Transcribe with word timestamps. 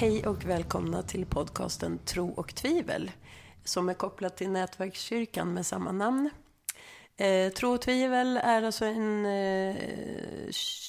Hej 0.00 0.26
och 0.26 0.44
välkomna 0.44 1.02
till 1.02 1.26
podcasten 1.26 1.98
Tro 1.98 2.30
och 2.30 2.54
tvivel 2.54 3.10
som 3.64 3.88
är 3.88 3.94
kopplad 3.94 4.36
till 4.36 4.50
Nätverkskyrkan 4.50 5.54
med 5.54 5.66
samma 5.66 5.92
namn. 5.92 6.30
Eh, 7.16 7.52
tro 7.52 7.74
och 7.74 7.80
tvivel 7.80 8.36
är 8.36 8.62
alltså 8.62 8.84
en 8.84 9.26
eh, 9.26 9.76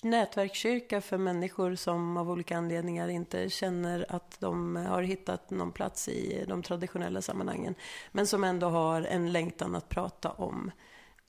nätverkskyrka 0.03 1.01
för 1.01 1.17
människor 1.17 1.75
som 1.75 2.17
av 2.17 2.31
olika 2.31 2.57
anledningar 2.57 3.07
inte 3.07 3.49
känner 3.49 4.05
att 4.09 4.39
de 4.39 4.75
har 4.75 5.01
hittat 5.01 5.49
någon 5.49 5.71
plats 5.71 6.09
i 6.09 6.45
de 6.47 6.63
traditionella 6.63 7.21
sammanhangen. 7.21 7.75
Men 8.11 8.27
som 8.27 8.43
ändå 8.43 8.67
har 8.67 9.01
en 9.01 9.31
längtan 9.31 9.75
att 9.75 9.89
prata 9.89 10.31
om 10.31 10.71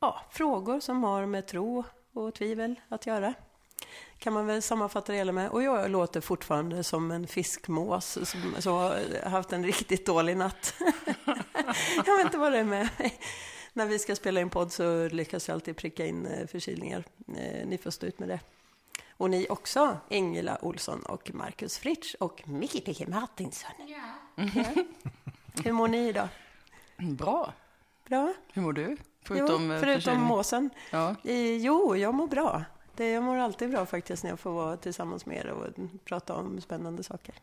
ja, 0.00 0.20
frågor 0.30 0.80
som 0.80 1.04
har 1.04 1.26
med 1.26 1.46
tro 1.46 1.84
och 2.12 2.34
tvivel 2.34 2.80
att 2.88 3.06
göra 3.06 3.34
kan 4.18 4.32
man 4.32 4.46
väl 4.46 4.62
sammanfatta 4.62 5.12
det 5.12 5.18
hela 5.18 5.32
med. 5.32 5.50
Och 5.50 5.62
jag 5.62 5.90
låter 5.90 6.20
fortfarande 6.20 6.84
som 6.84 7.10
en 7.10 7.26
fiskmås 7.26 8.18
som, 8.22 8.54
som 8.58 8.72
har 8.72 9.28
haft 9.28 9.52
en 9.52 9.64
riktigt 9.64 10.06
dålig 10.06 10.36
natt. 10.36 10.74
jag 12.06 12.16
vet 12.16 12.24
inte 12.24 12.38
vad 12.38 12.52
det 12.52 12.58
är 12.58 12.64
med 12.64 12.88
mig. 12.98 13.18
När 13.72 13.86
vi 13.86 13.98
ska 13.98 14.16
spela 14.16 14.40
in 14.40 14.50
podd 14.50 14.72
så 14.72 15.08
lyckas 15.08 15.48
jag 15.48 15.54
alltid 15.54 15.76
pricka 15.76 16.06
in 16.06 16.26
eh, 16.26 16.46
förkylningar. 16.46 17.04
Eh, 17.28 17.66
ni 17.66 17.78
får 17.78 17.90
stå 17.90 18.06
ut 18.06 18.18
med 18.18 18.28
det. 18.28 18.40
Och 19.10 19.30
ni 19.30 19.46
också, 19.48 19.96
Ingela 20.08 20.58
Olsson 20.62 21.02
och 21.02 21.34
Marcus 21.34 21.78
Fritsch 21.78 22.14
och 22.20 22.48
Micke 22.48 22.84
Picke 22.84 23.06
Martinsson. 23.06 23.70
Ja. 23.88 24.44
ja. 24.54 24.64
Hur 25.64 25.72
mår 25.72 25.88
ni 25.88 26.08
idag? 26.08 26.28
Bra. 26.96 27.52
Bra. 28.06 28.34
Hur 28.52 28.62
mår 28.62 28.72
du? 28.72 28.96
Förutom, 29.24 29.70
jo, 29.70 29.78
förutom 29.80 30.20
måsen. 30.22 30.70
Ja. 30.90 31.16
Jo, 31.60 31.96
jag 31.96 32.14
mår 32.14 32.26
bra. 32.26 32.64
Det, 33.00 33.10
jag 33.10 33.22
mår 33.22 33.36
alltid 33.36 33.70
bra 33.70 33.86
faktiskt 33.86 34.22
när 34.22 34.30
jag 34.30 34.40
får 34.40 34.50
vara 34.50 34.76
tillsammans 34.76 35.26
med 35.26 35.36
er 35.36 35.50
och 35.50 35.66
prata 36.04 36.34
om 36.34 36.60
spännande 36.60 37.02
saker. 37.02 37.34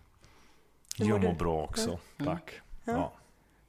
Hur 0.97 1.05
jag 1.05 1.21
mår 1.21 1.29
du? 1.29 1.35
bra 1.35 1.63
också, 1.63 1.99
ja. 2.17 2.25
tack. 2.25 2.61
Ja. 2.83 3.13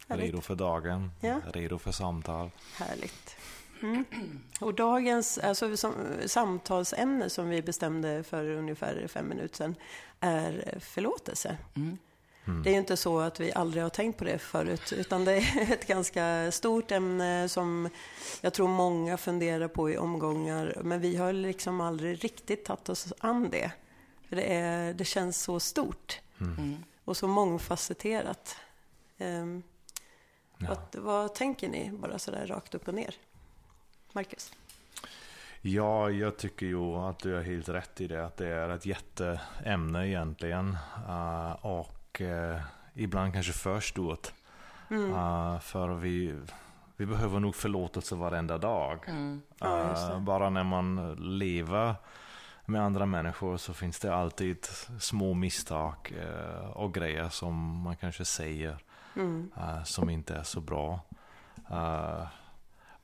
Ja. 0.07 0.17
Redo 0.17 0.41
för 0.41 0.55
dagen, 0.55 1.11
ja. 1.21 1.41
redo 1.53 1.79
för 1.79 1.93
samtal. 1.93 2.51
Härligt. 2.75 3.37
Mm. 3.83 4.05
Och 4.61 4.75
dagens 4.75 5.39
alltså, 5.39 5.77
som, 5.77 5.95
samtalsämne 6.27 7.31
som 7.31 7.49
vi 7.49 7.63
bestämde 7.63 8.23
för 8.23 8.51
ungefär 8.51 9.07
fem 9.09 9.29
minuter 9.29 9.57
sedan 9.57 9.75
är 10.21 10.79
förlåtelse. 10.81 11.57
Mm. 11.75 11.99
Mm. 12.49 12.63
Det 12.63 12.71
är 12.71 12.73
ju 12.73 12.79
inte 12.79 12.97
så 12.97 13.21
att 13.21 13.41
vi 13.41 13.53
aldrig 13.53 13.83
har 13.83 13.91
tänkt 13.91 14.19
på 14.19 14.25
det 14.25 14.39
förut, 14.39 14.93
utan 14.93 15.25
det 15.25 15.33
är 15.33 15.73
ett 15.73 15.87
ganska 15.87 16.53
stort 16.53 16.91
ämne 16.91 17.49
som 17.49 17.89
jag 18.41 18.55
tror 18.55 18.69
många 18.69 19.17
funderar 19.17 19.69
på 19.69 19.91
i 19.91 19.99
omgångar, 19.99 20.77
men 20.83 21.01
vi 21.01 21.17
har 21.17 21.33
liksom 21.33 21.81
aldrig 21.81 22.25
riktigt 22.25 22.65
tagit 22.65 22.89
oss 22.89 23.13
an 23.19 23.51
det. 23.51 23.71
För 24.29 24.37
det, 24.37 24.55
är, 24.55 24.95
det 24.95 25.05
känns 25.05 25.43
så 25.43 25.61
stort 25.61 26.21
mm. 26.41 26.55
mm. 26.59 26.85
och 27.05 27.17
så 27.17 27.29
mångfacetterat. 27.29 28.57
Um, 29.19 29.63
ja. 30.59 30.69
vad, 30.69 31.03
vad 31.03 31.35
tänker 31.35 31.69
ni, 31.69 31.91
bara 31.91 32.19
sådär 32.19 32.47
rakt 32.47 32.75
upp 32.75 32.89
och 32.89 32.95
ner? 32.95 33.15
Marcus? 34.13 34.53
Ja, 35.61 36.11
jag 36.11 36.37
tycker 36.37 36.67
ju 36.67 36.95
att 36.95 37.19
du 37.19 37.35
har 37.35 37.43
helt 37.43 37.69
rätt 37.69 38.01
i 38.01 38.07
det. 38.07 38.27
Att 38.27 38.37
det 38.37 38.49
är 38.49 38.69
ett 38.69 38.87
jätteämne 38.87 40.09
egentligen. 40.09 40.77
Uh, 41.09 41.67
och 41.67 41.98
eh, 42.21 42.61
ibland 42.95 43.33
kanske 43.33 43.53
för 43.53 43.81
stort. 43.81 44.33
Mm. 44.91 45.13
Uh, 45.13 45.61
för 45.61 45.89
vi, 45.89 46.35
vi 46.97 47.07
behöver 47.07 47.41
nog 47.41 47.55
förlåtelse 47.55 48.15
varenda 48.15 48.59
dag. 48.59 48.99
Mm. 49.07 49.43
Ja, 49.59 49.95
uh, 50.13 50.21
bara 50.21 50.51
när 50.51 50.65
man 50.65 51.15
lever 51.39 51.95
med 52.65 52.83
andra 52.83 53.07
människor 53.07 53.57
så 53.57 53.75
finns 53.75 53.99
det 53.99 54.15
alltid 54.15 54.67
små 55.01 55.35
misstag 55.35 56.15
uh, 56.25 56.71
och 56.71 56.95
grejer 56.95 57.29
som 57.29 57.83
man 57.83 57.97
kanske 57.97 58.25
säger 58.25 58.79
mm. 59.17 59.51
som 59.85 60.11
inte 60.11 60.35
är 60.35 60.43
så 60.43 60.61
bra. 60.61 61.01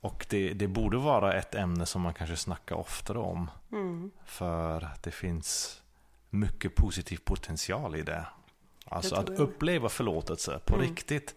och 0.00 0.26
det, 0.30 0.52
det 0.52 0.68
borde 0.68 0.96
vara 0.96 1.34
ett 1.34 1.54
ämne 1.54 1.86
som 1.86 2.02
man 2.02 2.14
kanske 2.14 2.36
snackar 2.36 2.76
oftare 2.76 3.18
om. 3.18 3.50
Mm. 3.72 4.10
För 4.24 4.88
det 5.02 5.10
finns 5.10 5.82
mycket 6.30 6.74
positiv 6.74 7.18
potential 7.24 7.96
i 7.96 8.02
det. 8.02 8.26
Alltså 8.84 9.14
att 9.14 9.30
uppleva 9.30 9.88
förlåtelse 9.88 10.60
på 10.64 10.74
mm. 10.74 10.88
riktigt 10.88 11.34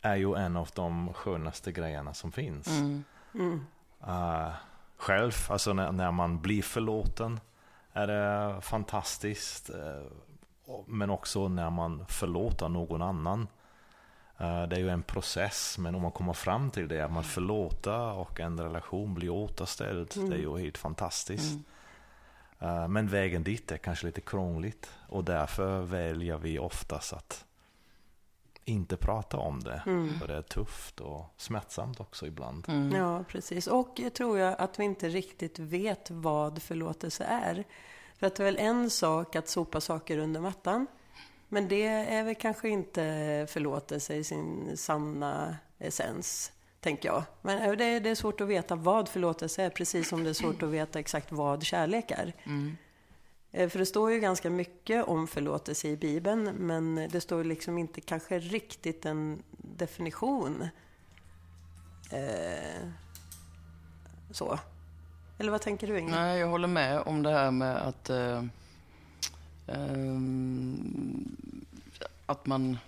är 0.00 0.16
ju 0.16 0.34
en 0.34 0.56
av 0.56 0.68
de 0.74 1.14
skönaste 1.14 1.72
grejerna 1.72 2.14
som 2.14 2.32
finns. 2.32 2.68
Mm. 2.68 3.04
Mm. 3.34 3.66
Uh, 4.08 4.52
själv, 4.96 5.32
alltså 5.48 5.72
när, 5.72 5.92
när, 5.92 6.12
man 6.12 6.40
blir 6.40 6.62
förlåten 6.62 7.40
är 7.92 8.06
det 8.06 8.60
fantastiskt. 8.60 9.70
Uh, 9.70 10.12
men 10.86 11.10
också 11.10 11.48
när 11.48 11.70
man 11.70 12.06
förlåter 12.08 12.68
någon 12.68 13.02
annan. 13.02 13.40
Uh, 14.40 14.62
det 14.62 14.76
är 14.76 14.80
ju 14.80 14.88
en 14.88 15.02
process, 15.02 15.78
men 15.78 15.94
om 15.94 16.02
man 16.02 16.10
kommer 16.10 16.32
fram 16.32 16.70
till 16.70 16.88
det, 16.88 17.00
att 17.00 17.12
man 17.12 17.24
förlåter 17.24 18.12
och 18.12 18.40
en 18.40 18.60
relation 18.60 19.14
blir 19.14 19.30
återställd, 19.30 20.12
mm. 20.16 20.30
det 20.30 20.36
är 20.36 20.40
ju 20.40 20.58
helt 20.58 20.78
fantastiskt. 20.78 21.58
Eh, 22.62 22.88
men 22.88 23.08
vägen 23.08 23.42
dit 23.42 23.72
är 23.72 23.76
kanske 23.76 24.06
lite 24.06 24.20
krångligt 24.20 24.90
och 25.08 25.24
därför 25.24 25.82
väljer 25.82 26.38
vi 26.38 26.58
oftast 26.58 27.12
att 27.12 27.44
inte 28.64 28.96
prata 28.96 29.36
om 29.36 29.60
det. 29.60 29.82
Mm. 29.86 30.18
För 30.18 30.28
det 30.28 30.34
är 30.34 30.42
tufft 30.42 31.00
och 31.00 31.24
smärtsamt 31.36 32.00
också 32.00 32.26
ibland. 32.26 32.68
Mm. 32.68 32.92
Ja, 32.92 33.24
precis. 33.28 33.66
Och 33.66 33.90
jag 33.96 34.14
tror 34.14 34.38
jag 34.38 34.54
att 34.58 34.78
vi 34.78 34.84
inte 34.84 35.08
riktigt 35.08 35.58
vet 35.58 36.10
vad 36.10 36.62
förlåtelse 36.62 37.24
är. 37.24 37.64
För 38.18 38.26
att 38.26 38.34
det 38.34 38.42
är 38.42 38.44
väl 38.44 38.58
en 38.58 38.90
sak 38.90 39.36
att 39.36 39.48
sopa 39.48 39.80
saker 39.80 40.18
under 40.18 40.40
mattan. 40.40 40.86
Men 41.48 41.68
det 41.68 41.86
är 41.86 42.24
väl 42.24 42.34
kanske 42.34 42.68
inte 42.68 43.46
förlåtelse 43.50 44.14
i 44.14 44.24
sin 44.24 44.76
sanna 44.76 45.56
essens 45.78 46.52
tänker 46.82 47.08
jag. 47.08 47.22
Men 47.42 47.62
eh, 47.62 47.76
det 47.76 47.84
är, 47.84 48.00
det 48.00 48.10
är 48.10 48.14
svårt 48.14 48.40
att 48.40 48.48
veta 48.48 48.74
vad 48.74 49.08
förlåtelse 49.08 49.62
är, 49.62 49.70
precis 49.70 50.08
som 50.08 50.24
det 50.24 50.30
är 50.30 50.34
svårt 50.34 50.62
att 50.62 50.68
veta 50.68 50.98
exakt 50.98 51.32
vad 51.32 51.62
kärlek 51.62 52.10
är. 52.10 52.32
Mm. 52.44 52.76
Eh, 53.52 53.68
för 53.68 53.78
det 53.78 53.86
står 53.86 54.12
ju 54.12 54.20
ganska 54.20 54.50
mycket 54.50 55.04
om 55.04 55.26
förlåtelse 55.26 55.88
i 55.88 55.96
Bibeln, 55.96 56.44
men 56.44 57.08
det 57.12 57.20
står 57.20 57.44
liksom 57.44 57.78
inte 57.78 58.00
kanske 58.00 58.38
riktigt 58.38 59.06
en 59.06 59.42
definition. 59.50 60.68
Eh, 62.10 62.88
så. 64.30 64.58
Eller 65.38 65.50
vad 65.50 65.60
tänker 65.60 65.86
du 65.86 65.98
Ingrid? 65.98 66.14
Nej, 66.14 66.40
jag 66.40 66.48
håller 66.48 66.68
med 66.68 67.00
om 67.00 67.22
det 67.22 67.30
här 67.30 67.50
med 67.50 67.76
att, 67.76 68.10
eh, 68.10 68.44
eh, 69.66 70.20
att 72.26 72.46
man 72.46 72.78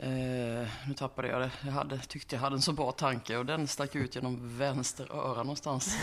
Eh, 0.00 0.68
nu 0.86 0.94
tappade 0.96 1.28
jag 1.28 1.40
det. 1.40 1.50
Jag 1.64 1.72
hade, 1.72 1.98
tyckte 1.98 2.34
jag 2.34 2.40
hade 2.40 2.56
en 2.56 2.62
så 2.62 2.72
bra 2.72 2.92
tanke 2.92 3.36
och 3.36 3.46
den 3.46 3.68
stack 3.68 3.94
ut 3.94 4.14
genom 4.14 4.58
vänster 4.58 5.12
öra 5.12 5.42
någonstans. 5.42 5.96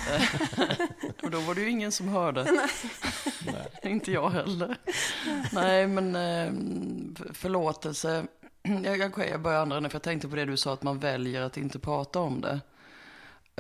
och 1.24 1.32
då 1.32 1.40
var 1.40 1.56
det 1.56 1.62
ju 1.62 1.70
ingen 1.70 1.92
som 1.92 2.08
hörde. 2.08 2.44
Nej. 3.46 3.94
Inte 3.94 4.12
jag 4.12 4.30
heller. 4.30 4.78
Nej, 5.52 5.88
men 5.88 6.16
eh, 6.16 6.52
förlåtelse. 7.34 8.26
Jag, 8.84 8.98
jag, 8.98 9.30
jag 9.32 9.42
börjar 9.42 9.62
andra 9.62 9.90
för 9.90 9.96
jag 9.96 10.04
tänkte 10.04 10.28
på 10.28 10.36
det 10.36 10.46
du 10.46 10.58
sa 10.58 10.74
att 10.74 10.84
man 10.84 11.00
väljer 11.00 11.42
att 11.42 11.58
inte 11.58 11.80
prata 11.80 12.20
om 12.20 12.42
det. 12.42 12.60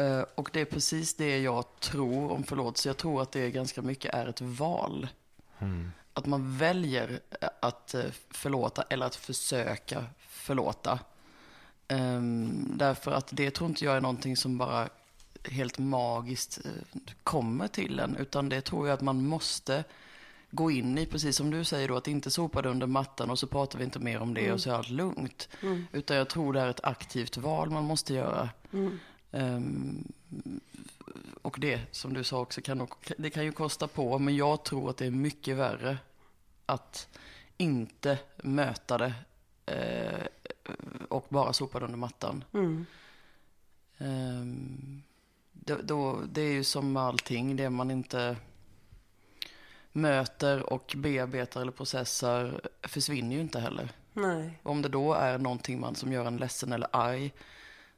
Eh, 0.04 0.26
och 0.36 0.50
det 0.54 0.62
är 0.62 0.66
precis 0.66 1.16
det 1.16 1.40
jag 1.40 1.66
tror 1.80 2.32
om 2.32 2.44
förlåtelse. 2.44 2.90
Jag 2.90 2.98
tror 2.98 3.22
att 3.22 3.32
det 3.32 3.52
ganska 3.52 3.82
mycket 3.82 4.14
är 4.14 4.28
ett 4.28 4.42
val. 4.42 5.08
Mm 5.60 5.92
att 6.16 6.26
man 6.26 6.58
väljer 6.58 7.20
att 7.60 7.94
eh, 7.94 8.06
förlåta 8.30 8.82
eller 8.90 9.06
att 9.06 9.16
försöka 9.16 10.06
förlåta. 10.46 11.00
Um, 11.88 12.78
därför 12.78 13.12
att 13.12 13.30
det 13.32 13.52
tror 13.52 13.70
inte 13.70 13.86
jag 13.86 13.98
är 13.98 14.02
någonting 14.02 14.38
som 14.38 14.58
bara 14.58 14.90
helt 15.44 15.78
magiskt 15.78 16.60
uh, 16.66 16.72
kommer 17.24 17.68
till 17.68 18.00
en. 18.00 18.16
Utan 18.16 18.50
det 18.50 18.62
tror 18.62 18.88
jag 18.88 18.94
att 18.94 19.02
man 19.02 19.28
måste 19.28 19.84
gå 20.52 20.72
in 20.72 20.98
i, 20.98 21.06
precis 21.06 21.36
som 21.36 21.52
du 21.52 21.64
säger 21.64 21.88
då, 21.88 21.98
att 21.98 22.08
inte 22.08 22.32
sopa 22.32 22.62
det 22.62 22.70
under 22.70 22.88
mattan 22.88 23.30
och 23.30 23.40
så 23.40 23.48
pratar 23.48 23.80
vi 23.80 23.86
inte 23.86 24.00
mer 24.00 24.20
om 24.20 24.34
det 24.34 24.42
mm. 24.42 24.54
och 24.54 24.62
så 24.62 24.70
är 24.70 24.74
allt 24.74 24.90
lugnt. 24.90 25.50
Mm. 25.62 25.88
Utan 25.92 26.18
jag 26.18 26.30
tror 26.30 26.54
det 26.54 26.62
är 26.62 26.70
ett 26.70 26.84
aktivt 26.86 27.38
val 27.38 27.70
man 27.70 27.84
måste 27.84 28.14
göra. 28.14 28.50
Mm. 28.74 29.00
Um, 29.32 30.14
och 31.42 31.58
det, 31.60 31.82
som 31.92 32.14
du 32.14 32.24
sa 32.24 32.40
också, 32.40 32.62
kan, 32.62 32.88
det 33.18 33.30
kan 33.30 33.44
ju 33.44 33.52
kosta 33.52 33.88
på. 33.88 34.20
Men 34.20 34.36
jag 34.36 34.64
tror 34.64 34.90
att 34.90 34.98
det 34.98 35.06
är 35.06 35.12
mycket 35.12 35.58
värre 35.58 35.98
att 36.66 37.08
inte 37.58 38.18
möta 38.44 38.98
det 38.98 39.14
eh, 39.66 40.25
och 41.16 41.26
bara 41.30 41.54
sopa 41.54 41.80
det 41.80 41.86
under 41.86 41.98
mattan. 41.98 42.44
Mm. 42.54 42.86
Um, 43.98 45.04
det, 45.52 45.76
då, 45.76 46.22
det 46.30 46.42
är 46.42 46.52
ju 46.52 46.64
som 46.64 46.94
med 46.94 47.04
allting, 47.04 47.56
det 47.56 47.70
man 47.70 47.92
inte 47.92 48.38
möter 49.92 50.74
och 50.74 50.94
bearbetar 50.98 51.62
eller 51.62 51.72
processar 51.72 52.62
försvinner 52.82 53.36
ju 53.36 53.42
inte 53.42 53.60
heller. 53.60 53.90
Nej. 54.14 54.60
Om 54.64 54.82
det 54.82 54.90
då 54.90 55.14
är 55.14 55.38
någonting 55.38 55.80
man 55.80 55.96
som 55.96 56.12
gör 56.12 56.26
en 56.26 56.38
ledsen 56.38 56.74
eller 56.74 56.88
arg 56.92 57.34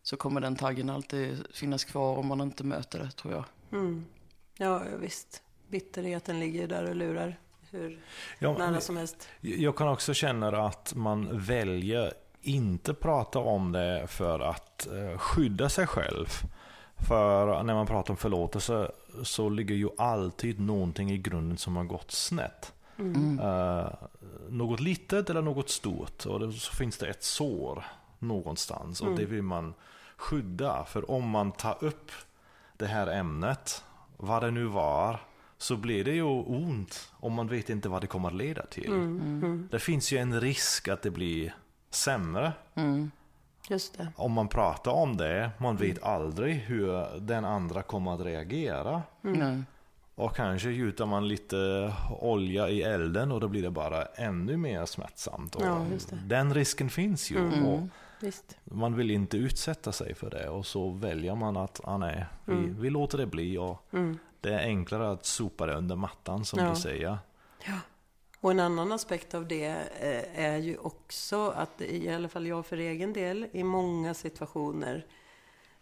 så 0.03 0.17
kommer 0.17 0.41
den 0.41 0.55
taggen 0.55 0.89
alltid 0.89 1.45
finnas 1.53 1.85
kvar 1.85 2.17
om 2.17 2.27
man 2.27 2.41
inte 2.41 2.63
möter 2.63 2.99
det, 2.99 3.11
tror 3.11 3.33
jag. 3.33 3.43
Mm. 3.71 4.05
Ja, 4.57 4.83
visst. 4.99 5.43
Bitterheten 5.67 6.39
ligger 6.39 6.67
där 6.67 6.89
och 6.89 6.95
lurar 6.95 7.39
hur 7.71 7.99
ja, 8.39 8.57
nära 8.57 8.81
som 8.81 8.97
helst. 8.97 9.29
Jag 9.41 9.77
kan 9.77 9.87
också 9.87 10.13
känna 10.13 10.65
att 10.65 10.95
man 10.95 11.39
väljer 11.39 12.13
inte 12.47 12.93
prata 12.93 13.39
om 13.39 13.71
det 13.71 14.05
för 14.07 14.39
att 14.39 14.87
eh, 14.87 15.17
skydda 15.17 15.69
sig 15.69 15.87
själv. 15.87 16.27
För 17.07 17.63
när 17.63 17.73
man 17.73 17.87
pratar 17.87 18.13
om 18.13 18.17
förlåtelse 18.17 18.91
så 19.23 19.49
ligger 19.49 19.75
ju 19.75 19.89
alltid 19.97 20.59
någonting 20.59 21.11
i 21.11 21.17
grunden 21.17 21.57
som 21.57 21.75
har 21.75 21.83
gått 21.83 22.11
snett. 22.11 22.73
Mm. 22.99 23.39
Uh, 23.39 23.87
något 24.49 24.79
litet 24.79 25.29
eller 25.29 25.41
något 25.41 25.69
stort 25.69 26.25
och 26.25 26.53
så 26.53 26.75
finns 26.75 26.97
det 26.97 27.07
ett 27.07 27.23
sår 27.23 27.85
någonstans 28.19 29.01
och 29.01 29.07
mm. 29.07 29.19
det 29.19 29.25
vill 29.25 29.41
man 29.41 29.73
skydda. 30.17 30.85
För 30.85 31.11
om 31.11 31.29
man 31.29 31.51
tar 31.51 31.83
upp 31.83 32.11
det 32.77 32.85
här 32.85 33.07
ämnet, 33.07 33.83
vad 34.17 34.43
det 34.43 34.51
nu 34.51 34.65
var, 34.65 35.19
så 35.57 35.77
blir 35.77 36.03
det 36.03 36.13
ju 36.13 36.23
ont 36.23 37.11
om 37.13 37.33
man 37.33 37.47
vet 37.47 37.69
inte 37.69 37.89
vad 37.89 38.01
det 38.01 38.07
kommer 38.07 38.27
att 38.29 38.35
leda 38.35 38.65
till. 38.65 38.91
Mm. 38.91 39.19
mm. 39.19 39.67
Det 39.71 39.79
finns 39.79 40.11
ju 40.11 40.17
en 40.17 40.41
risk 40.41 40.87
att 40.87 41.01
det 41.01 41.11
blir 41.11 41.55
sämre. 41.89 42.53
Mm. 42.75 43.11
Just 43.69 43.97
det. 43.97 44.07
Om 44.15 44.31
man 44.31 44.47
pratar 44.47 44.91
om 44.91 45.17
det, 45.17 45.51
man 45.57 45.75
vet 45.75 46.03
aldrig 46.03 46.55
hur 46.55 47.19
den 47.19 47.45
andra 47.45 47.83
kommer 47.83 48.13
att 48.13 48.21
reagera. 48.21 49.03
Mm. 49.23 49.65
Och 50.15 50.35
kanske 50.35 50.69
gjuter 50.69 51.05
man 51.05 51.27
lite 51.27 51.93
olja 52.19 52.69
i 52.69 52.81
elden 52.81 53.31
och 53.31 53.39
då 53.39 53.47
blir 53.47 53.63
det 53.63 53.69
bara 53.69 54.05
ännu 54.05 54.57
mer 54.57 54.85
smärtsamt. 54.85 55.55
Ja, 55.59 55.85
den 56.25 56.53
risken 56.53 56.89
finns 56.89 57.31
ju. 57.31 57.37
Mm. 57.37 57.65
Och 57.65 57.79
man 58.63 58.95
vill 58.95 59.11
inte 59.11 59.37
utsätta 59.37 59.91
sig 59.91 60.15
för 60.15 60.29
det 60.29 60.49
och 60.49 60.65
så 60.65 60.89
väljer 60.89 61.35
man 61.35 61.57
att 61.57 61.81
ah, 61.83 61.97
nej, 61.97 62.25
vi, 62.45 62.53
mm. 62.53 62.81
vi 62.81 62.89
låter 62.89 63.17
det 63.17 63.25
bli. 63.25 63.57
Och 63.57 63.85
mm. 63.91 64.17
Det 64.41 64.53
är 64.53 64.59
enklare 64.59 65.11
att 65.11 65.25
sopa 65.25 65.65
det 65.65 65.73
under 65.73 65.95
mattan 65.95 66.45
som 66.45 66.59
ja. 66.59 66.69
du 66.69 66.75
säger. 66.75 67.17
Ja. 67.65 67.73
Och 68.41 68.51
en 68.51 68.59
annan 68.59 68.91
aspekt 68.91 69.33
av 69.33 69.47
det 69.47 69.65
eh, 69.99 70.45
är 70.45 70.57
ju 70.57 70.77
också 70.77 71.49
att 71.49 71.81
i 71.81 72.09
alla 72.09 72.29
fall 72.29 72.47
jag 72.47 72.65
för 72.65 72.77
egen 72.77 73.13
del 73.13 73.47
i 73.51 73.63
många 73.63 74.13
situationer 74.13 75.05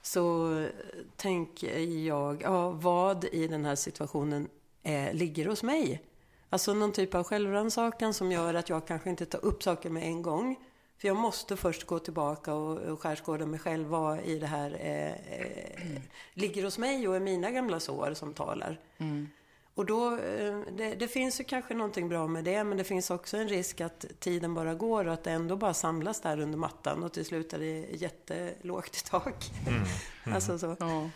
så 0.02 0.68
tänker 1.16 1.80
jag, 1.80 2.42
ja, 2.42 2.70
vad 2.70 3.26
i 3.26 3.48
den 3.48 3.66
här 3.66 3.76
situationen 3.76 4.48
är, 4.84 5.14
ligger 5.14 5.46
hos 5.46 5.64
mig? 5.64 6.04
Alltså 6.50 6.74
någon 6.74 6.92
typ 6.92 7.16
av 7.16 7.24
självrannsakan 7.24 8.14
som 8.14 8.32
gör 8.32 8.54
att 8.54 8.70
jag 8.70 8.88
kanske 8.88 9.10
inte 9.10 9.26
tar 9.26 9.46
upp 9.46 9.64
saker 9.64 9.90
med 9.90 10.04
en 10.04 10.22
gång. 10.22 10.56
För 10.98 11.08
jag 11.08 11.18
måste 11.18 11.58
först 11.58 11.84
gå 11.84 12.00
tillbaka 12.00 12.54
och, 12.54 12.78
och 12.78 13.02
skärskåda 13.02 13.46
mig 13.46 13.60
själv 13.60 13.88
vad 13.88 14.20
i 14.20 14.40
det 14.40 14.48
här 14.48 14.78
eh, 14.80 15.40
eh, 15.40 16.02
ligger 16.34 16.64
hos 16.64 16.78
mig 16.78 17.08
och 17.08 17.16
är 17.16 17.20
mina 17.20 17.52
gamla 17.52 17.80
sår 17.80 18.14
som 18.14 18.34
talar. 18.34 18.80
Mm. 18.98 19.30
Och 19.76 19.86
då, 19.86 20.18
eh, 20.18 20.60
det, 20.78 20.96
det, 20.96 21.08
finns 21.08 21.40
ju 21.40 21.44
kanske 21.44 21.74
någonting 21.74 22.10
bra 22.10 22.28
med 22.28 22.44
det, 22.44 22.64
men 22.64 22.78
det 22.78 22.84
finns 22.84 23.10
också 23.12 23.38
en 23.38 23.50
risk 23.50 23.82
att 23.82 24.06
tiden 24.20 24.54
bara 24.54 24.74
går 24.74 25.08
och 25.08 25.14
att 25.14 25.24
det 25.24 25.32
ändå 25.32 25.56
bara 25.56 25.74
samlas 25.74 26.22
där 26.22 26.40
under 26.40 26.58
mattan 26.58 27.04
och 27.04 27.14
till 27.14 27.26
slut 27.26 27.54
är 27.54 27.60
det 27.60 27.88
jättelågt 27.92 28.98
i 28.98 29.10
tak. 29.10 29.52
Mm. 29.68 29.76
Mm. 29.76 29.88
alltså 30.36 30.60
så. 30.60 30.76
Ja. 30.80 31.10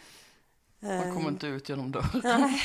Man 0.80 1.14
kommer 1.14 1.30
inte 1.30 1.48
ut 1.48 1.70
genom 1.70 1.92
dörren. 1.92 2.22
Nej, 2.24 2.62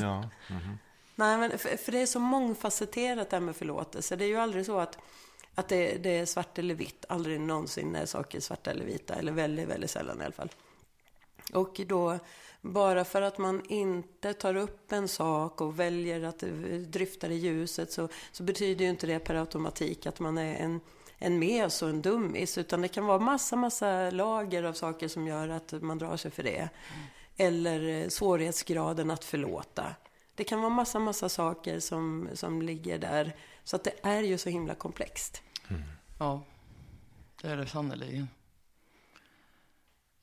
ja. 0.00 0.28
Mm. 0.50 0.78
Nej, 1.14 1.38
men 1.38 1.58
för, 1.58 1.76
för, 1.76 1.92
det 1.92 1.98
är 1.98 2.06
så 2.06 2.20
mångfacetterat 2.20 3.30
det 3.30 3.36
här 3.36 3.40
med 3.40 3.56
förlåtelse. 3.56 4.16
Det 4.16 4.24
är 4.24 4.28
ju 4.28 4.36
aldrig 4.36 4.66
så 4.66 4.78
att, 4.78 4.98
att 5.54 5.68
det, 5.68 5.96
det 6.02 6.18
är 6.18 6.26
svart 6.26 6.58
eller 6.58 6.74
vitt. 6.74 7.04
Aldrig 7.08 7.40
någonsin 7.40 7.94
är 7.96 8.06
saker 8.06 8.40
svarta 8.40 8.70
eller 8.70 8.84
vita, 8.84 9.14
eller 9.14 9.32
väldigt, 9.32 9.68
väldigt 9.68 9.90
sällan 9.90 10.20
i 10.20 10.24
alla 10.24 10.32
fall. 10.32 10.50
Och 11.52 11.80
då 11.86 12.18
bara 12.60 13.04
för 13.04 13.22
att 13.22 13.38
man 13.38 13.62
inte 13.68 14.34
tar 14.34 14.56
upp 14.56 14.92
en 14.92 15.08
sak 15.08 15.60
och 15.60 15.80
väljer 15.80 16.22
att 16.22 16.38
dryfta 16.86 17.28
det 17.28 17.34
i 17.34 17.38
ljuset 17.38 17.92
så, 17.92 18.08
så 18.32 18.42
betyder 18.42 18.84
ju 18.84 18.90
inte 18.90 19.06
det 19.06 19.18
per 19.18 19.34
automatik 19.34 20.06
att 20.06 20.20
man 20.20 20.38
är 20.38 20.54
en, 20.54 20.80
en 21.18 21.38
mes 21.38 21.82
och 21.82 21.88
en 21.88 22.02
dummis. 22.02 22.58
Utan 22.58 22.82
det 22.82 22.88
kan 22.88 23.06
vara 23.06 23.18
massa, 23.18 23.56
massa 23.56 24.10
lager 24.10 24.62
av 24.62 24.72
saker 24.72 25.08
som 25.08 25.26
gör 25.26 25.48
att 25.48 25.72
man 25.82 25.98
drar 25.98 26.16
sig 26.16 26.30
för 26.30 26.42
det. 26.42 26.58
Mm. 26.58 26.70
Eller 27.36 28.08
svårighetsgraden 28.08 29.10
att 29.10 29.24
förlåta. 29.24 29.94
Det 30.34 30.44
kan 30.44 30.60
vara 30.60 30.70
massa, 30.70 30.98
massa 30.98 31.28
saker 31.28 31.80
som, 31.80 32.28
som 32.34 32.62
ligger 32.62 32.98
där. 32.98 33.36
Så 33.64 33.76
att 33.76 33.84
det 33.84 33.94
är 34.02 34.22
ju 34.22 34.38
så 34.38 34.48
himla 34.48 34.74
komplext. 34.74 35.42
Mm. 35.68 35.82
Ja, 36.18 36.42
det 37.42 37.48
är 37.48 37.56
det 37.56 37.66
sannerligen. 37.66 38.28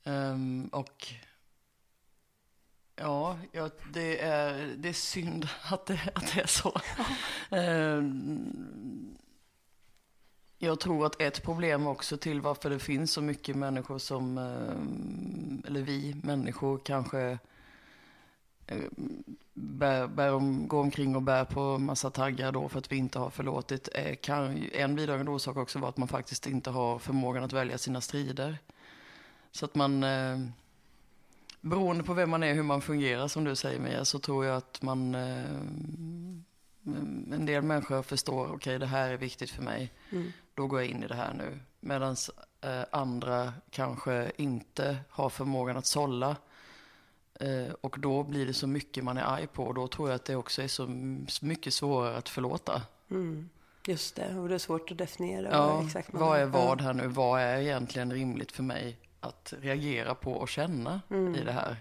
Um, 0.04 0.68
och 0.68 1.14
Ja, 3.00 3.38
ja 3.52 3.70
det, 3.94 4.20
är, 4.20 4.76
det 4.78 4.90
är 4.90 4.94
synd 4.94 5.48
att 5.72 5.86
det, 5.86 6.00
att 6.16 6.34
det 6.34 6.42
är 6.42 6.48
så. 6.48 6.80
Ehm, 7.50 9.18
jag 10.58 10.80
tror 10.80 11.06
att 11.06 11.22
ett 11.22 11.44
problem 11.44 11.88
också 11.88 12.18
till 12.18 12.42
varför 12.42 12.70
det 12.70 12.80
finns 12.80 13.12
så 13.12 13.22
mycket 13.22 13.56
människor 13.56 13.98
som, 14.00 14.38
ehm, 14.38 15.64
eller 15.68 15.82
vi 15.82 16.16
människor 16.24 16.82
kanske 16.86 17.38
ehm, 18.68 19.24
bär, 19.54 20.08
bär 20.08 20.34
om, 20.34 20.68
går 20.68 20.80
omkring 20.80 21.16
och 21.16 21.22
bär 21.22 21.46
på 21.46 21.78
massa 21.78 22.10
taggar 22.10 22.52
då 22.52 22.70
för 22.70 22.80
att 22.80 22.92
vi 22.92 22.96
inte 22.98 23.20
har 23.20 23.30
förlåtit. 23.30 23.90
Eh, 23.94 24.16
kan, 24.16 24.58
en 24.74 24.96
bidragande 24.96 25.32
orsak 25.32 25.58
också 25.58 25.80
vara 25.80 25.90
att 25.90 25.98
man 25.98 26.08
faktiskt 26.08 26.48
inte 26.48 26.70
har 26.70 27.00
förmågan 27.00 27.44
att 27.44 27.54
välja 27.54 27.78
sina 27.78 28.02
strider. 28.02 28.58
Så 29.52 29.66
att 29.66 29.76
man 29.76 30.04
beroende 31.70 32.04
på 32.04 32.14
vem 32.14 32.30
man 32.30 32.44
är, 32.44 32.54
hur 32.54 32.64
man 32.64 32.82
fungerar 32.82 33.28
som 33.28 33.44
du 33.44 33.56
säger 33.56 33.80
Mia, 33.80 34.06
så 34.06 34.20
tror 34.20 34.46
jag 34.46 34.58
att 34.58 34.82
man 34.82 35.16
eh, 35.16 35.46
en 37.34 37.46
del 37.46 37.62
människor 37.64 38.02
förstår, 38.02 38.46
okej 38.46 38.56
okay, 38.56 38.78
det 38.78 38.86
här 38.86 39.10
är 39.10 39.18
viktigt 39.18 39.50
för 39.50 39.64
mig, 39.64 39.92
mm. 40.12 40.32
då 40.54 40.68
går 40.68 40.82
jag 40.82 40.90
in 40.90 41.04
i 41.04 41.08
det 41.08 41.16
här 41.16 41.34
nu. 41.34 41.60
Medan 41.80 42.16
eh, 42.62 42.82
andra 42.92 43.54
kanske 43.70 44.32
inte 44.38 44.98
har 45.10 45.30
förmågan 45.30 45.78
att 45.78 45.86
sålla. 45.86 46.36
Eh, 47.40 47.74
och 47.82 48.00
då 48.00 48.24
blir 48.24 48.46
det 48.46 48.54
så 48.54 48.68
mycket 48.68 49.04
man 49.04 49.18
är 49.18 49.24
arg 49.24 49.48
på 49.48 49.64
och 49.64 49.74
då 49.74 49.88
tror 49.88 50.10
jag 50.10 50.16
att 50.16 50.26
det 50.26 50.36
också 50.36 50.62
är 50.62 50.68
så 50.68 50.88
mycket 51.46 51.74
svårare 51.74 52.18
att 52.18 52.30
förlåta. 52.30 52.82
Mm. 53.12 53.50
Just 53.88 54.16
det, 54.16 54.36
och 54.36 54.50
det 54.50 54.56
är 54.56 54.60
svårt 54.60 54.92
att 54.92 54.98
definiera. 54.98 55.50
Ja, 55.52 55.84
exakt 55.86 56.10
vad 56.12 56.40
är 56.40 56.46
vad 56.46 56.82
här 56.82 56.94
nu? 56.94 57.08
Vad 57.08 57.42
är 57.42 57.58
egentligen 57.58 58.14
rimligt 58.14 58.52
för 58.52 58.64
mig 58.64 58.98
att 59.20 59.54
reagera 59.62 60.16
på 60.16 60.34
och 60.34 60.50
känna 60.50 61.02
mm. 61.10 61.36
i 61.36 61.44
det 61.44 61.52
här. 61.52 61.78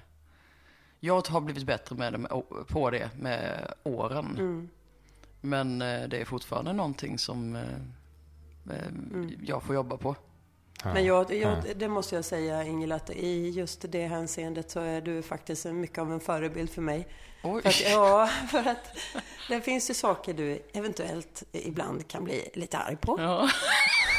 Jag 1.00 1.28
har 1.28 1.40
blivit 1.40 1.66
bättre 1.66 1.96
med 1.96 2.12
det, 2.12 2.18
med, 2.18 2.30
på 2.68 2.90
det 2.90 3.10
med 3.18 3.72
åren. 3.82 4.36
Mm. 4.38 4.68
Men 5.40 5.82
eh, 5.82 6.08
det 6.08 6.20
är 6.20 6.24
fortfarande 6.24 6.72
någonting 6.72 7.18
som 7.18 7.56
eh, 7.56 7.62
eh, 8.70 8.86
mm. 8.86 9.38
jag 9.42 9.62
får 9.62 9.74
jobba 9.74 9.96
på. 9.96 10.16
Men 10.84 11.04
jag, 11.04 11.34
jag, 11.34 11.58
det 11.76 11.88
måste 11.88 12.14
jag 12.14 12.24
säga 12.24 12.64
Ingela, 12.64 12.94
att 12.94 13.10
i 13.10 13.50
just 13.50 13.84
det 13.88 14.06
hänseendet 14.06 14.70
så 14.70 14.80
är 14.80 15.00
du 15.00 15.22
faktiskt 15.22 15.64
mycket 15.64 15.98
av 15.98 16.12
en 16.12 16.20
förebild 16.20 16.70
för 16.70 16.82
mig. 16.82 17.08
Oj. 17.42 17.62
För 17.62 17.68
att, 17.68 17.80
ja, 17.90 18.26
för 18.50 18.68
att 18.68 18.98
det 19.48 19.60
finns 19.60 19.90
ju 19.90 19.94
saker 19.94 20.34
du 20.34 20.62
eventuellt 20.72 21.42
ibland 21.52 22.08
kan 22.08 22.24
bli 22.24 22.50
lite 22.54 22.78
arg 22.78 22.96
på. 22.96 23.16
Ja. 23.20 23.48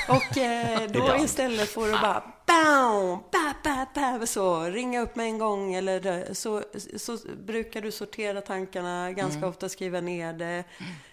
Och 0.09 0.37
eh, 0.37 0.89
då 0.91 1.15
istället 1.23 1.69
för 1.69 1.93
att 1.93 2.01
bara 2.01 2.23
bam, 2.45 3.23
ba, 3.31 3.53
ba, 3.63 3.85
ba, 4.19 4.25
så 4.25 4.63
ringa 4.63 5.01
upp 5.01 5.15
med 5.15 5.25
en 5.25 5.37
gång 5.37 5.73
eller 5.73 6.33
så, 6.33 6.63
så 6.97 7.17
brukar 7.45 7.81
du 7.81 7.91
sortera 7.91 8.41
tankarna, 8.41 9.11
ganska 9.11 9.37
mm. 9.37 9.49
ofta 9.49 9.69
skriva 9.69 10.01
ner 10.01 10.33
det. 10.33 10.63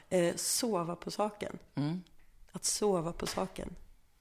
Eh, 0.08 0.34
sova 0.36 0.96
på 0.96 1.10
saken. 1.10 1.58
Mm. 1.74 2.02
Att 2.52 2.64
sova 2.64 3.12
på 3.12 3.26
saken. 3.26 3.76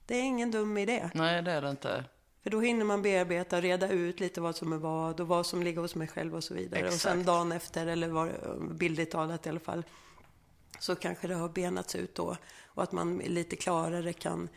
Det 0.06 0.16
är 0.16 0.22
ingen 0.22 0.52
dum 0.52 0.78
idé. 0.78 1.10
Nej, 1.14 1.42
det 1.42 1.52
är 1.52 1.62
det 1.62 1.70
inte. 1.70 2.04
För 2.44 2.50
då 2.50 2.60
hinner 2.60 2.86
man 2.86 3.02
bearbeta, 3.02 3.62
reda 3.62 3.90
ut 3.90 4.20
lite 4.20 4.42
vad 4.42 4.56
som 4.56 4.74
är 4.74 4.78
vad 4.78 5.20
och 5.20 5.28
vad 5.28 5.46
som 5.46 5.64
ligger 5.64 5.82
hos 5.82 5.96
mig 5.96 6.08
själv 6.08 6.36
och 6.36 6.44
så 6.44 6.54
vidare. 6.54 6.80
Exakt. 6.80 6.96
Och 6.96 7.02
sen 7.02 7.24
dagen 7.24 7.52
efter, 7.52 7.88
eller 7.88 8.08
var, 8.08 8.32
bildligt 8.74 9.12
talat 9.12 9.46
i 9.46 9.50
alla 9.50 9.60
fall, 9.60 9.84
så 10.80 10.96
kanske 10.96 11.28
det 11.28 11.36
har 11.36 11.50
benats 11.50 11.96
ut 11.96 12.16
då. 12.16 12.38
Och 12.66 12.84
att 12.84 12.92
man 12.92 13.18
lite 13.18 13.56
klarare 13.56 14.14
kan, 14.14 14.50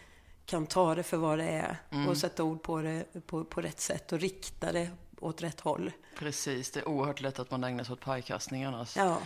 kan 0.47 0.67
ta 0.67 0.95
det 0.95 1.03
för 1.03 1.17
vad 1.17 1.39
det 1.39 1.49
är 1.49 1.77
mm. 1.91 2.09
och 2.09 2.17
sätta 2.17 2.45
ord 2.45 2.63
på 2.63 2.83
det 2.83 3.05
på, 3.27 3.45
på 3.45 3.61
rätt 3.61 3.81
sätt 3.81 4.13
och 4.13 4.21
rikta 4.21 4.73
det 4.73 4.91
åt 5.21 5.43
rätt 5.43 5.61
håll. 5.61 5.93
Precis, 6.19 6.71
det 6.71 6.81
är 6.81 6.89
oerhört 6.89 7.21
lätt 7.21 7.39
att 7.39 7.51
man 7.51 7.65
ägnar 7.65 7.85
sig 7.85 7.93
åt 7.93 8.01
pajkastning 8.01 8.65
annars. 8.65 8.97
Ja. 8.97 9.19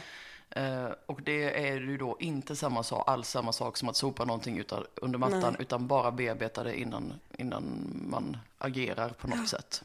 Uh, 0.57 0.91
och 1.07 1.23
det 1.23 1.69
är 1.69 1.81
ju 1.81 1.97
då 1.97 2.17
inte 2.21 2.57
samma 2.57 2.83
sak, 2.83 3.09
alls 3.09 3.29
samma 3.29 3.53
sak 3.53 3.77
som 3.77 3.89
att 3.89 3.97
sopa 3.97 4.25
någonting 4.25 4.59
utan, 4.59 4.87
under 4.95 5.19
mattan, 5.19 5.41
Nej. 5.41 5.57
utan 5.59 5.87
bara 5.87 6.11
bearbeta 6.11 6.65
det 6.65 6.81
innan, 6.81 7.13
innan 7.39 7.91
man 8.11 8.37
agerar 8.59 9.09
på 9.09 9.29
något 9.29 9.39
ja. 9.39 9.47
sätt. 9.47 9.85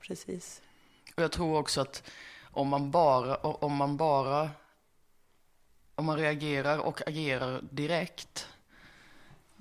Precis. 0.00 0.62
Och 1.16 1.22
jag 1.22 1.32
tror 1.32 1.58
också 1.58 1.80
att 1.80 2.02
om 2.42 2.68
man 2.68 2.90
bara, 2.90 3.36
om 3.36 3.76
man 3.76 3.96
bara 3.96 4.50
om 5.96 6.04
man 6.04 6.16
reagerar 6.16 6.78
och 6.78 7.08
agerar 7.08 7.60
direkt 7.70 8.48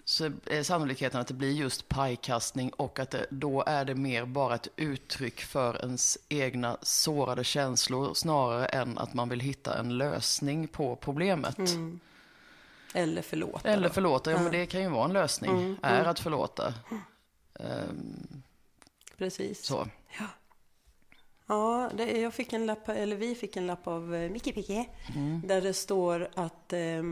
så 0.06 0.32
är 0.46 0.63
sannolikheten 0.63 1.22
att 1.22 1.27
det 1.27 1.34
blir 1.34 1.51
just 1.51 1.89
pajkastning 1.89 2.70
och 2.70 3.00
att 3.00 3.12
det, 3.12 3.25
då 3.30 3.63
är 3.68 3.86
det 3.86 3.96
mer 3.96 4.25
bara 4.25 4.56
ett 4.56 4.68
uttryck 4.75 5.42
för 5.42 5.82
ens 5.82 6.18
egna 6.30 6.77
sårade 6.82 7.44
känslor 7.44 8.13
snarare 8.13 8.65
än 8.65 8.98
att 8.98 9.13
man 9.13 9.30
vill 9.30 9.39
hitta 9.39 9.80
en 9.80 9.98
lösning 9.98 10.68
på 10.68 10.96
problemet. 10.96 11.58
Mm. 11.58 12.00
Eller 12.94 13.22
förlåta. 13.22 13.70
Eller 13.70 13.89
förlåta, 13.89 14.32
ja, 14.32 14.39
men 14.42 14.51
det 14.51 14.65
kan 14.65 14.82
ju 14.82 14.89
vara 14.89 15.06
en 15.06 15.13
lösning, 15.13 15.51
mm, 15.51 15.77
är 15.82 15.96
mm. 15.96 16.10
att 16.10 16.20
förlåta. 16.20 16.74
Um, 17.54 18.44
Precis. 19.18 19.65
Så. 19.65 19.88
Ja. 20.20 20.25
Ja, 21.48 21.90
det, 21.98 22.22
jag 22.22 22.34
fick 22.34 22.54
en 22.54 22.66
lapp, 22.66 22.90
eller 22.90 23.16
vi 23.16 23.36
fick 23.36 23.58
en 23.58 23.68
lapp 23.68 23.88
av 23.88 24.16
eh, 24.16 24.32
Micke 24.32 24.56
Picke, 24.56 24.86
mm. 25.16 25.42
där 25.46 25.62
det 25.62 25.74
står 25.74 26.30
att 26.34 26.74
eh, 26.74 27.04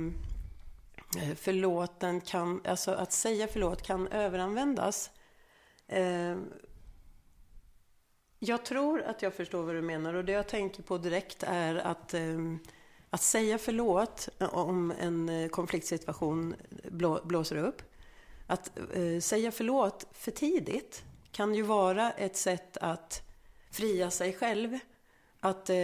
förlåten 1.35 2.21
kan, 2.21 2.61
alltså 2.65 2.91
att 2.91 3.11
säga 3.11 3.47
förlåt 3.47 3.81
kan 3.81 4.07
överanvändas. 4.07 5.11
Eh, 5.87 6.35
jag 8.39 8.65
tror 8.65 9.01
att 9.01 9.21
jag 9.21 9.33
förstår 9.33 9.63
vad 9.63 9.75
du 9.75 9.81
menar 9.81 10.13
och 10.13 10.25
det 10.25 10.31
jag 10.31 10.47
tänker 10.47 10.83
på 10.83 10.97
direkt 10.97 11.43
är 11.43 11.75
att 11.75 12.13
eh, 12.13 12.37
att 13.13 13.21
säga 13.21 13.57
förlåt 13.57 14.29
om 14.39 14.93
en 14.99 15.29
eh, 15.29 15.49
konfliktsituation 15.49 16.55
blå, 16.91 17.21
blåser 17.23 17.55
upp. 17.55 17.81
Att 18.47 18.79
eh, 18.93 19.19
säga 19.19 19.51
förlåt 19.51 20.07
för 20.11 20.31
tidigt 20.31 21.03
kan 21.31 21.55
ju 21.55 21.61
vara 21.61 22.11
ett 22.11 22.37
sätt 22.37 22.77
att 22.77 23.32
fria 23.73 24.11
sig 24.11 24.33
själv. 24.33 24.79
Att 25.39 25.69
eh, 25.69 25.75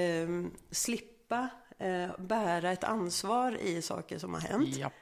slippa 0.71 1.49
eh, 1.77 2.09
bära 2.17 2.71
ett 2.71 2.83
ansvar 2.83 3.57
i 3.57 3.81
saker 3.81 4.17
som 4.17 4.33
har 4.33 4.41
hänt. 4.41 4.77
Japp. 4.77 4.93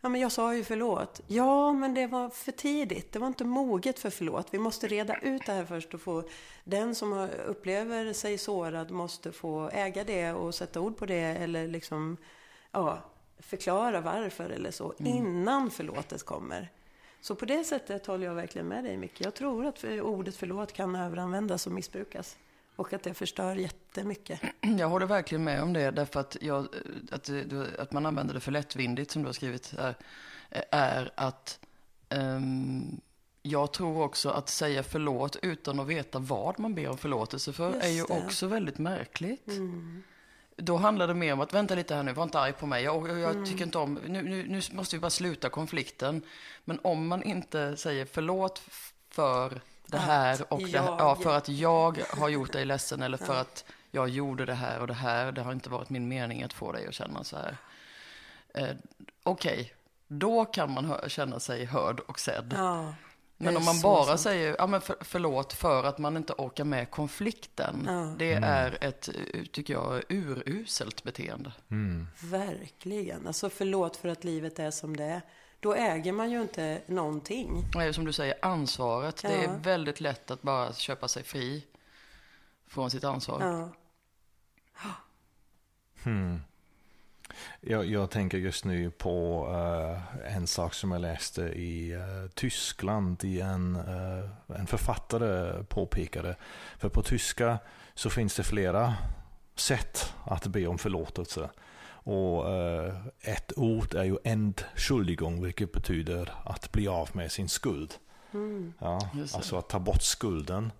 Ja, 0.00 0.08
men 0.08 0.20
jag 0.20 0.32
sa 0.32 0.54
ju 0.54 0.64
förlåt. 0.64 1.20
Ja, 1.26 1.72
men 1.72 1.94
det 1.94 2.06
var 2.06 2.28
för 2.28 2.52
tidigt. 2.52 3.12
Det 3.12 3.18
var 3.18 3.26
inte 3.26 3.44
moget 3.44 3.98
för 3.98 4.10
förlåt. 4.10 4.48
Vi 4.50 4.58
måste 4.58 4.88
reda 4.88 5.16
ut 5.16 5.46
det 5.46 5.52
här 5.52 5.64
först 5.64 5.94
och 5.94 6.00
få... 6.00 6.24
Den 6.64 6.94
som 6.94 7.28
upplever 7.46 8.12
sig 8.12 8.38
sårad 8.38 8.90
måste 8.90 9.32
få 9.32 9.70
äga 9.72 10.04
det 10.04 10.32
och 10.32 10.54
sätta 10.54 10.80
ord 10.80 10.96
på 10.96 11.06
det 11.06 11.20
eller 11.20 11.68
liksom... 11.68 12.16
Ja, 12.72 12.98
förklara 13.38 14.00
varför 14.00 14.50
eller 14.50 14.70
så 14.70 14.94
mm. 14.98 15.12
innan 15.12 15.70
förlåtet 15.70 16.22
kommer. 16.22 16.70
Så 17.22 17.34
på 17.34 17.44
det 17.44 17.64
sättet 17.64 18.06
håller 18.06 18.26
jag 18.26 18.34
verkligen 18.34 18.68
med 18.68 18.84
dig 18.84 18.96
Micke. 18.96 19.20
Jag 19.20 19.34
tror 19.34 19.66
att 19.66 19.84
ordet 19.84 20.36
förlåt 20.36 20.72
kan 20.72 20.96
överanvändas 20.96 21.66
och 21.66 21.72
missbrukas. 21.72 22.36
Och 22.76 22.92
att 22.92 23.02
det 23.02 23.14
förstör 23.14 23.56
jättemycket. 23.56 24.40
Jag 24.78 24.88
håller 24.88 25.06
verkligen 25.06 25.44
med 25.44 25.62
om 25.62 25.72
det. 25.72 25.90
Därför 25.90 26.20
att, 26.20 26.36
jag, 26.40 26.68
att, 27.10 27.30
att 27.78 27.92
man 27.92 28.06
använder 28.06 28.34
det 28.34 28.40
för 28.40 28.52
lättvindigt 28.52 29.10
som 29.10 29.22
du 29.22 29.28
har 29.28 29.32
skrivit 29.32 29.74
här. 29.78 29.94
Är 30.70 31.12
att 31.14 31.58
um, 32.10 33.00
jag 33.42 33.72
tror 33.72 34.02
också 34.02 34.30
att 34.30 34.48
säga 34.48 34.82
förlåt 34.82 35.36
utan 35.42 35.80
att 35.80 35.86
veta 35.86 36.18
vad 36.18 36.60
man 36.60 36.74
ber 36.74 36.88
om 36.88 36.98
förlåtelse 36.98 37.52
för 37.52 37.72
Just 37.74 37.84
är 37.84 37.88
ju 37.88 38.04
det. 38.04 38.24
också 38.26 38.46
väldigt 38.46 38.78
märkligt. 38.78 39.48
Mm. 39.48 40.02
Då 40.56 40.76
handlar 40.76 41.08
det 41.08 41.14
mer 41.14 41.32
om 41.32 41.40
att, 41.40 41.54
vänta 41.54 41.74
lite 41.74 41.94
här 41.94 42.02
nu, 42.02 42.12
var 42.12 42.22
inte 42.22 42.40
arg 42.40 42.52
på 42.52 42.66
mig. 42.66 42.84
Jag, 42.84 43.08
jag 43.08 43.30
mm. 43.30 43.44
tycker 43.44 43.64
inte 43.64 43.78
om, 43.78 43.94
nu, 43.94 44.22
nu, 44.22 44.46
nu 44.48 44.60
måste 44.72 44.96
vi 44.96 45.00
bara 45.00 45.10
sluta 45.10 45.48
konflikten. 45.48 46.22
Men 46.64 46.78
om 46.82 47.08
man 47.08 47.22
inte 47.22 47.76
säger 47.76 48.04
förlåt 48.04 48.62
för 49.10 49.60
det 49.86 49.98
här 49.98 50.52
och 50.52 50.62
det 50.62 50.78
här, 50.78 50.96
ja, 50.98 51.14
för 51.14 51.36
att 51.36 51.48
jag 51.48 51.98
har 52.10 52.28
gjort 52.28 52.52
dig 52.52 52.64
ledsen 52.64 53.02
eller 53.02 53.18
för 53.18 53.40
att 53.40 53.64
jag 53.90 54.08
gjorde 54.08 54.46
det 54.46 54.54
här 54.54 54.80
och 54.80 54.86
det 54.86 54.94
här. 54.94 55.32
Det 55.32 55.42
har 55.42 55.52
inte 55.52 55.70
varit 55.70 55.90
min 55.90 56.08
mening 56.08 56.42
att 56.42 56.52
få 56.52 56.72
dig 56.72 56.86
att 56.86 56.94
känna 56.94 57.24
så 57.24 57.36
här. 57.36 57.56
Eh, 58.54 58.76
Okej, 59.22 59.60
okay. 59.60 59.70
då 60.08 60.44
kan 60.44 60.72
man 60.72 61.08
känna 61.08 61.40
sig 61.40 61.64
hörd 61.64 62.00
och 62.00 62.20
sedd. 62.20 62.54
Ja. 62.56 62.94
Men 63.36 63.56
om 63.56 63.64
man 63.64 63.80
bara 63.80 64.06
sant. 64.06 64.20
säger 64.20 64.56
ja, 64.58 64.66
men 64.66 64.80
för, 64.80 64.96
förlåt 65.00 65.52
för 65.52 65.84
att 65.84 65.98
man 65.98 66.16
inte 66.16 66.32
orkar 66.32 66.64
med 66.64 66.90
konflikten. 66.90 67.84
Ja. 67.86 68.14
Det 68.18 68.32
mm. 68.32 68.50
är 68.50 68.78
ett, 68.80 69.08
tycker 69.52 69.74
jag, 69.74 70.02
uruselt 70.08 71.02
beteende. 71.02 71.52
Mm. 71.70 72.06
Verkligen. 72.22 73.26
Alltså 73.26 73.50
förlåt 73.50 73.96
för 73.96 74.08
att 74.08 74.24
livet 74.24 74.58
är 74.58 74.70
som 74.70 74.96
det 74.96 75.04
är. 75.04 75.22
Då 75.60 75.74
äger 75.74 76.12
man 76.12 76.30
ju 76.30 76.42
inte 76.42 76.82
någonting. 76.86 77.64
Nej, 77.74 77.94
som 77.94 78.04
du 78.04 78.12
säger, 78.12 78.34
ansvaret. 78.42 79.22
Ja. 79.22 79.28
Det 79.28 79.44
är 79.44 79.58
väldigt 79.58 80.00
lätt 80.00 80.30
att 80.30 80.42
bara 80.42 80.72
köpa 80.72 81.08
sig 81.08 81.22
fri 81.22 81.66
från 82.66 82.90
sitt 82.90 83.04
ansvar. 83.04 83.40
Ja. 83.40 83.70
Hmm. 86.02 86.40
Jag, 87.60 87.86
jag, 87.86 88.10
tänker 88.10 88.38
just 88.38 88.64
nu 88.64 88.90
på 88.90 89.46
uh, 89.48 90.36
en 90.36 90.46
sak 90.46 90.74
som 90.74 90.92
jag 90.92 91.00
läste 91.00 91.42
i 91.42 91.94
uh, 91.94 92.30
Tyskland. 92.34 93.24
I 93.24 93.40
en, 93.40 93.76
uh, 93.76 94.56
en 94.58 94.66
författare 94.66 95.64
påpekade. 95.64 96.36
För 96.78 96.88
på 96.88 97.02
tyska 97.02 97.58
så 97.94 98.10
finns 98.10 98.36
det 98.36 98.42
flera 98.42 98.94
sätt 99.54 100.14
att 100.24 100.46
be 100.46 100.66
om 100.66 100.78
förlåtelse. 100.78 101.50
Och 102.04 102.44
ett 103.20 103.52
ord 103.56 103.94
är 103.94 104.04
ju 104.04 104.16
Entschuldigung, 104.24 105.42
vilket 105.42 105.72
betyder 105.72 106.32
att 106.44 106.72
bli 106.72 106.88
av 106.88 107.10
med 107.12 107.32
sin 107.32 107.48
skuld. 107.48 107.94
Mm. 108.34 108.72
Ja, 108.78 109.10
alltså 109.34 109.56
att 109.56 109.68
ta 109.68 109.78
bort 109.78 110.02
skulden. 110.02 110.72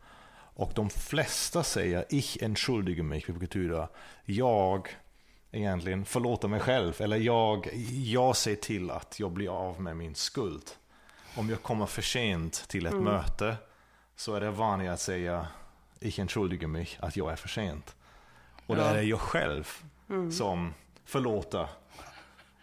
Och 0.55 0.73
de 0.75 0.91
flesta 0.91 1.63
säger 1.63 2.05
Ich 2.09 2.43
entschuldige 2.43 3.03
mich, 3.03 3.29
vilket 3.29 3.41
betyder 3.41 3.89
jag 4.25 4.89
egentligen 5.53 6.05
förlåta 6.05 6.49
mig 6.49 6.61
själv. 6.61 7.01
Eller 7.01 7.17
jag, 7.17 7.69
jag 8.05 8.37
ser 8.37 8.55
till 8.55 8.91
att 8.91 9.21
jag 9.21 9.31
blir 9.31 9.49
av 9.49 9.81
med 9.81 9.97
min 9.97 10.15
skuld. 10.15 10.71
Om 11.37 11.51
jag 11.51 11.63
kommer 11.63 11.87
för 11.87 12.03
sent 12.03 12.65
till 12.69 12.87
ett 12.87 12.93
mm. 12.93 13.05
möte 13.05 13.57
så 14.17 14.35
är 14.35 14.41
det 14.41 14.51
vanligt 14.51 14.91
att 14.91 15.01
säga 15.01 15.47
Ich 16.01 16.19
entschuldige 16.19 16.67
mich, 16.67 16.97
att 17.01 17.17
jag 17.17 17.33
är 17.33 17.37
för 17.37 17.49
sent. 17.49 17.95
Och 18.67 18.77
ja. 18.77 18.81
då 18.81 18.87
är 18.87 18.95
det 18.95 19.03
jag 19.03 19.21
själv 19.21 19.69
mm. 20.11 20.33
som 20.33 20.75
förlåter 21.05 21.69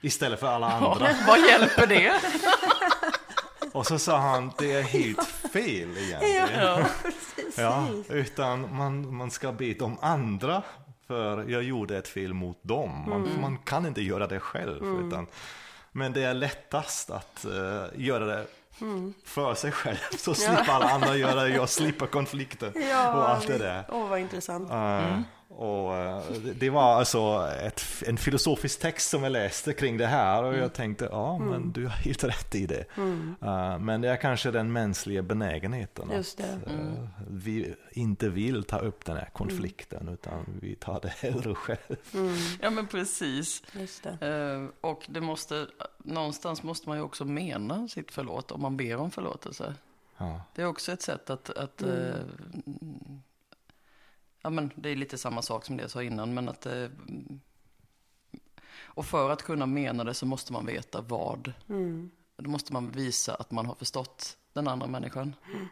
istället 0.01 0.39
för 0.39 0.47
alla 0.47 0.71
andra. 0.71 1.11
Ja, 1.11 1.15
vad 1.27 1.39
hjälper 1.39 1.87
det? 1.87 2.21
Och 3.73 3.87
så 3.87 3.99
sa 3.99 4.17
han, 4.17 4.51
det 4.57 4.71
är 4.71 4.81
helt 4.81 5.27
fel 5.27 5.97
egentligen. 5.97 6.49
Ja, 6.59 6.85
ja, 7.57 7.87
utan 8.09 8.75
man, 8.75 9.15
man 9.15 9.31
ska 9.31 9.51
be 9.51 9.73
de 9.73 9.97
andra 10.01 10.63
för 11.09 11.49
jag 11.49 11.63
gjorde 11.63 11.97
ett 11.97 12.07
fel 12.07 12.33
mot 12.33 12.57
dem. 12.61 13.05
Man, 13.07 13.25
mm. 13.25 13.41
man 13.41 13.57
kan 13.57 13.85
inte 13.85 14.01
göra 14.01 14.27
det 14.27 14.39
själv. 14.39 14.83
Mm. 14.83 15.07
Utan, 15.07 15.27
men 15.91 16.13
det 16.13 16.23
är 16.23 16.33
lättast 16.33 17.09
att 17.09 17.45
uh, 17.47 17.85
göra 17.95 18.25
det 18.25 18.45
mm. 18.81 19.13
för 19.25 19.55
sig 19.55 19.71
själv. 19.71 19.97
Så 20.17 20.33
slipper 20.33 20.63
ja. 20.67 20.73
alla 20.73 20.89
andra 20.89 21.15
göra 21.15 21.43
det. 21.43 21.49
Jag 21.49 21.69
slipper 21.69 22.05
konflikten 22.05 22.73
ja, 22.89 23.13
och 23.13 23.29
allt 23.29 23.47
det 23.47 23.57
där. 23.57 23.85
Åh, 23.89 23.97
oh, 23.97 24.09
vad 24.09 24.19
intressant. 24.19 24.71
Uh, 24.71 25.21
och 25.59 25.91
uh, 25.91 26.21
det 26.55 26.69
var 26.69 26.93
alltså 26.93 27.49
ett, 27.61 27.85
en 28.07 28.17
filosofisk 28.17 28.79
text 28.79 29.09
som 29.09 29.23
jag 29.23 29.31
läste 29.31 29.73
kring 29.73 29.97
det 29.97 30.07
här 30.07 30.43
och 30.43 30.53
jag 30.53 30.57
mm. 30.57 30.69
tänkte, 30.69 31.09
ja 31.11 31.35
mm. 31.35 31.47
men 31.47 31.71
du 31.71 31.83
har 31.83 31.89
helt 31.89 32.23
rätt 32.23 32.55
i 32.55 32.65
det. 32.65 32.85
Mm. 32.97 33.35
Uh, 33.43 33.79
men 33.79 34.01
det 34.01 34.09
är 34.09 34.15
kanske 34.15 34.51
den 34.51 34.71
mänskliga 34.71 35.21
benägenheten 35.21 36.09
Just 36.13 36.39
att 36.39 36.71
uh, 36.71 37.07
vi 37.29 37.75
inte 37.91 38.29
vill 38.29 38.63
ta 38.63 38.79
upp 38.79 39.05
den 39.05 39.17
här 39.17 39.29
konflikten 39.33 40.01
mm. 40.01 40.13
utan 40.13 40.59
vi 40.61 40.75
tar 40.75 40.99
det 41.01 41.09
hellre 41.09 41.55
själv. 41.55 41.97
Mm. 42.13 42.35
Ja 42.61 42.69
men 42.69 42.87
precis. 42.87 43.63
Det. 44.03 44.67
och 44.81 45.05
det 45.09 45.21
måste, 45.21 45.67
någonstans 45.97 46.63
måste 46.63 46.89
man 46.89 46.97
ju 46.97 47.03
också 47.03 47.25
mena 47.25 47.87
sitt 47.87 48.11
förlåt 48.11 48.51
om 48.51 48.61
man 48.61 48.77
ber 48.77 48.97
om 48.97 49.11
förlåtelse. 49.11 49.75
Ja. 50.17 50.41
Det 50.55 50.61
är 50.61 50.65
också 50.65 50.91
ett 50.91 51.01
sätt 51.01 51.29
att, 51.29 51.49
att 51.49 51.83
Ja, 54.41 54.49
men 54.49 54.71
det 54.75 54.89
är 54.89 54.95
lite 54.95 55.17
samma 55.17 55.41
sak 55.41 55.65
som 55.65 55.77
det 55.77 55.83
jag 55.83 55.91
sa 55.91 56.03
innan, 56.03 56.33
men 56.33 56.49
att... 56.49 56.65
Eh, 56.65 56.87
och 58.77 59.05
för 59.05 59.29
att 59.29 59.43
kunna 59.43 59.65
mena 59.65 60.03
det 60.03 60.13
så 60.13 60.25
måste 60.25 60.53
man 60.53 60.65
veta 60.65 61.01
vad. 61.01 61.53
Mm. 61.69 62.11
Då 62.37 62.49
måste 62.49 62.73
man 62.73 62.91
visa 62.91 63.35
att 63.35 63.51
man 63.51 63.65
har 63.65 63.75
förstått 63.75 64.37
den 64.53 64.67
andra 64.67 64.87
människan. 64.87 65.35
Mm. 65.53 65.67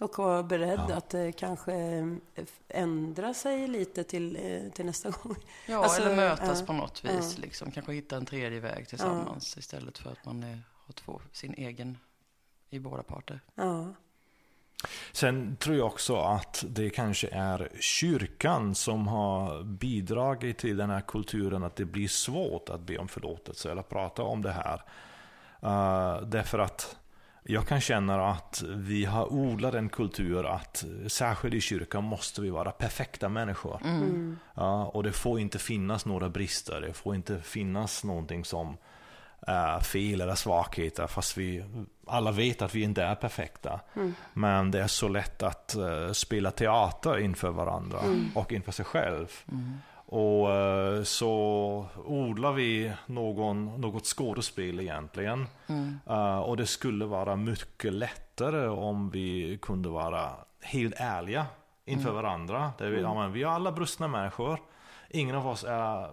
Och 0.00 0.18
vara 0.18 0.42
beredd 0.42 0.84
ja. 0.88 0.94
att 0.94 1.14
eh, 1.14 1.30
kanske 1.32 1.74
eh, 1.74 2.44
ändra 2.68 3.34
sig 3.34 3.68
lite 3.68 4.04
till, 4.04 4.36
eh, 4.36 4.72
till 4.72 4.86
nästa 4.86 5.10
gång. 5.10 5.36
Ja, 5.66 5.82
alltså, 5.82 6.02
eller 6.02 6.16
mötas 6.16 6.60
äh, 6.60 6.66
på 6.66 6.72
något 6.72 7.04
vis. 7.04 7.34
Äh. 7.34 7.40
Liksom. 7.40 7.70
Kanske 7.70 7.92
hitta 7.92 8.16
en 8.16 8.26
tredje 8.26 8.60
väg 8.60 8.88
tillsammans 8.88 9.56
äh. 9.56 9.58
istället 9.58 9.98
för 9.98 10.10
att 10.10 10.24
man 10.24 10.42
är, 10.42 10.62
har 10.86 10.92
två, 10.92 11.20
sin 11.32 11.54
egen 11.54 11.98
i 12.70 12.78
båda 12.78 13.02
parter. 13.02 13.40
Ja. 13.54 13.94
Sen 15.12 15.56
tror 15.56 15.76
jag 15.76 15.86
också 15.86 16.16
att 16.16 16.64
det 16.68 16.90
kanske 16.90 17.28
är 17.32 17.68
kyrkan 17.80 18.74
som 18.74 19.08
har 19.08 19.62
bidragit 19.62 20.58
till 20.58 20.76
den 20.76 20.90
här 20.90 21.00
kulturen 21.00 21.64
att 21.64 21.76
det 21.76 21.84
blir 21.84 22.08
svårt 22.08 22.68
att 22.68 22.80
be 22.80 22.98
om 22.98 23.08
förlåtelse 23.08 23.70
eller 23.70 23.82
prata 23.82 24.22
om 24.22 24.42
det 24.42 24.52
här. 24.52 24.82
Uh, 25.62 26.22
därför 26.28 26.58
att 26.58 26.96
jag 27.42 27.66
kan 27.66 27.80
känna 27.80 28.30
att 28.30 28.62
vi 28.66 29.04
har 29.04 29.32
odlat 29.32 29.74
en 29.74 29.88
kultur 29.88 30.46
att 30.46 30.84
särskilt 31.06 31.54
i 31.54 31.60
kyrkan 31.60 32.04
måste 32.04 32.40
vi 32.40 32.50
vara 32.50 32.70
perfekta 32.70 33.28
människor. 33.28 33.80
Mm. 33.84 34.38
Uh, 34.58 34.82
och 34.82 35.02
det 35.02 35.12
får 35.12 35.40
inte 35.40 35.58
finnas 35.58 36.06
några 36.06 36.28
brister, 36.28 36.80
det 36.80 36.92
får 36.92 37.14
inte 37.14 37.40
finnas 37.40 38.04
någonting 38.04 38.44
som 38.44 38.76
uh, 39.48 39.80
fel 39.80 40.20
eller 40.20 40.34
svagheter 40.34 41.06
fast 41.06 41.36
vi 41.36 41.64
alla 42.06 42.32
vet 42.32 42.62
att 42.62 42.74
vi 42.74 42.82
inte 42.82 43.02
är 43.02 43.14
perfekta. 43.14 43.80
Mm. 43.96 44.14
Men 44.32 44.70
det 44.70 44.80
är 44.80 44.86
så 44.86 45.08
lätt 45.08 45.42
att 45.42 45.76
uh, 45.78 46.12
spela 46.12 46.50
teater 46.50 47.18
inför 47.18 47.50
varandra 47.50 48.00
mm. 48.00 48.30
och 48.34 48.52
inför 48.52 48.72
sig 48.72 48.84
själv. 48.84 49.28
Mm. 49.52 49.78
Och 50.12 50.48
uh, 50.48 51.02
så 51.02 51.86
odlar 52.04 52.52
vi 52.52 52.92
någon, 53.06 53.80
något 53.80 54.06
skådespel 54.06 54.80
egentligen. 54.80 55.46
Uh, 56.10 56.38
och 56.38 56.56
det 56.56 56.66
skulle 56.66 57.04
vara 57.04 57.36
mycket 57.36 57.92
lättare 57.92 58.68
om 58.68 59.10
vi 59.10 59.58
kunde 59.62 59.88
vara 59.88 60.30
helt 60.60 60.94
ärliga 60.96 61.46
inför 61.84 62.10
mm. 62.10 62.22
varandra. 62.22 62.72
Där 62.78 62.90
vi, 62.90 63.00
ja, 63.00 63.14
men, 63.14 63.32
vi 63.32 63.42
är 63.42 63.46
alla 63.46 63.72
brustna 63.72 64.08
människor. 64.08 64.58
Ingen 65.10 65.36
av 65.36 65.46
oss 65.46 65.64
är 65.64 66.10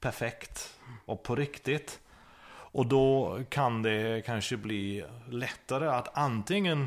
perfekt 0.00 0.74
och 1.06 1.22
på 1.22 1.36
riktigt. 1.36 2.00
Och 2.72 2.86
då 2.86 3.38
kan 3.48 3.82
det 3.82 4.26
kanske 4.26 4.56
bli 4.56 5.04
lättare 5.28 5.88
att 5.88 6.18
antingen 6.18 6.86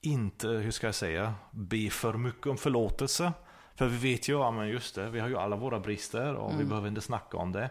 inte, 0.00 0.48
hur 0.48 0.70
ska 0.70 0.86
jag 0.86 0.94
säga, 0.94 1.34
be 1.50 1.90
för 1.90 2.12
mycket 2.12 2.46
om 2.46 2.56
förlåtelse. 2.56 3.32
För 3.74 3.86
vi 3.86 4.12
vet 4.12 4.28
ju, 4.28 4.32
ja 4.32 4.50
men 4.50 4.68
just 4.68 4.94
det, 4.94 5.10
vi 5.10 5.20
har 5.20 5.28
ju 5.28 5.36
alla 5.36 5.56
våra 5.56 5.80
brister 5.80 6.34
och 6.34 6.50
mm. 6.50 6.58
vi 6.58 6.64
behöver 6.64 6.88
inte 6.88 7.00
snacka 7.00 7.36
om 7.36 7.52
det. 7.52 7.70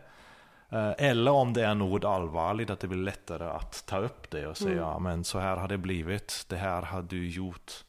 Eh, 0.70 0.94
eller 0.98 1.32
om 1.32 1.54
det 1.54 1.66
är 1.66 1.76
något 1.76 2.04
allvarligt, 2.04 2.70
att 2.70 2.80
det 2.80 2.88
blir 2.88 3.00
lättare 3.00 3.44
att 3.44 3.86
ta 3.86 3.98
upp 3.98 4.30
det 4.30 4.48
och 4.48 4.58
säga, 4.58 4.72
mm. 4.72 4.84
ja 4.84 5.00
men 5.00 5.24
så 5.24 5.40
här 5.40 5.58
har 5.58 5.68
det 5.68 5.78
blivit, 5.78 6.46
det 6.48 6.58
här 6.58 6.82
har 6.82 7.02
du 7.02 7.30
gjort 7.30 7.86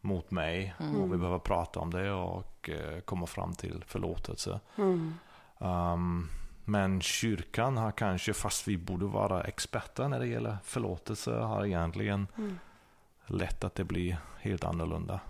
mot 0.00 0.30
mig 0.30 0.74
mm. 0.80 1.00
och 1.00 1.12
vi 1.12 1.18
behöver 1.18 1.38
prata 1.38 1.80
om 1.80 1.90
det 1.90 2.12
och 2.12 2.70
eh, 2.70 3.00
komma 3.00 3.26
fram 3.26 3.54
till 3.54 3.84
förlåtelse. 3.86 4.60
Um, 5.58 6.28
men 6.70 7.00
kyrkan 7.00 7.76
har 7.76 7.92
kanske, 7.92 8.32
fast 8.32 8.68
vi 8.68 8.76
borde 8.76 9.04
vara 9.04 9.44
experter 9.44 10.08
när 10.08 10.20
det 10.20 10.26
gäller 10.26 10.56
förlåtelse, 10.64 11.30
har 11.30 11.66
egentligen 11.66 12.26
mm. 12.38 12.58
lätt 13.26 13.64
att 13.64 13.74
det 13.74 13.84
blir 13.84 14.16
helt 14.40 14.64
annorlunda. 14.64 15.20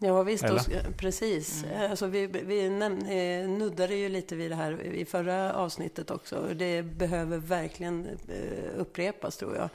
Ja, 0.00 0.22
visst. 0.22 0.44
Och, 0.44 0.96
precis. 0.96 1.64
Mm. 1.64 1.90
Alltså, 1.90 2.06
vi 2.06 2.26
vi 2.26 2.66
eh, 2.66 3.50
nuddade 3.50 3.94
ju 3.94 4.08
lite 4.08 4.36
vid 4.36 4.50
det 4.50 4.54
här 4.54 4.82
i 4.82 5.04
förra 5.04 5.54
avsnittet 5.54 6.10
också. 6.10 6.48
Det 6.54 6.82
behöver 6.82 7.38
verkligen 7.38 8.06
eh, 8.06 8.80
upprepas, 8.80 9.36
tror 9.36 9.56
jag. 9.56 9.68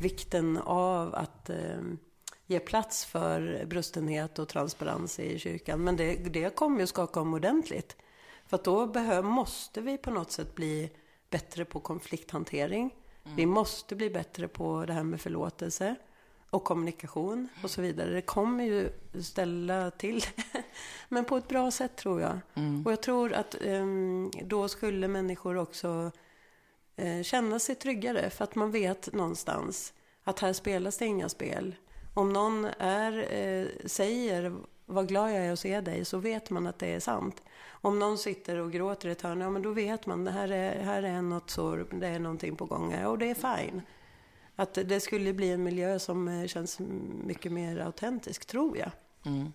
Vikten 0.00 0.58
av 0.58 1.14
att 1.14 1.50
eh, 1.50 1.80
ge 2.46 2.58
plats 2.60 3.04
för 3.04 3.64
brustenhet 3.66 4.38
och 4.38 4.48
transparens 4.48 5.18
i 5.18 5.38
kyrkan. 5.38 5.84
Men 5.84 5.96
det, 5.96 6.14
det 6.14 6.56
kommer 6.56 6.80
ju 6.80 6.86
skaka 6.86 7.20
om 7.20 7.34
ordentligt. 7.34 7.96
För 8.48 8.56
att 8.56 8.64
då 8.64 8.86
behöv, 8.86 9.24
måste 9.24 9.80
vi 9.80 9.98
på 9.98 10.10
något 10.10 10.30
sätt 10.30 10.54
bli 10.54 10.90
bättre 11.30 11.64
på 11.64 11.80
konflikthantering. 11.80 12.94
Mm. 13.24 13.36
Vi 13.36 13.46
måste 13.46 13.96
bli 13.96 14.10
bättre 14.10 14.48
på 14.48 14.84
det 14.86 14.92
här 14.92 15.02
med 15.02 15.20
förlåtelse 15.20 15.96
och 16.50 16.64
kommunikation 16.64 17.48
och 17.62 17.70
så 17.70 17.82
vidare. 17.82 18.10
Det 18.10 18.22
kommer 18.22 18.64
ju 18.64 18.90
ställa 19.22 19.90
till 19.90 20.22
Men 21.08 21.24
på 21.24 21.36
ett 21.36 21.48
bra 21.48 21.70
sätt 21.70 21.96
tror 21.96 22.20
jag. 22.20 22.38
Mm. 22.54 22.86
Och 22.86 22.92
jag 22.92 23.02
tror 23.02 23.32
att 23.32 23.56
um, 23.64 24.30
då 24.44 24.68
skulle 24.68 25.08
människor 25.08 25.56
också 25.56 26.10
uh, 27.02 27.22
känna 27.22 27.58
sig 27.58 27.74
tryggare. 27.74 28.30
För 28.30 28.44
att 28.44 28.54
man 28.54 28.70
vet 28.70 29.12
någonstans 29.12 29.92
att 30.24 30.38
här 30.38 30.52
spelas 30.52 30.98
det 30.98 31.06
inga 31.06 31.28
spel. 31.28 31.74
Om 32.14 32.32
någon 32.32 32.64
är, 32.78 33.12
uh, 33.12 33.68
säger 33.86 34.52
vad 34.88 35.08
glad 35.08 35.30
jag 35.30 35.46
är 35.46 35.52
att 35.52 35.58
se 35.58 35.80
dig 35.80 36.04
så 36.04 36.18
vet 36.18 36.50
man 36.50 36.66
att 36.66 36.78
det 36.78 36.86
är 36.86 37.00
sant. 37.00 37.42
Om 37.68 37.98
någon 37.98 38.18
sitter 38.18 38.56
och 38.56 38.72
gråter 38.72 39.08
i 39.08 39.12
ett 39.12 39.22
hörn, 39.22 39.40
ja 39.40 39.50
men 39.50 39.62
då 39.62 39.70
vet 39.70 40.06
man 40.06 40.24
det 40.24 40.30
här 40.30 40.48
är, 40.48 40.82
här 40.82 41.02
är 41.02 41.22
något 41.22 41.50
sår, 41.50 41.86
det 41.90 42.06
är 42.06 42.18
någonting 42.18 42.56
på 42.56 42.64
gång 42.64 43.04
och 43.04 43.18
det 43.18 43.30
är 43.30 43.34
fine. 43.56 43.82
Att 44.56 44.74
det 44.74 45.00
skulle 45.00 45.32
bli 45.32 45.52
en 45.52 45.62
miljö 45.62 45.98
som 45.98 46.28
eh, 46.28 46.46
känns 46.46 46.78
mycket 47.24 47.52
mer 47.52 47.78
autentisk, 47.78 48.46
tror 48.46 48.78
jag. 48.78 48.90
Mm. 49.26 49.52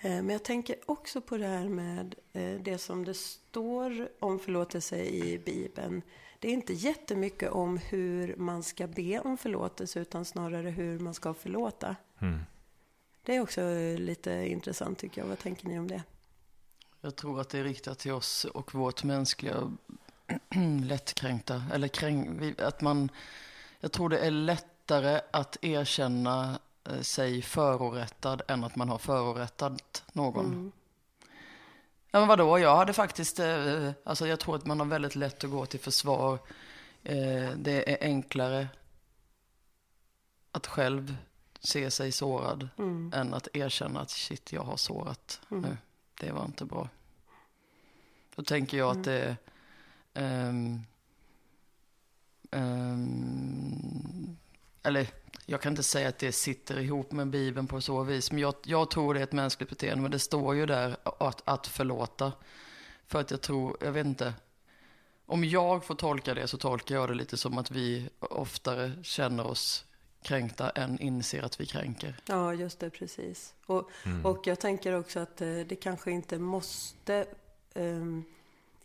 Eh, 0.00 0.22
men 0.22 0.28
jag 0.28 0.42
tänker 0.42 0.76
också 0.86 1.20
på 1.20 1.36
det 1.36 1.46
här 1.46 1.68
med 1.68 2.14
eh, 2.32 2.60
det 2.60 2.78
som 2.78 3.04
det 3.04 3.14
står 3.14 4.08
om 4.20 4.38
förlåtelse 4.38 5.04
i 5.04 5.38
Bibeln. 5.44 6.02
Det 6.38 6.48
är 6.48 6.52
inte 6.52 6.72
jättemycket 6.72 7.50
om 7.50 7.76
hur 7.76 8.36
man 8.36 8.62
ska 8.62 8.86
be 8.86 9.20
om 9.20 9.36
förlåtelse 9.36 10.00
utan 10.00 10.24
snarare 10.24 10.70
hur 10.70 10.98
man 10.98 11.14
ska 11.14 11.34
förlåta. 11.34 11.96
Mm. 12.20 12.38
Det 13.22 13.36
är 13.36 13.40
också 13.40 13.60
lite 13.98 14.30
intressant 14.30 14.98
tycker 14.98 15.20
jag. 15.20 15.28
Vad 15.28 15.38
tänker 15.38 15.68
ni 15.68 15.78
om 15.78 15.88
det? 15.88 16.02
Jag 17.00 17.16
tror 17.16 17.40
att 17.40 17.48
det 17.48 17.58
är 17.58 17.64
riktat 17.64 17.98
till 17.98 18.12
oss 18.12 18.44
och 18.44 18.74
vårt 18.74 19.04
mänskliga 19.04 19.72
lättkränkta, 20.84 21.62
eller 21.72 21.88
kränk, 21.88 22.60
att 22.60 22.80
man, 22.80 23.10
jag 23.80 23.92
tror 23.92 24.08
det 24.08 24.18
är 24.18 24.30
lättare 24.30 25.20
att 25.30 25.56
erkänna 25.60 26.58
eh, 26.84 27.00
sig 27.00 27.42
förorättad 27.42 28.42
än 28.48 28.64
att 28.64 28.76
man 28.76 28.88
har 28.88 28.98
förorättat 28.98 30.04
någon. 30.12 30.46
Mm. 30.46 30.72
Ja 32.10 32.18
men 32.18 32.28
vadå, 32.28 32.58
jag 32.58 32.76
hade 32.76 32.92
faktiskt, 32.92 33.38
eh, 33.38 33.90
alltså 34.04 34.26
jag 34.26 34.40
tror 34.40 34.56
att 34.56 34.66
man 34.66 34.80
har 34.80 34.86
väldigt 34.86 35.16
lätt 35.16 35.44
att 35.44 35.50
gå 35.50 35.66
till 35.66 35.80
försvar. 35.80 36.38
Eh, 37.02 37.50
det 37.56 37.92
är 37.92 38.06
enklare 38.06 38.68
att 40.52 40.66
själv 40.66 41.16
se 41.62 41.90
sig 41.90 42.12
sårad 42.12 42.68
mm. 42.78 43.12
än 43.14 43.34
att 43.34 43.48
erkänna 43.52 44.00
att 44.00 44.10
shit, 44.10 44.52
jag 44.52 44.62
har 44.62 44.76
sårat 44.76 45.40
mm. 45.50 45.62
nu. 45.62 45.76
Det 46.20 46.32
var 46.32 46.44
inte 46.44 46.64
bra. 46.64 46.88
Då 48.34 48.42
tänker 48.42 48.78
jag 48.78 48.98
att 48.98 49.04
det 49.04 49.36
Um, 50.14 50.86
um, 52.50 54.36
eller 54.82 55.06
jag 55.46 55.60
kan 55.60 55.72
inte 55.72 55.82
säga 55.82 56.08
att 56.08 56.18
det 56.18 56.32
sitter 56.32 56.78
ihop 56.78 57.12
med 57.12 57.26
Bibeln 57.30 57.66
på 57.66 57.80
så 57.80 58.02
vis, 58.02 58.32
men 58.32 58.40
jag, 58.40 58.54
jag 58.64 58.90
tror 58.90 59.14
det 59.14 59.20
är 59.20 59.24
ett 59.24 59.32
mänskligt 59.32 59.70
beteende. 59.70 60.02
Men 60.02 60.10
det 60.10 60.18
står 60.18 60.54
ju 60.54 60.66
där 60.66 60.96
att, 61.02 61.42
att 61.44 61.66
förlåta. 61.66 62.32
För 63.06 63.20
att 63.20 63.30
jag 63.30 63.40
tror, 63.40 63.76
jag 63.80 63.92
vet 63.92 64.06
inte. 64.06 64.34
Om 65.26 65.44
jag 65.44 65.84
får 65.84 65.94
tolka 65.94 66.34
det 66.34 66.48
så 66.48 66.58
tolkar 66.58 66.94
jag 66.94 67.08
det 67.08 67.14
lite 67.14 67.36
som 67.36 67.58
att 67.58 67.70
vi 67.70 68.08
oftare 68.18 68.92
känner 69.02 69.46
oss 69.46 69.84
kränkta 70.22 70.70
än 70.70 70.98
inser 70.98 71.42
att 71.42 71.60
vi 71.60 71.66
kränker. 71.66 72.16
Ja, 72.26 72.54
just 72.54 72.80
det, 72.80 72.90
precis. 72.90 73.54
Och, 73.66 73.90
mm. 74.06 74.26
och 74.26 74.46
jag 74.46 74.60
tänker 74.60 74.98
också 74.98 75.20
att 75.20 75.40
eh, 75.40 75.48
det 75.48 75.76
kanske 75.76 76.10
inte 76.10 76.38
måste 76.38 77.26
um, 77.74 78.24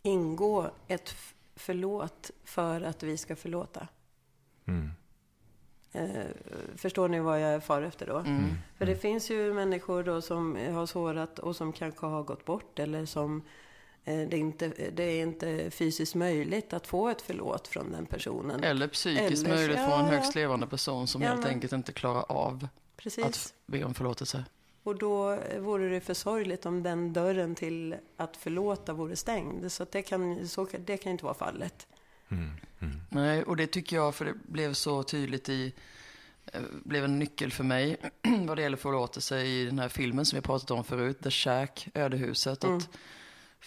ingå 0.02 0.72
ett 0.88 1.16
förlåt 1.56 2.32
för 2.44 2.82
att 2.82 3.04
vi 3.04 3.18
ska 3.18 3.36
förlåta. 3.36 3.88
Mm. 4.66 4.92
Eh, 5.92 6.26
förstår 6.76 7.10
ni 7.10 7.20
vad 7.20 7.42
jag 7.42 7.64
far 7.64 7.82
efter 7.82 8.08
då? 8.08 8.18
Mm. 8.18 8.50
För 8.78 8.86
det 8.86 8.96
finns 8.96 9.32
ju 9.32 9.54
människor 9.54 10.04
då 10.04 10.22
som 10.22 10.56
har 10.56 10.86
sårat 10.86 11.40
och 11.40 11.56
som 11.56 11.74
kanske 11.74 12.06
har 12.06 12.24
gått 12.24 12.46
bort 12.46 12.80
eller 12.80 13.06
som 13.06 13.44
eh, 14.08 14.28
det, 14.30 14.38
inte, 14.38 14.68
det 14.68 15.04
är 15.04 15.24
inte 15.24 15.72
fysiskt 15.72 16.16
möjligt 16.16 16.74
att 16.74 16.88
få 16.88 17.10
ett 17.10 17.22
förlåt 17.22 17.68
från 17.68 17.92
den 17.92 18.06
personen. 18.06 18.64
Eller 18.64 18.88
psykiskt 18.88 19.46
eller, 19.46 19.56
möjligt 19.56 19.78
ja, 19.78 19.88
från 19.88 20.00
en 20.00 20.06
högst 20.06 20.36
levande 20.36 20.68
person 20.68 21.08
som 21.08 21.22
ja, 21.22 21.30
helt 21.30 21.42
men, 21.42 21.50
enkelt 21.50 21.74
inte 21.74 21.92
klarar 21.92 22.26
av 22.32 22.68
precis. 22.98 23.26
att 23.26 23.54
be 23.66 23.84
om 23.84 23.94
förlåtelse. 23.94 24.46
Och 24.84 24.98
då 24.98 25.40
vore 25.60 25.90
det 25.90 26.02
för 26.02 26.14
sorgligt 26.14 26.66
om 26.66 26.84
den 26.84 27.14
dörren 27.14 27.56
till 27.56 27.96
att 28.18 28.38
förlåta 28.38 28.94
vore 28.94 29.16
stängd. 29.16 29.72
Så 29.72 29.86
det 29.92 30.02
kan, 30.02 30.48
så, 30.48 30.68
det 30.86 30.98
kan 30.98 31.12
inte 31.12 31.26
vara 31.26 31.34
fallet. 31.34 31.88
Mm, 32.30 32.52
mm. 32.80 33.02
Nej, 33.10 33.44
och 33.44 33.58
det 33.58 33.68
tycker 33.68 33.96
jag, 33.96 34.16
för 34.16 34.26
det 34.26 34.34
blev 34.34 34.74
så 34.74 35.04
tydligt 35.04 35.50
i, 35.50 35.74
eh, 36.46 36.62
blev 36.84 37.04
en 37.04 37.20
nyckel 37.20 37.52
för 37.52 37.64
mig 37.64 37.98
vad 38.48 38.58
det 38.58 38.62
gäller 38.62 38.78
förlåtelse 38.78 39.42
i 39.42 39.66
den 39.66 39.80
här 39.80 39.90
filmen 39.90 40.26
som 40.26 40.38
vi 40.38 40.42
pratat 40.42 40.72
om 40.72 40.84
förut, 40.84 41.24
The 41.24 41.32
Shack, 41.32 41.88
ödehuset. 41.94 42.64
Mm. 42.64 42.78
Att 42.78 42.90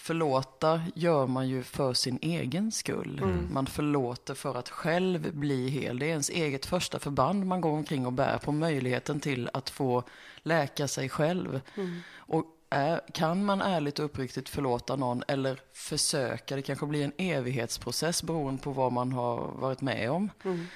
förlåta 0.01 0.81
gör 0.95 1.27
man 1.27 1.49
ju 1.49 1.63
för 1.63 1.93
sin 1.93 2.19
egen 2.21 2.71
skull. 2.71 3.19
Mm. 3.23 3.53
Man 3.53 3.65
förlåter 3.65 4.33
för 4.33 4.55
att 4.55 4.69
själv 4.69 5.33
bli 5.35 5.69
hel. 5.69 5.99
Det 5.99 6.05
är 6.05 6.09
ens 6.09 6.29
eget 6.29 6.65
första 6.65 6.99
förband 6.99 7.45
man 7.45 7.61
går 7.61 7.71
omkring 7.71 8.05
och 8.05 8.13
bär 8.13 8.37
på 8.37 8.51
möjligheten 8.51 9.19
till 9.19 9.49
att 9.53 9.69
få 9.69 10.03
läka 10.37 10.87
sig 10.87 11.09
själv. 11.09 11.61
Mm. 11.75 11.99
Och 12.15 12.45
är, 12.69 13.01
kan 13.13 13.45
man 13.45 13.61
ärligt 13.61 13.99
och 13.99 14.05
uppriktigt 14.05 14.49
förlåta 14.49 14.95
någon 14.95 15.23
eller 15.27 15.59
försöka, 15.73 16.55
det 16.55 16.61
kanske 16.61 16.85
blir 16.85 17.05
en 17.05 17.13
evighetsprocess 17.17 18.23
beroende 18.23 18.61
på 18.61 18.71
vad 18.71 18.91
man 18.91 19.13
har 19.13 19.51
varit 19.55 19.81
med 19.81 20.11
om. 20.11 20.29
Mm. 20.43 20.67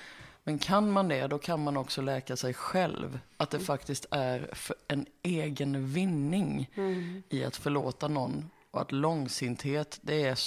Men 0.44 0.60
kan 0.60 0.92
man 0.92 1.08
det, 1.08 1.28
då 1.28 1.38
kan 1.38 1.64
man 1.64 1.78
också 1.78 2.02
läka 2.02 2.36
sig 2.36 2.54
själv. 2.54 3.20
Att 3.38 3.50
det 3.50 3.58
mm. 3.58 3.66
faktiskt 3.66 4.06
är 4.12 4.50
en 4.88 5.06
egen 5.24 5.88
vinning 5.94 6.70
mm. 6.76 7.24
i 7.30 7.44
att 7.44 7.56
förlåta 7.56 8.08
någon 8.08 8.50
och 8.76 8.82
att 8.82 8.92
långsinthet, 8.92 10.00
det 10.02 10.24
är, 10.24 10.40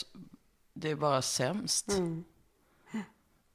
det 0.73 0.91
är 0.91 0.97
bara 0.97 1.23
sämst. 1.23 1.93
Mm. 1.93 2.25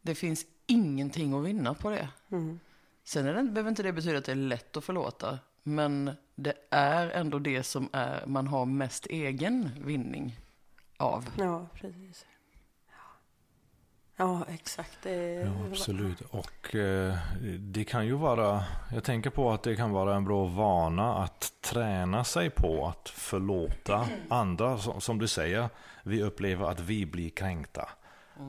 Det 0.02 0.16
finns 0.16 0.46
ingenting 0.66 1.34
att 1.34 1.46
vinna 1.46 1.74
på 1.74 1.90
det. 1.90 2.10
Mm. 2.32 2.60
Sen 3.04 3.26
är 3.26 3.34
det, 3.34 3.44
behöver 3.44 3.70
inte 3.70 3.84
det 3.84 3.94
betyda 3.94 4.18
att 4.18 4.26
det 4.26 4.32
är 4.32 4.36
lätt 4.36 4.78
att 4.78 4.84
förlåta. 4.84 5.40
Men 5.64 6.12
det 6.36 6.54
är 6.70 7.10
ändå 7.10 7.40
det 7.40 7.64
som 7.64 7.90
är, 7.92 8.26
man 8.26 8.48
har 8.48 8.66
mest 8.66 9.06
egen 9.06 9.70
vinning 9.86 10.40
av. 10.98 11.30
Ja, 11.38 11.68
precis. 11.74 12.26
Ja, 14.15 14.45
exakt. 14.49 14.97
Det... 15.04 15.34
Ja, 15.34 15.52
absolut. 15.71 16.21
Och 16.21 16.76
eh, 16.76 17.17
det 17.60 17.84
kan 17.84 18.06
ju 18.06 18.13
vara, 18.13 18.63
jag 18.93 19.04
tänker 19.04 19.30
på 19.30 19.52
att 19.52 19.63
det 19.63 19.76
kan 19.76 19.91
vara 19.91 20.15
en 20.15 20.26
bra 20.26 20.45
vana 20.45 21.15
att 21.17 21.54
träna 21.62 22.23
sig 22.23 22.49
på 22.49 22.88
att 22.88 23.10
förlåta 23.10 24.08
andra. 24.30 24.78
Som, 24.78 25.02
som 25.02 25.19
du 25.19 25.28
säger, 25.28 25.69
vi 26.04 26.21
upplever 26.23 26.69
att 26.69 26.80
vi 26.80 27.06
blir 27.06 27.30
kränkta. 27.30 27.89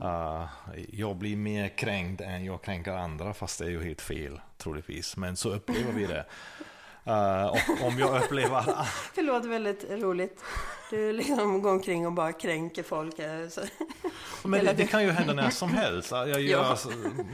Uh, 0.03 0.45
jag 0.89 1.15
blir 1.15 1.37
mer 1.37 1.67
kränkt 1.67 2.21
än 2.21 2.45
jag 2.45 2.61
kränker 2.61 2.91
andra, 2.91 3.33
fast 3.33 3.59
det 3.59 3.65
är 3.65 3.69
ju 3.69 3.83
helt 3.83 4.01
fel 4.01 4.39
troligtvis. 4.57 5.17
Men 5.17 5.35
så 5.35 5.49
upplever 5.53 5.91
vi 5.91 6.05
det. 6.05 6.25
Uh, 7.07 7.45
och 7.45 7.87
om 7.87 7.99
jag 7.99 8.23
upplever. 8.23 8.65
Det 9.15 9.21
låter 9.21 9.49
väldigt 9.49 9.91
roligt. 9.91 10.43
Du 10.89 11.13
liksom 11.13 11.61
går 11.61 11.71
omkring 11.71 12.07
och 12.07 12.13
bara 12.13 12.33
kränker 12.33 12.83
folk. 12.83 13.19
Eh, 13.19 13.47
så. 13.47 13.61
Men 14.43 14.65
det, 14.65 14.73
det, 14.73 14.87
kan 14.87 15.03
ju 15.03 15.11
hända 15.11 15.33
när 15.33 15.49
som 15.49 15.69
helst. 15.69 16.11
Jag 16.11 16.41
gör, 16.41 16.77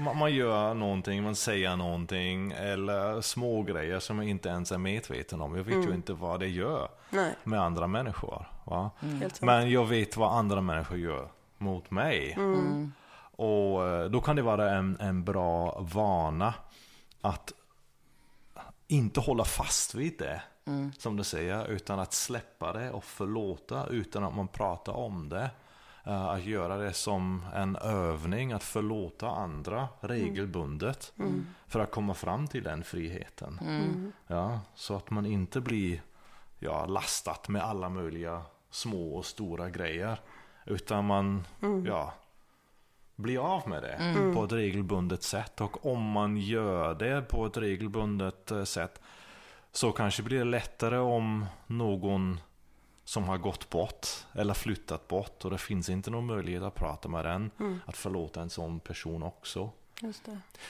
ja. 0.05 0.13
Man 0.13 0.34
gör 0.34 0.73
någonting, 0.73 1.23
man 1.23 1.36
säger 1.36 1.75
någonting 1.75 2.51
eller 2.51 3.21
små 3.21 3.63
grejer 3.63 3.99
som 3.99 4.17
jag 4.17 4.27
inte 4.27 4.49
ens 4.49 4.71
är 4.71 4.77
medveten 4.77 5.41
om. 5.41 5.55
Jag 5.55 5.63
vet 5.63 5.75
mm. 5.75 5.88
ju 5.88 5.95
inte 5.95 6.13
vad 6.13 6.39
det 6.39 6.47
gör 6.47 6.89
Nej. 7.10 7.34
med 7.43 7.62
andra 7.62 7.88
människor. 7.88 8.45
Mm. 9.01 9.29
Men 9.41 9.71
jag 9.71 9.86
vet 9.86 10.17
vad 10.17 10.38
andra 10.38 10.62
människor 10.62 10.97
gör 10.97 11.27
mot 11.57 11.91
mig. 11.91 12.34
Mm. 12.38 12.91
Och 13.36 13.88
eh, 13.88 14.05
då 14.05 14.21
kan 14.21 14.36
det 14.36 14.41
vara 14.41 14.71
en, 14.71 14.97
en 14.99 15.23
bra 15.23 15.79
vana 15.79 16.53
att 17.21 17.53
inte 18.91 19.19
hålla 19.19 19.45
fast 19.45 19.95
vid 19.95 20.17
det. 20.19 20.41
Mm. 20.65 20.91
Som 20.93 21.17
du 21.17 21.23
säger, 21.23 21.67
utan 21.67 21.99
att 21.99 22.13
släppa 22.13 22.73
det 22.73 22.91
och 22.91 23.04
förlåta 23.04 23.88
utan 23.88 24.23
att 24.23 24.36
man 24.36 24.47
pratar 24.47 24.93
om 24.93 25.30
det. 25.30 25.49
Uh, 26.08 26.25
att 26.25 26.43
göra 26.43 26.77
det 26.77 26.93
som 26.93 27.45
en 27.54 27.75
övning, 27.75 28.51
att 28.51 28.63
förlåta 28.63 29.30
andra 29.30 29.88
regelbundet. 29.99 31.13
Mm. 31.17 31.30
mm. 31.30 31.47
För 31.67 31.80
att 31.80 31.91
komma 31.91 32.13
fram 32.13 32.47
till 32.47 32.63
den 32.63 32.84
friheten. 32.84 33.60
Mm. 33.62 34.12
Ja, 34.27 34.60
så 34.75 34.95
att 34.95 35.10
man 35.10 35.25
inte 35.25 35.62
blir 35.62 36.01
ja, 36.60 36.86
lastat 36.86 37.49
med 37.49 37.62
alla 37.62 37.89
möjliga 37.89 38.41
små 38.69 39.15
och 39.15 39.25
stora 39.25 39.69
grejer. 39.69 40.19
Utan 40.65 41.06
man, 41.06 41.47
mm. 41.62 41.86
ja, 41.86 42.13
bli 43.21 43.38
av 43.38 43.69
med 43.69 43.84
det 43.84 43.93
mm. 43.93 44.36
på 44.36 44.43
ett 44.43 44.51
regelbundet 44.51 45.23
sätt. 45.23 45.62
Och 45.62 45.86
om 45.86 46.03
man 46.03 46.38
gör 46.38 46.95
det 46.95 47.21
på 47.21 47.45
ett 47.45 47.57
regelbundet 47.57 48.51
eh, 48.51 48.63
sätt 48.63 49.01
så 49.71 49.91
kanske 49.91 50.23
blir 50.23 50.38
det 50.38 50.43
lättare 50.43 50.97
om 50.97 51.45
någon 51.67 52.39
som 53.03 53.23
har 53.23 53.38
gått 53.38 53.69
bort 53.69 54.07
eller 54.34 54.53
flyttat 54.53 55.07
bort 55.07 55.45
och 55.45 55.51
det 55.51 55.57
finns 55.57 55.89
inte 55.89 56.12
någon 56.12 56.25
möjlighet 56.25 56.63
att 56.63 56.75
prata 56.75 57.10
med 57.10 57.25
den. 57.25 57.51
Mm. 57.60 57.79
Att 57.86 57.97
förlåta 57.97 58.41
en 58.41 58.49
sån 58.49 58.79
person 58.79 59.23
också. 59.23 59.69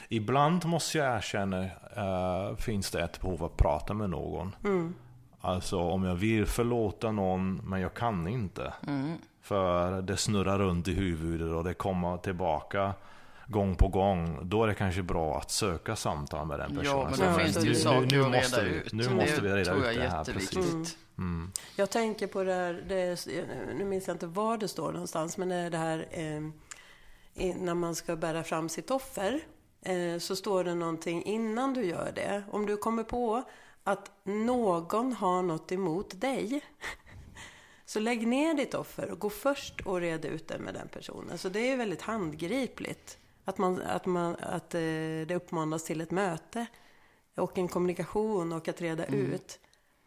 Ibland 0.10 0.66
måste 0.66 0.98
jag 0.98 1.18
erkänna 1.18 1.64
uh, 1.64 2.56
finns 2.56 2.92
det 2.92 3.04
ett 3.04 3.22
behov 3.22 3.44
att 3.44 3.58
prata 3.58 3.94
med 3.94 4.10
någon. 4.10 4.56
Mm. 4.64 4.96
Alltså 5.42 5.80
om 5.80 6.04
jag 6.04 6.16
vill 6.16 6.46
förlåta 6.46 7.12
någon 7.12 7.56
men 7.56 7.82
jag 7.82 7.94
kan 7.94 8.28
inte. 8.28 8.74
Mm. 8.88 9.18
För 9.42 10.02
det 10.02 10.18
snurrar 10.18 10.60
runt 10.60 10.88
i 10.88 10.94
huvudet 10.94 11.54
och 11.54 11.64
det 11.64 11.74
kommer 11.74 12.18
tillbaka 12.18 12.94
gång 13.48 13.76
på 13.76 13.88
gång. 13.88 14.40
Då 14.42 14.64
är 14.64 14.68
det 14.68 14.74
kanske 14.74 15.02
bra 15.02 15.38
att 15.38 15.52
söka 15.52 15.96
samtal 15.96 16.48
med 16.48 16.60
den 16.60 16.78
personen. 16.78 16.86
Ja, 16.86 17.10
men 17.10 17.34
då 17.34 17.40
finns 17.40 17.56
det 17.56 17.68
ju 17.68 17.76
saker 17.76 18.02
nu, 18.02 18.30
nu 18.30 18.38
att 18.38 18.54
reda 18.54 18.64
vi, 18.64 18.70
ut. 18.70 18.94
Nu 18.94 19.10
måste 19.10 19.42
vi 19.42 19.50
reda 19.50 19.74
ut 19.74 19.98
det 19.98 20.10
här. 20.10 20.24
Precis. 20.24 20.58
Mm. 20.58 20.86
Mm. 21.18 21.52
Jag 21.76 21.90
tänker 21.90 22.28
på 22.28 22.44
det 22.44 22.54
här, 22.54 22.84
det, 22.88 23.28
nu 23.78 23.86
minns 23.86 24.08
jag 24.08 24.16
inte 24.16 24.28
var 24.28 24.58
det 24.58 24.68
står 24.68 24.92
någonstans, 24.92 25.38
men 25.38 25.72
det 25.72 25.78
här 25.78 26.08
eh, 26.12 27.54
när 27.56 27.74
man 27.74 27.96
ska 27.96 28.16
bära 28.16 28.44
fram 28.44 28.70
sitt 28.70 28.92
offer. 28.92 29.40
Eh, 29.82 30.20
så 30.20 30.36
står 30.36 30.64
det 30.64 30.76
någonting 30.76 31.24
innan 31.24 31.74
du 31.74 31.86
gör 31.86 32.12
det. 32.16 32.44
Om 32.52 32.66
du 32.66 32.78
kommer 32.78 33.04
på 33.04 33.44
att 33.84 34.12
någon 34.24 35.14
har 35.14 35.42
något 35.42 35.72
emot 35.72 36.22
dig. 36.22 36.62
Så 37.86 38.00
lägg 38.00 38.28
ner 38.28 38.54
ditt 38.54 38.74
offer 38.74 39.12
och 39.12 39.20
gå 39.20 39.30
först 39.30 39.82
och 39.82 40.02
red 40.02 40.26
ut 40.26 40.48
det 40.48 40.60
med 40.60 40.74
den 40.74 40.88
personen. 40.88 41.38
Så 41.38 41.50
det 41.50 41.72
är 41.72 41.78
väldigt 41.78 42.02
handgripligt. 42.02 43.18
Att, 43.46 43.58
man, 43.58 43.82
att, 43.82 44.06
man, 44.06 44.36
att 44.36 44.76
eh, 44.76 44.80
det 45.28 45.36
uppmanas 45.36 45.84
till 45.84 46.02
ett 46.02 46.12
möte 46.12 46.66
och 47.36 47.58
en 47.58 47.68
kommunikation 47.68 48.54
och 48.54 48.68
att 48.68 48.82
reda 48.82 49.06
mm. 49.06 49.20
ut 49.20 49.60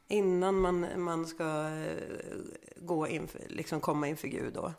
innan 0.09 0.61
man, 0.61 1.03
man 1.03 1.27
ska 1.27 1.69
eh, 1.69 2.37
gå 2.77 3.09
inför, 3.09 3.43
liksom 3.49 3.81
komma 3.81 4.09
inför 4.09 4.29
Gud. 4.29 4.55
Då. 4.55 4.73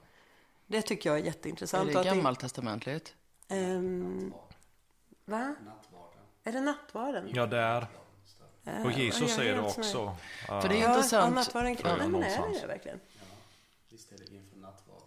Det 0.68 0.82
tycker 0.82 1.10
jag 1.10 1.20
är 1.20 1.24
jätteintressant. 1.24 1.90
Är 1.90 2.04
det 2.04 2.10
gammaltestamentligt? 2.10 3.16
Um, 3.50 4.34
va? 5.26 5.56
Nattvarden. 5.66 6.20
Är 6.44 6.52
det 6.52 6.62
nattvarden? 6.62 7.30
Ja, 7.34 7.46
det 7.46 7.58
är. 7.58 7.88
Och 8.84 8.92
Jesus 8.92 9.36
säger 9.36 9.54
det 9.54 9.62
också. 9.62 10.16
För 10.48 10.70
det 10.70 10.82
är 10.82 10.90
intressant. 10.90 11.12
Ja, 11.12 11.30
nattvarden 11.30 11.76
kväll. 11.76 11.98
Nej, 11.98 12.08
men 12.08 12.24
är 12.24 12.54
det 12.54 12.60
det 12.62 12.68
verkligen? 12.68 13.00
Ja, 13.14 13.26
visst 13.90 14.12
är 14.12 14.18
det 14.18 14.36
inför 14.36 14.58
nattvard. 14.58 15.02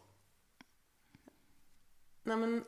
Nej, 2.23 2.37
men 2.37 2.65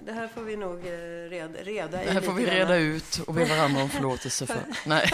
det 0.00 0.12
här 0.12 0.28
får 0.28 0.42
vi 0.42 0.56
nog 0.56 0.86
eh, 0.86 1.28
reda, 1.28 1.58
reda 1.62 2.04
Det 2.04 2.10
här 2.10 2.20
får 2.20 2.32
vi 2.32 2.46
reda 2.46 2.76
ut 2.76 3.18
och 3.26 3.34
be 3.34 3.44
varandra 3.44 3.82
om 3.82 3.88
förlåtelse 3.88 4.46
för. 4.46 4.64
nej, 4.86 5.10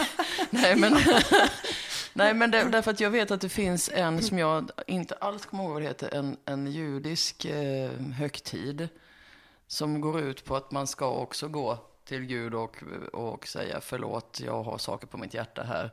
nej, 0.49 0.75
men, 0.75 0.93
nej, 2.13 2.33
men 2.33 2.51
det, 2.51 2.63
därför 2.63 2.91
att 2.91 2.99
jag 2.99 3.09
vet 3.09 3.31
att 3.31 3.41
det 3.41 3.49
finns 3.49 3.89
en 3.93 4.21
som 4.21 4.39
jag 4.39 4.71
inte 4.87 5.15
alls 5.15 5.45
kommer 5.45 5.63
ihåg 5.63 5.73
vad 5.73 5.81
det 5.81 5.87
heter, 5.87 6.15
en, 6.15 6.37
en 6.45 6.67
judisk 6.67 7.45
eh, 7.45 7.91
högtid 7.91 8.89
som 9.67 10.01
går 10.01 10.19
ut 10.19 10.45
på 10.45 10.55
att 10.55 10.71
man 10.71 10.87
ska 10.87 11.09
också 11.09 11.47
gå 11.47 11.90
till 12.05 12.25
Gud 12.25 12.53
och, 12.53 12.83
och 13.13 13.47
säga 13.47 13.81
förlåt, 13.81 14.41
jag 14.45 14.63
har 14.63 14.77
saker 14.77 15.07
på 15.07 15.17
mitt 15.17 15.33
hjärta 15.33 15.63
här. 15.63 15.91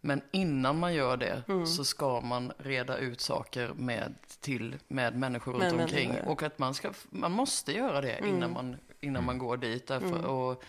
Men 0.00 0.22
innan 0.30 0.78
man 0.78 0.94
gör 0.94 1.16
det 1.16 1.42
mm. 1.48 1.66
så 1.66 1.84
ska 1.84 2.20
man 2.20 2.52
reda 2.58 2.96
ut 2.96 3.20
saker 3.20 3.72
med, 3.76 4.14
till, 4.40 4.76
med 4.88 5.16
människor 5.16 5.52
runt 5.52 5.62
men, 5.62 5.80
omkring. 5.80 6.08
Men, 6.08 6.26
och 6.26 6.42
att 6.42 6.58
man, 6.58 6.74
ska, 6.74 6.92
man 7.10 7.32
måste 7.32 7.72
göra 7.72 8.00
det 8.00 8.12
mm. 8.12 8.36
innan, 8.36 8.52
man, 8.52 8.76
innan 9.00 9.24
man 9.24 9.38
går 9.38 9.56
dit. 9.56 9.86
Därför, 9.86 10.06
mm. 10.06 10.24
och 10.24 10.62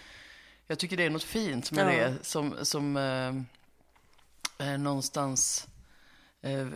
jag 0.67 0.80
tycker 0.80 0.97
det 0.97 1.04
är 1.04 1.10
något 1.10 1.23
fint 1.23 1.71
med 1.71 1.86
ja. 1.86 2.08
det 2.08 2.15
som, 2.21 2.56
som 2.62 2.97
eh, 2.97 4.67
eh, 4.67 4.78
någonstans 4.78 5.67
eh, 6.41 6.67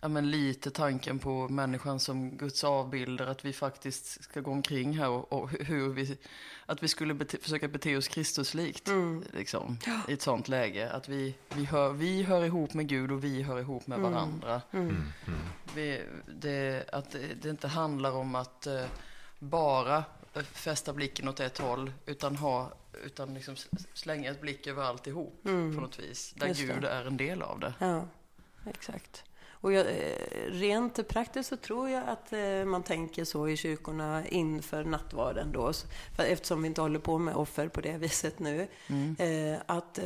ja, 0.00 0.08
men 0.08 0.30
lite 0.30 0.70
tanken 0.70 1.18
på 1.18 1.48
människan 1.48 2.00
som 2.00 2.36
Guds 2.36 2.64
avbilder, 2.64 3.26
att 3.26 3.44
vi 3.44 3.52
faktiskt 3.52 4.24
ska 4.24 4.40
gå 4.40 4.50
omkring 4.50 4.98
här 4.98 5.08
och, 5.08 5.32
och 5.32 5.50
hur 5.50 5.88
vi, 5.88 6.18
att 6.66 6.82
vi 6.82 6.88
skulle 6.88 7.14
bete, 7.14 7.38
försöka 7.38 7.68
bete 7.68 7.96
oss 7.96 8.08
Kristuslikt, 8.08 8.88
mm. 8.88 9.24
liksom, 9.32 9.78
ja. 9.86 10.00
i 10.08 10.12
ett 10.12 10.22
sånt 10.22 10.48
läge. 10.48 10.90
Att 10.90 11.08
vi, 11.08 11.34
vi, 11.54 11.64
hör, 11.64 11.92
vi 11.92 12.22
hör 12.22 12.44
ihop 12.44 12.74
med 12.74 12.88
Gud 12.88 13.12
och 13.12 13.24
vi 13.24 13.42
hör 13.42 13.60
ihop 13.60 13.86
med 13.86 13.98
mm. 13.98 14.12
varandra. 14.12 14.62
Mm. 14.70 14.88
mm. 14.88 15.38
Vi, 15.74 16.02
det, 16.40 16.84
att 16.92 17.10
det, 17.10 17.34
det, 17.42 17.50
inte 17.50 17.68
handlar 17.68 18.12
om 18.12 18.34
att 18.34 18.66
uh, 18.66 18.84
bara 19.38 20.04
fästa 20.52 20.92
blicken 20.92 21.28
åt 21.28 21.40
ett 21.40 21.58
håll, 21.58 21.92
utan 22.06 22.36
ha 22.36 22.72
utan 23.04 23.34
liksom 23.34 23.56
slänga 23.94 24.30
ett 24.30 24.40
blick 24.40 24.66
över 24.66 24.82
alltihop 24.82 25.46
mm. 25.46 25.74
på 25.74 25.80
något 25.80 25.98
vis. 25.98 26.34
Där 26.36 26.46
Just 26.46 26.60
Gud 26.60 26.82
det. 26.82 26.88
är 26.88 27.04
en 27.04 27.16
del 27.16 27.42
av 27.42 27.60
det. 27.60 27.74
Ja 27.78 28.06
exakt. 28.66 29.24
Och 29.62 29.72
jag, 29.72 29.86
eh, 29.86 30.50
rent 30.50 31.08
praktiskt 31.08 31.48
så 31.48 31.56
tror 31.56 31.88
jag 31.88 32.08
att 32.08 32.32
eh, 32.32 32.64
man 32.64 32.82
tänker 32.82 33.24
så 33.24 33.48
i 33.48 33.56
kyrkorna 33.56 34.26
inför 34.28 34.84
nattvarden 34.84 35.52
då, 35.52 35.72
för 36.16 36.22
eftersom 36.22 36.62
vi 36.62 36.68
inte 36.68 36.80
håller 36.80 36.98
på 36.98 37.18
med 37.18 37.34
offer 37.34 37.68
på 37.68 37.80
det 37.80 37.96
viset 37.98 38.38
nu. 38.38 38.68
Mm. 38.86 39.16
Eh, 39.18 39.60
att 39.66 39.98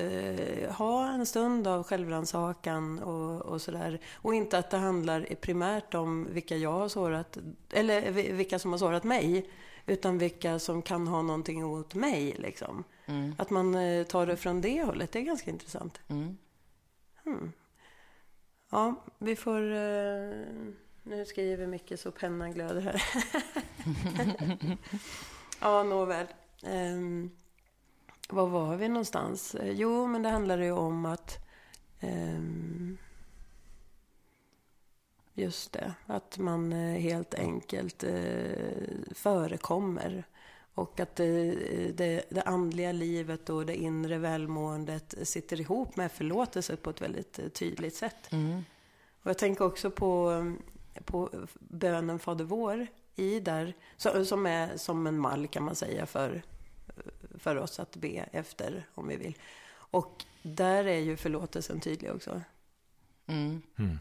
ha 0.76 1.08
en 1.08 1.26
stund 1.26 1.66
av 1.66 1.82
självrannsakan 1.82 2.98
och, 2.98 3.42
och 3.42 3.62
sådär. 3.62 4.00
Och 4.14 4.34
inte 4.34 4.58
att 4.58 4.70
det 4.70 4.76
handlar 4.76 5.34
primärt 5.40 5.94
om 5.94 6.28
vilka 6.30 6.56
jag 6.56 6.72
har 6.72 6.88
sårat, 6.88 7.38
eller 7.70 8.10
vilka 8.10 8.58
som 8.58 8.70
har 8.70 8.78
sårat 8.78 9.04
mig, 9.04 9.50
utan 9.86 10.18
vilka 10.18 10.58
som 10.58 10.82
kan 10.82 11.06
ha 11.06 11.22
någonting 11.22 11.60
emot 11.60 11.94
mig. 11.94 12.36
Liksom. 12.38 12.84
Mm. 13.06 13.34
Att 13.38 13.50
man 13.50 13.72
tar 14.08 14.26
det 14.26 14.36
från 14.36 14.60
det 14.60 14.82
hållet, 14.82 15.12
det 15.12 15.18
är 15.18 15.22
ganska 15.22 15.50
intressant. 15.50 16.00
Mm. 16.08 16.36
Hmm. 17.24 17.52
Ja, 18.74 18.94
vi 19.18 19.36
får... 19.36 19.72
Eh, 19.72 20.46
nu 21.02 21.24
skriver 21.26 21.66
mycket 21.66 22.00
så 22.00 22.10
pennan 22.10 22.52
glöder 22.52 22.80
här. 22.80 23.02
ja, 25.60 25.82
nåväl. 25.82 26.26
Um, 26.62 27.30
var 28.28 28.46
var 28.46 28.76
vi 28.76 28.88
någonstans? 28.88 29.54
Eh, 29.54 29.70
jo, 29.70 30.06
men 30.06 30.22
det 30.22 30.28
handlade 30.28 30.64
ju 30.64 30.72
om 30.72 31.06
att... 31.06 31.38
Um, 32.02 32.98
just 35.34 35.72
det, 35.72 35.94
att 36.06 36.38
man 36.38 36.72
eh, 36.72 37.00
helt 37.00 37.34
enkelt 37.34 38.04
förekommer. 39.12 40.24
Och 40.74 41.00
att 41.00 41.16
det, 41.16 41.54
det, 41.92 42.24
det, 42.30 42.42
andliga 42.42 42.92
livet 42.92 43.50
och 43.50 43.66
det 43.66 43.76
inre 43.76 44.18
välmåendet 44.18 45.14
sitter 45.22 45.60
ihop 45.60 45.96
med 45.96 46.12
förlåtelse 46.12 46.76
på 46.76 46.90
ett 46.90 47.02
väldigt 47.02 47.54
tydligt 47.54 47.96
sätt. 47.96 48.32
Mm. 48.32 48.64
Och 49.22 49.30
jag 49.30 49.38
tänker 49.38 49.64
också 49.64 49.90
på, 49.90 50.42
på 51.04 51.30
bönen 51.58 52.18
Fader 52.18 52.44
vår 52.44 52.86
i 53.16 53.40
där, 53.40 53.74
som 54.24 54.46
är 54.46 54.76
som 54.76 55.06
en 55.06 55.18
mall 55.18 55.46
kan 55.48 55.64
man 55.64 55.74
säga 55.74 56.06
för, 56.06 56.42
för 57.38 57.56
oss 57.56 57.80
att 57.80 57.96
be 57.96 58.28
efter 58.32 58.86
om 58.94 59.08
vi 59.08 59.16
vill. 59.16 59.38
Och 59.74 60.24
där 60.42 60.84
är 60.84 60.98
ju 60.98 61.16
förlåtelsen 61.16 61.80
tydlig 61.80 62.12
också. 62.12 62.42
Mm. 63.26 63.62
Mm. 63.78 63.98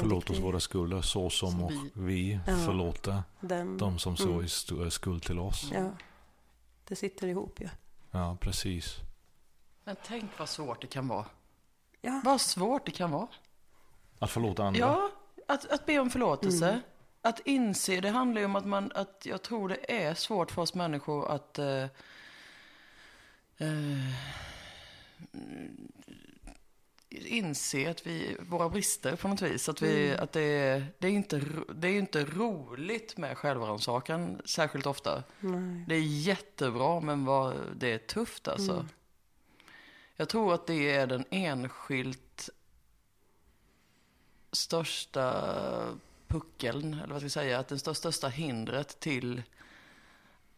Förlåt 0.00 0.30
oss 0.30 0.38
våra 0.38 0.60
skulder 0.60 1.02
så 1.02 1.30
som, 1.30 1.68
vi, 1.68 1.90
vi 1.94 2.40
ja, 2.46 2.56
förlåter 2.56 3.22
den, 3.40 3.78
de 3.78 3.98
som 3.98 4.16
så 4.16 4.28
mm. 4.28 4.44
är 4.44 4.90
skuld 4.90 5.22
till 5.22 5.38
oss. 5.38 5.70
Ja, 5.72 5.90
det 6.88 6.96
sitter 6.96 7.26
ihop 7.26 7.60
ju. 7.60 7.64
Ja. 7.64 7.70
ja, 8.10 8.36
precis. 8.40 8.96
Men 9.84 9.96
tänk 10.06 10.38
vad 10.38 10.48
svårt 10.48 10.80
det 10.80 10.86
kan 10.86 11.08
vara. 11.08 11.26
Ja. 12.00 12.20
Vad 12.24 12.40
svårt 12.40 12.86
det 12.86 12.92
kan 12.92 13.10
vara. 13.10 13.28
Att 14.18 14.30
förlåta 14.30 14.64
andra? 14.64 14.80
Ja, 14.80 15.10
att, 15.48 15.70
att 15.70 15.86
be 15.86 15.98
om 15.98 16.10
förlåtelse. 16.10 16.68
Mm. 16.68 16.80
Att 17.22 17.40
inse, 17.44 18.00
det 18.00 18.10
handlar 18.10 18.40
ju 18.40 18.44
om 18.44 18.56
att 18.56 18.66
man, 18.66 18.92
att 18.94 19.26
jag 19.26 19.42
tror 19.42 19.68
det 19.68 20.02
är 20.04 20.14
svårt 20.14 20.50
för 20.50 20.62
oss 20.62 20.74
människor 20.74 21.30
att 21.30 21.58
uh, 21.58 21.86
uh, 23.60 24.12
inse 27.26 27.90
att 27.90 28.06
vi, 28.06 28.36
våra 28.40 28.68
brister 28.68 29.16
på 29.16 29.28
något 29.28 29.42
vis. 29.42 29.68
Att, 29.68 29.82
vi, 29.82 30.08
mm. 30.08 30.22
att 30.22 30.32
det, 30.32 30.84
det, 30.98 31.06
är 31.06 31.12
inte, 31.12 31.42
det 31.74 31.88
är 31.88 31.98
inte 31.98 32.24
roligt 32.24 33.16
med 33.16 33.38
självrannsakan 33.38 34.42
särskilt 34.44 34.86
ofta. 34.86 35.22
Nej. 35.40 35.84
Det 35.88 35.94
är 35.94 36.00
jättebra 36.00 37.00
men 37.00 37.24
vad, 37.24 37.54
det 37.76 37.92
är 37.92 37.98
tufft 37.98 38.48
alltså. 38.48 38.72
Mm. 38.72 38.88
Jag 40.16 40.28
tror 40.28 40.54
att 40.54 40.66
det 40.66 40.90
är 40.90 41.06
den 41.06 41.24
enskilt 41.30 42.50
största 44.52 45.44
puckeln, 46.26 46.94
eller 46.94 47.12
vad 47.12 47.16
ska 47.16 47.24
jag 47.24 47.32
säga, 47.32 47.58
att 47.58 47.68
det 47.68 47.78
största 47.78 48.28
hindret 48.28 49.00
till 49.00 49.42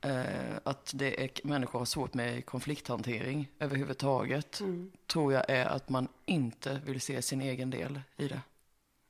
eh, 0.05 0.57
att 0.63 0.93
det 0.95 1.25
är, 1.25 1.31
människor 1.45 1.79
har 1.79 1.87
svårt 1.87 2.15
med 2.15 2.47
konflikthantering 2.47 3.49
överhuvudtaget, 3.59 4.61
mm. 4.61 4.93
tror 5.07 5.33
jag 5.33 5.51
är 5.51 5.67
att 5.67 5.89
man 5.89 6.09
inte 6.27 6.81
vill 6.85 7.01
se 7.01 7.23
sin 7.23 7.41
egen 7.41 7.71
del 7.71 8.01
i 8.17 8.29
det. 8.29 8.41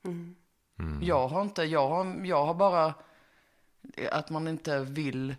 Mm. 0.04 0.34
Mm. 0.78 1.02
Jag 1.02 1.28
har 1.28 1.42
inte, 1.42 1.62
jag 1.62 1.88
har, 1.88 2.26
jag 2.26 2.46
har 2.46 2.54
bara, 2.54 2.94
att 4.10 4.30
man 4.30 4.48
inte 4.48 4.80
vill 4.80 5.34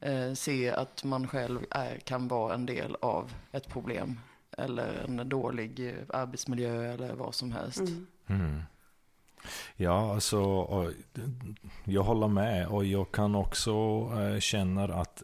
eh, 0.00 0.32
se 0.32 0.70
att 0.70 1.04
man 1.04 1.28
själv 1.28 1.66
är, 1.70 1.98
kan 1.98 2.28
vara 2.28 2.54
en 2.54 2.66
del 2.66 2.96
av 3.00 3.34
ett 3.52 3.68
problem. 3.68 4.20
Eller 4.58 5.04
en 5.04 5.28
dålig 5.28 5.94
arbetsmiljö 6.08 6.92
eller 6.92 7.14
vad 7.14 7.34
som 7.34 7.52
helst. 7.52 7.82
Mm. 8.26 8.62
Ja, 9.76 10.14
alltså 10.14 10.70
jag 11.84 12.02
håller 12.02 12.28
med 12.28 12.66
och 12.66 12.84
jag 12.84 13.12
kan 13.12 13.34
också 13.34 13.72
eh, 14.18 14.38
känna 14.38 14.84
att 14.84 15.22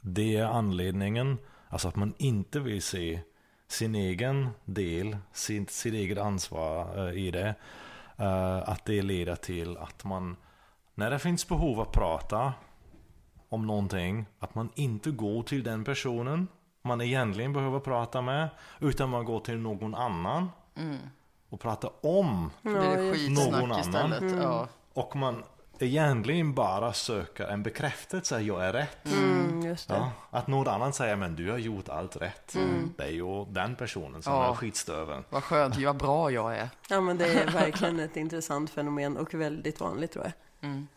det 0.00 0.36
är 0.36 0.44
anledningen, 0.44 1.38
alltså 1.68 1.88
att 1.88 1.96
man 1.96 2.14
inte 2.18 2.60
vill 2.60 2.82
se 2.82 3.20
sin 3.68 3.94
egen 3.94 4.48
del, 4.64 5.16
sin, 5.32 5.66
sitt 5.66 5.94
eget 5.94 6.18
ansvar 6.18 7.08
eh, 7.08 7.18
i 7.18 7.30
det. 7.30 7.54
Eh, 8.16 8.68
att 8.68 8.84
det 8.84 9.02
leder 9.02 9.36
till 9.36 9.76
att 9.76 10.04
man, 10.04 10.36
när 10.94 11.10
det 11.10 11.18
finns 11.18 11.48
behov 11.48 11.80
att 11.80 11.92
prata 11.92 12.52
om 13.48 13.66
någonting, 13.66 14.26
att 14.38 14.54
man 14.54 14.70
inte 14.74 15.10
går 15.10 15.42
till 15.42 15.62
den 15.62 15.84
personen 15.84 16.48
man 16.82 17.00
egentligen 17.00 17.52
behöver 17.52 17.80
prata 17.80 18.22
med, 18.22 18.48
utan 18.80 19.10
man 19.10 19.24
går 19.24 19.40
till 19.40 19.58
någon 19.58 19.94
annan. 19.94 20.50
Mm 20.76 20.98
och 21.48 21.60
prata 21.60 21.90
om 22.00 22.50
ja, 22.62 22.70
någon 23.28 23.72
annan. 23.72 24.12
Mm. 24.12 24.38
Ja. 24.38 24.68
Och 24.94 25.16
man 25.16 25.42
egentligen 25.78 26.54
bara 26.54 26.92
söker 26.92 27.46
en 27.46 27.62
bekräftelse 27.62 28.36
att 28.36 28.42
jag 28.42 28.64
är 28.64 28.72
rätt. 28.72 29.06
Mm, 29.06 29.50
mm 29.50 29.76
ja, 29.88 30.10
att 30.30 30.46
någon 30.46 30.68
annan 30.68 30.92
säger 30.92 31.16
men 31.16 31.36
du 31.36 31.50
har 31.50 31.58
gjort 31.58 31.88
allt 31.88 32.16
rätt. 32.16 32.54
Mm. 32.54 32.94
Det 32.96 33.04
är 33.04 33.10
ju 33.10 33.44
den 33.44 33.76
personen 33.76 34.22
som 34.22 34.32
ja. 34.32 34.50
är 34.50 34.54
skitstöveln. 34.54 35.24
Vad 35.30 35.44
skönt, 35.44 35.76
vad 35.76 35.96
bra 35.96 36.30
jag 36.30 36.56
är. 36.56 36.68
Ja 36.88 37.00
men 37.00 37.18
det 37.18 37.26
är 37.26 37.52
verkligen 37.52 38.00
ett 38.00 38.16
intressant 38.16 38.70
fenomen 38.70 39.16
och 39.16 39.34
väldigt 39.34 39.80
vanligt 39.80 40.12
tror 40.12 40.24
jag. 40.24 40.32
Mm. 40.70 40.88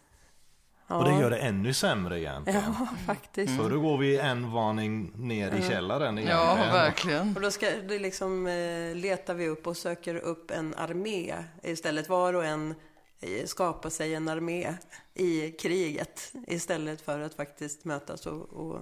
Ja. 0.91 0.97
Och 0.97 1.05
det 1.05 1.21
gör 1.21 1.29
det 1.29 1.37
ännu 1.37 1.73
sämre 1.73 2.19
egentligen. 2.19 2.61
Ja, 2.79 2.87
faktiskt. 3.05 3.57
För 3.57 3.69
då 3.69 3.79
går 3.79 3.97
vi 3.97 4.17
en 4.17 4.51
varning 4.51 5.11
ner 5.15 5.53
i 5.53 5.61
källaren 5.61 6.17
igen. 6.17 6.31
Ja, 6.31 6.55
verkligen. 6.55 7.35
Och 7.35 7.41
då 7.41 7.51
ska, 7.51 7.69
det 7.87 7.99
liksom, 7.99 8.47
eh, 8.47 8.95
letar 8.95 9.33
vi 9.33 9.47
upp 9.47 9.67
och 9.67 9.77
söker 9.77 10.15
upp 10.15 10.51
en 10.51 10.73
armé 10.77 11.35
istället. 11.63 12.09
Var 12.09 12.33
och 12.33 12.45
en 12.45 12.75
eh, 13.19 13.45
skapar 13.45 13.89
sig 13.89 14.15
en 14.15 14.27
armé 14.27 14.73
i 15.13 15.51
kriget 15.51 16.33
istället 16.47 17.01
för 17.01 17.19
att 17.19 17.33
faktiskt 17.33 17.85
mötas 17.85 18.25
och, 18.25 18.53
och 18.53 18.79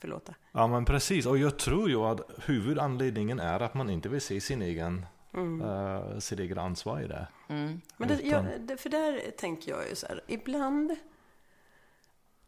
förlåta. 0.00 0.34
Ja, 0.52 0.66
men 0.66 0.84
precis. 0.84 1.26
Och 1.26 1.38
jag 1.38 1.58
tror 1.58 1.90
ju 1.90 1.96
att 1.96 2.20
huvudanledningen 2.44 3.40
är 3.40 3.60
att 3.60 3.74
man 3.74 3.90
inte 3.90 4.08
vill 4.08 4.20
se 4.20 4.40
sin 4.40 4.62
egen 4.62 5.06
Mm. 5.34 5.62
Uh, 5.62 6.18
sitt 6.18 6.40
eget 6.40 6.58
ansvar 6.58 7.00
i 7.00 7.06
det. 7.06 7.26
Mm. 7.48 7.80
Men 7.96 8.08
det, 8.08 8.20
jag, 8.22 8.44
det, 8.60 8.76
för 8.76 8.90
där 8.90 9.20
tänker 9.36 9.70
jag 9.70 9.88
ju 9.88 9.94
så 9.94 10.06
här, 10.06 10.20
ibland 10.26 10.96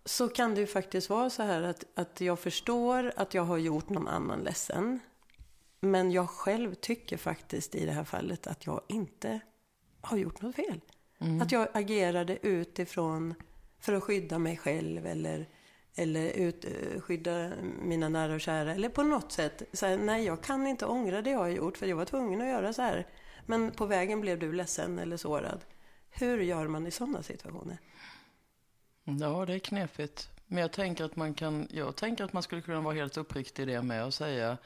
så 0.08 0.28
kan 0.28 0.54
det 0.54 0.60
ju 0.60 0.66
faktiskt 0.66 1.10
vara 1.10 1.30
så 1.30 1.42
här 1.42 1.62
att, 1.62 1.84
att 1.94 2.20
jag 2.20 2.38
förstår 2.38 3.12
att 3.16 3.34
jag 3.34 3.42
har 3.42 3.58
gjort 3.58 3.88
någon 3.88 4.08
annan 4.08 4.40
ledsen. 4.40 5.00
Men 5.80 6.10
jag 6.10 6.30
själv 6.30 6.74
tycker 6.74 7.16
faktiskt 7.16 7.74
i 7.74 7.86
det 7.86 7.92
här 7.92 8.04
fallet 8.04 8.46
att 8.46 8.66
jag 8.66 8.80
inte 8.88 9.40
har 10.00 10.16
gjort 10.16 10.42
något 10.42 10.56
fel. 10.56 10.80
Mm. 11.18 11.42
Att 11.42 11.52
jag 11.52 11.68
agerade 11.72 12.38
utifrån 12.46 13.34
för 13.80 13.92
att 13.92 14.02
skydda 14.02 14.38
mig 14.38 14.56
själv 14.56 15.06
eller, 15.06 15.48
eller 15.94 16.30
ut, 16.30 16.64
eh, 16.64 17.00
skydda 17.00 17.50
mina 17.82 18.08
nära 18.08 18.34
och 18.34 18.40
kära. 18.40 18.74
Eller 18.74 18.88
på 18.88 19.02
något 19.02 19.32
sätt, 19.32 19.62
så 19.72 19.86
här, 19.86 19.98
nej 19.98 20.24
jag 20.24 20.42
kan 20.42 20.66
inte 20.66 20.86
ångra 20.86 21.22
det 21.22 21.30
jag 21.30 21.38
har 21.38 21.48
gjort 21.48 21.76
för 21.76 21.86
jag 21.86 21.96
var 21.96 22.04
tvungen 22.04 22.40
att 22.40 22.48
göra 22.48 22.72
så 22.72 22.82
här. 22.82 23.06
Men 23.46 23.70
på 23.70 23.86
vägen 23.86 24.20
blev 24.20 24.38
du 24.38 24.52
ledsen 24.52 24.98
eller 24.98 25.16
sårad. 25.16 25.64
Hur 26.10 26.40
gör 26.40 26.68
man 26.68 26.86
i 26.86 26.90
sådana 26.90 27.22
situationer? 27.22 27.78
Ja, 29.16 29.44
det 29.46 29.54
är 29.54 29.58
knepigt. 29.58 30.28
Men 30.46 30.60
jag 30.60 30.72
tänker 30.72 31.04
att 31.04 31.16
man 31.16 31.34
kan, 31.34 31.68
jag 31.70 31.96
tänker 31.96 32.24
att 32.24 32.32
man 32.32 32.42
skulle 32.42 32.62
kunna 32.62 32.80
vara 32.80 32.94
helt 32.94 33.16
uppriktig 33.16 33.62
i 33.62 33.66
det 33.66 33.82
med 33.82 34.04
och 34.04 34.14
säga, 34.14 34.58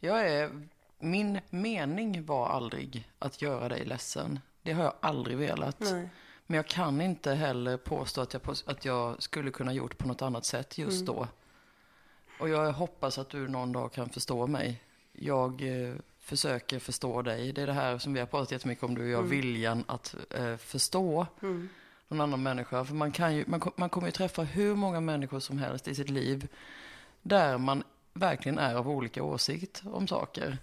jag 0.00 0.30
är, 0.30 0.50
min 0.98 1.40
mening 1.50 2.24
var 2.24 2.48
aldrig 2.48 3.10
att 3.18 3.42
göra 3.42 3.68
dig 3.68 3.84
ledsen. 3.84 4.40
Det 4.62 4.72
har 4.72 4.84
jag 4.84 4.94
aldrig 5.00 5.38
velat. 5.38 5.80
Nej. 5.80 6.08
Men 6.46 6.56
jag 6.56 6.66
kan 6.66 7.00
inte 7.00 7.34
heller 7.34 7.76
påstå 7.76 8.20
att 8.20 8.32
jag, 8.32 8.42
att 8.66 8.84
jag 8.84 9.22
skulle 9.22 9.50
kunna 9.50 9.72
gjort 9.72 9.98
på 9.98 10.08
något 10.08 10.22
annat 10.22 10.44
sätt 10.44 10.78
just 10.78 11.02
mm. 11.02 11.06
då. 11.06 11.28
Och 12.40 12.48
jag 12.48 12.72
hoppas 12.72 13.18
att 13.18 13.30
du 13.30 13.48
någon 13.48 13.72
dag 13.72 13.92
kan 13.92 14.08
förstå 14.08 14.46
mig. 14.46 14.82
Jag 15.12 15.62
eh, 15.62 15.94
försöker 16.18 16.78
förstå 16.78 17.22
dig. 17.22 17.52
Det 17.52 17.62
är 17.62 17.66
det 17.66 17.72
här 17.72 17.98
som 17.98 18.14
vi 18.14 18.20
har 18.20 18.26
pratat 18.26 18.52
jättemycket 18.52 18.84
om, 18.84 18.94
du 18.94 19.02
och 19.02 19.08
jag, 19.08 19.18
mm. 19.18 19.30
viljan 19.30 19.84
att 19.86 20.16
eh, 20.30 20.56
förstå. 20.56 21.26
Mm 21.42 21.68
någon 22.08 22.20
annan 22.20 22.42
människa. 22.42 22.84
För 22.84 22.94
man, 22.94 23.12
kan 23.12 23.36
ju, 23.36 23.44
man, 23.46 23.60
man 23.76 23.88
kommer 23.88 24.08
ju 24.08 24.12
träffa 24.12 24.42
hur 24.42 24.74
många 24.74 25.00
människor 25.00 25.40
som 25.40 25.58
helst 25.58 25.88
i 25.88 25.94
sitt 25.94 26.10
liv 26.10 26.48
där 27.22 27.58
man 27.58 27.82
verkligen 28.12 28.58
är 28.58 28.74
av 28.74 28.88
olika 28.88 29.22
åsikt 29.22 29.82
om 29.84 30.08
saker. 30.08 30.58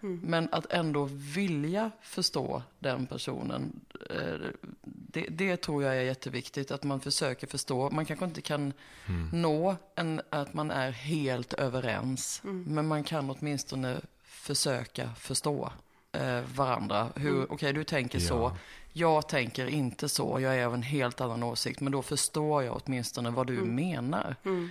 Mm. 0.00 0.20
Men 0.22 0.48
att 0.52 0.72
ändå 0.72 1.04
vilja 1.12 1.90
förstå 2.02 2.62
den 2.78 3.06
personen, 3.06 3.80
eh, 4.10 4.34
det, 4.82 5.26
det, 5.30 5.56
tror 5.56 5.82
jag 5.82 5.96
är 5.96 6.02
jätteviktigt. 6.02 6.70
Att 6.70 6.84
man 6.84 7.00
försöker 7.00 7.46
förstå. 7.46 7.90
Man 7.90 8.06
kanske 8.06 8.24
inte 8.24 8.40
kan 8.40 8.72
mm. 9.06 9.28
nå 9.32 9.76
en, 9.94 10.20
att 10.30 10.54
man 10.54 10.70
är 10.70 10.90
helt 10.90 11.52
överens. 11.52 12.40
Mm. 12.44 12.64
Men 12.74 12.86
man 12.86 13.04
kan 13.04 13.30
åtminstone 13.30 14.00
försöka 14.22 15.14
förstå 15.14 15.72
eh, 16.18 16.40
varandra. 16.54 17.08
Hur, 17.16 17.30
mm. 17.30 17.44
Okej, 17.44 17.54
okay, 17.54 17.72
du 17.72 17.84
tänker 17.84 18.18
ja. 18.18 18.28
så 18.28 18.56
jag 18.92 19.28
tänker 19.28 19.66
inte 19.66 20.08
så, 20.08 20.40
jag 20.40 20.56
är 20.56 20.66
av 20.66 20.74
en 20.74 20.82
helt 20.82 21.20
annan 21.20 21.42
åsikt, 21.42 21.80
men 21.80 21.92
då 21.92 22.02
förstår 22.02 22.62
jag 22.62 22.80
åtminstone 22.84 23.30
vad 23.30 23.46
du 23.46 23.58
mm. 23.58 23.74
menar. 23.74 24.36
Mm. 24.44 24.68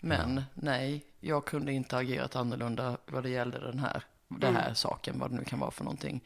Men 0.00 0.42
nej, 0.54 1.04
jag 1.20 1.44
kunde 1.44 1.72
inte 1.72 1.96
agerat 1.96 2.36
annorlunda 2.36 2.96
vad 3.06 3.22
det 3.22 3.30
gällde 3.30 3.58
den 3.58 3.78
här, 3.78 4.02
den 4.28 4.50
mm. 4.50 4.62
här 4.62 4.74
saken, 4.74 5.18
vad 5.18 5.30
det 5.30 5.36
nu 5.36 5.44
kan 5.44 5.58
vara 5.58 5.70
för 5.70 5.84
någonting. 5.84 6.20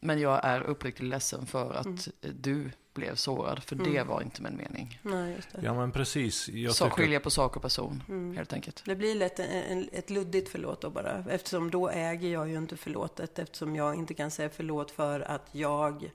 Men 0.00 0.20
jag 0.20 0.44
är 0.44 0.60
uppriktigt 0.60 1.08
ledsen 1.08 1.46
för 1.46 1.74
att 1.74 1.86
mm. 1.86 2.36
du 2.40 2.70
blev 3.00 3.14
sårad, 3.14 3.62
för 3.62 3.76
det 3.76 3.96
mm. 3.96 4.08
var 4.08 4.22
inte 4.22 4.42
min 4.42 4.56
mening. 4.56 5.00
Nej, 5.02 5.34
just 5.34 5.52
det. 5.52 5.60
Ja, 5.62 5.74
men 5.74 5.92
precis. 5.92 6.48
Jag 6.48 6.74
Så 6.74 6.90
skilja 6.90 7.20
på 7.20 7.30
sak 7.30 7.56
och 7.56 7.62
person, 7.62 8.02
mm. 8.08 8.36
helt 8.36 8.52
enkelt. 8.52 8.82
Det 8.84 8.96
blir 8.96 9.14
lätt 9.14 9.38
en, 9.38 9.50
en, 9.50 9.88
ett 9.92 10.10
luddigt 10.10 10.48
förlåt 10.48 10.80
då 10.80 10.90
bara. 10.90 11.24
Eftersom 11.30 11.70
då 11.70 11.88
äger 11.88 12.28
jag 12.28 12.48
ju 12.48 12.58
inte 12.58 12.76
förlåtet. 12.76 13.38
Eftersom 13.38 13.76
jag 13.76 13.94
inte 13.94 14.14
kan 14.14 14.30
säga 14.30 14.50
förlåt 14.56 14.90
för 14.90 15.20
att 15.20 15.48
jag 15.52 16.10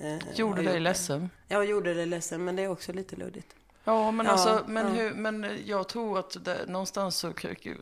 Eh, 0.00 0.18
gjorde 0.34 0.62
dig 0.62 0.80
ledsen? 0.80 1.30
Jag 1.48 1.64
gjorde 1.64 1.94
det 1.94 2.06
ledsen, 2.06 2.44
men 2.44 2.56
det 2.56 2.62
är 2.62 2.68
också 2.68 2.92
lite 2.92 3.16
luddigt. 3.16 3.56
Ja, 3.84 4.10
men, 4.10 4.26
ja, 4.26 4.32
alltså, 4.32 4.64
men, 4.68 4.86
ja. 4.86 5.02
Hur, 5.02 5.14
men 5.14 5.46
jag 5.64 5.88
tror 5.88 6.18
att 6.18 6.44
det, 6.44 6.66
någonstans 6.66 7.16
så, 7.16 7.32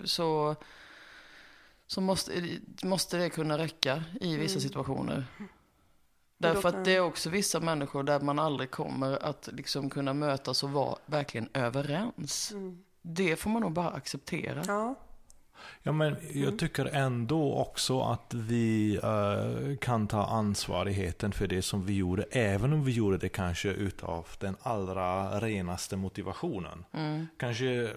så, 0.05 0.57
så 1.87 2.01
måste, 2.01 2.59
måste 2.83 3.17
det 3.17 3.31
kunna 3.31 3.59
räcka 3.59 4.03
i 4.21 4.37
vissa 4.37 4.59
mm. 4.59 4.61
situationer. 4.61 5.27
Därför 6.39 6.69
att 6.69 6.85
det 6.85 6.97
är 6.97 7.01
också 7.01 7.31
vissa 7.31 7.61
människor 7.61 8.03
där 8.03 8.21
man 8.21 8.39
aldrig 8.39 8.71
kommer 8.71 9.25
att 9.25 9.49
liksom 9.53 9.91
kunna 9.91 10.15
mötas 10.15 10.63
och 10.63 10.71
vara 10.71 10.99
verkligen 11.07 11.49
överens. 11.55 12.53
Mm. 12.53 12.83
Det 13.03 13.37
får 13.37 13.51
man 13.51 13.63
nog 13.63 13.73
bara 13.73 13.91
acceptera. 13.91 14.63
Ja. 14.67 14.95
Ja, 15.83 15.93
men 15.93 16.17
jag 16.33 16.43
mm. 16.43 16.59
tycker 16.59 16.85
ändå 16.85 17.55
också 17.55 18.01
att 18.01 18.35
vi 18.35 19.01
uh, 19.05 19.77
kan 19.77 20.09
ta 20.09 20.27
ansvarigheten 20.27 21.33
för 21.33 21.47
det 21.47 21.63
som 21.63 21.87
vi 21.87 21.97
gjorde, 21.97 22.23
även 22.31 22.73
om 22.73 22.85
vi 22.85 22.93
gjorde 22.93 23.19
det 23.19 23.29
kanske 23.29 23.69
utav 23.69 24.27
den 24.39 24.57
allra 24.63 25.41
renaste 25.41 25.97
motivationen. 25.97 26.85
Mm. 26.93 27.27
Kanske 27.37 27.91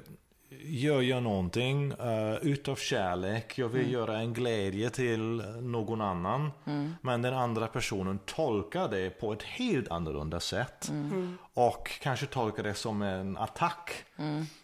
gör 0.60 1.02
jag 1.02 1.24
någonting 1.24 1.92
uh, 1.92 2.36
utav 2.42 2.76
kärlek, 2.76 3.58
jag 3.58 3.70
vill 3.70 3.82
mm. 3.82 3.94
göra 3.94 4.18
en 4.18 4.34
glädje 4.34 4.90
till 4.90 5.44
någon 5.62 6.02
annan. 6.02 6.52
Mm. 6.66 6.96
Men 7.02 7.22
den 7.22 7.34
andra 7.34 7.68
personen 7.68 8.20
tolkar 8.26 8.88
det 8.88 9.10
på 9.10 9.34
ett 9.34 9.44
helt 9.44 9.92
annorlunda 9.92 10.40
sätt. 10.40 10.90
Mm. 10.90 11.38
Och 11.54 12.00
kanske 12.02 12.26
tolkar 12.26 12.64
det 12.64 12.74
som 12.74 13.02
en 13.02 13.38
attack. 13.38 13.92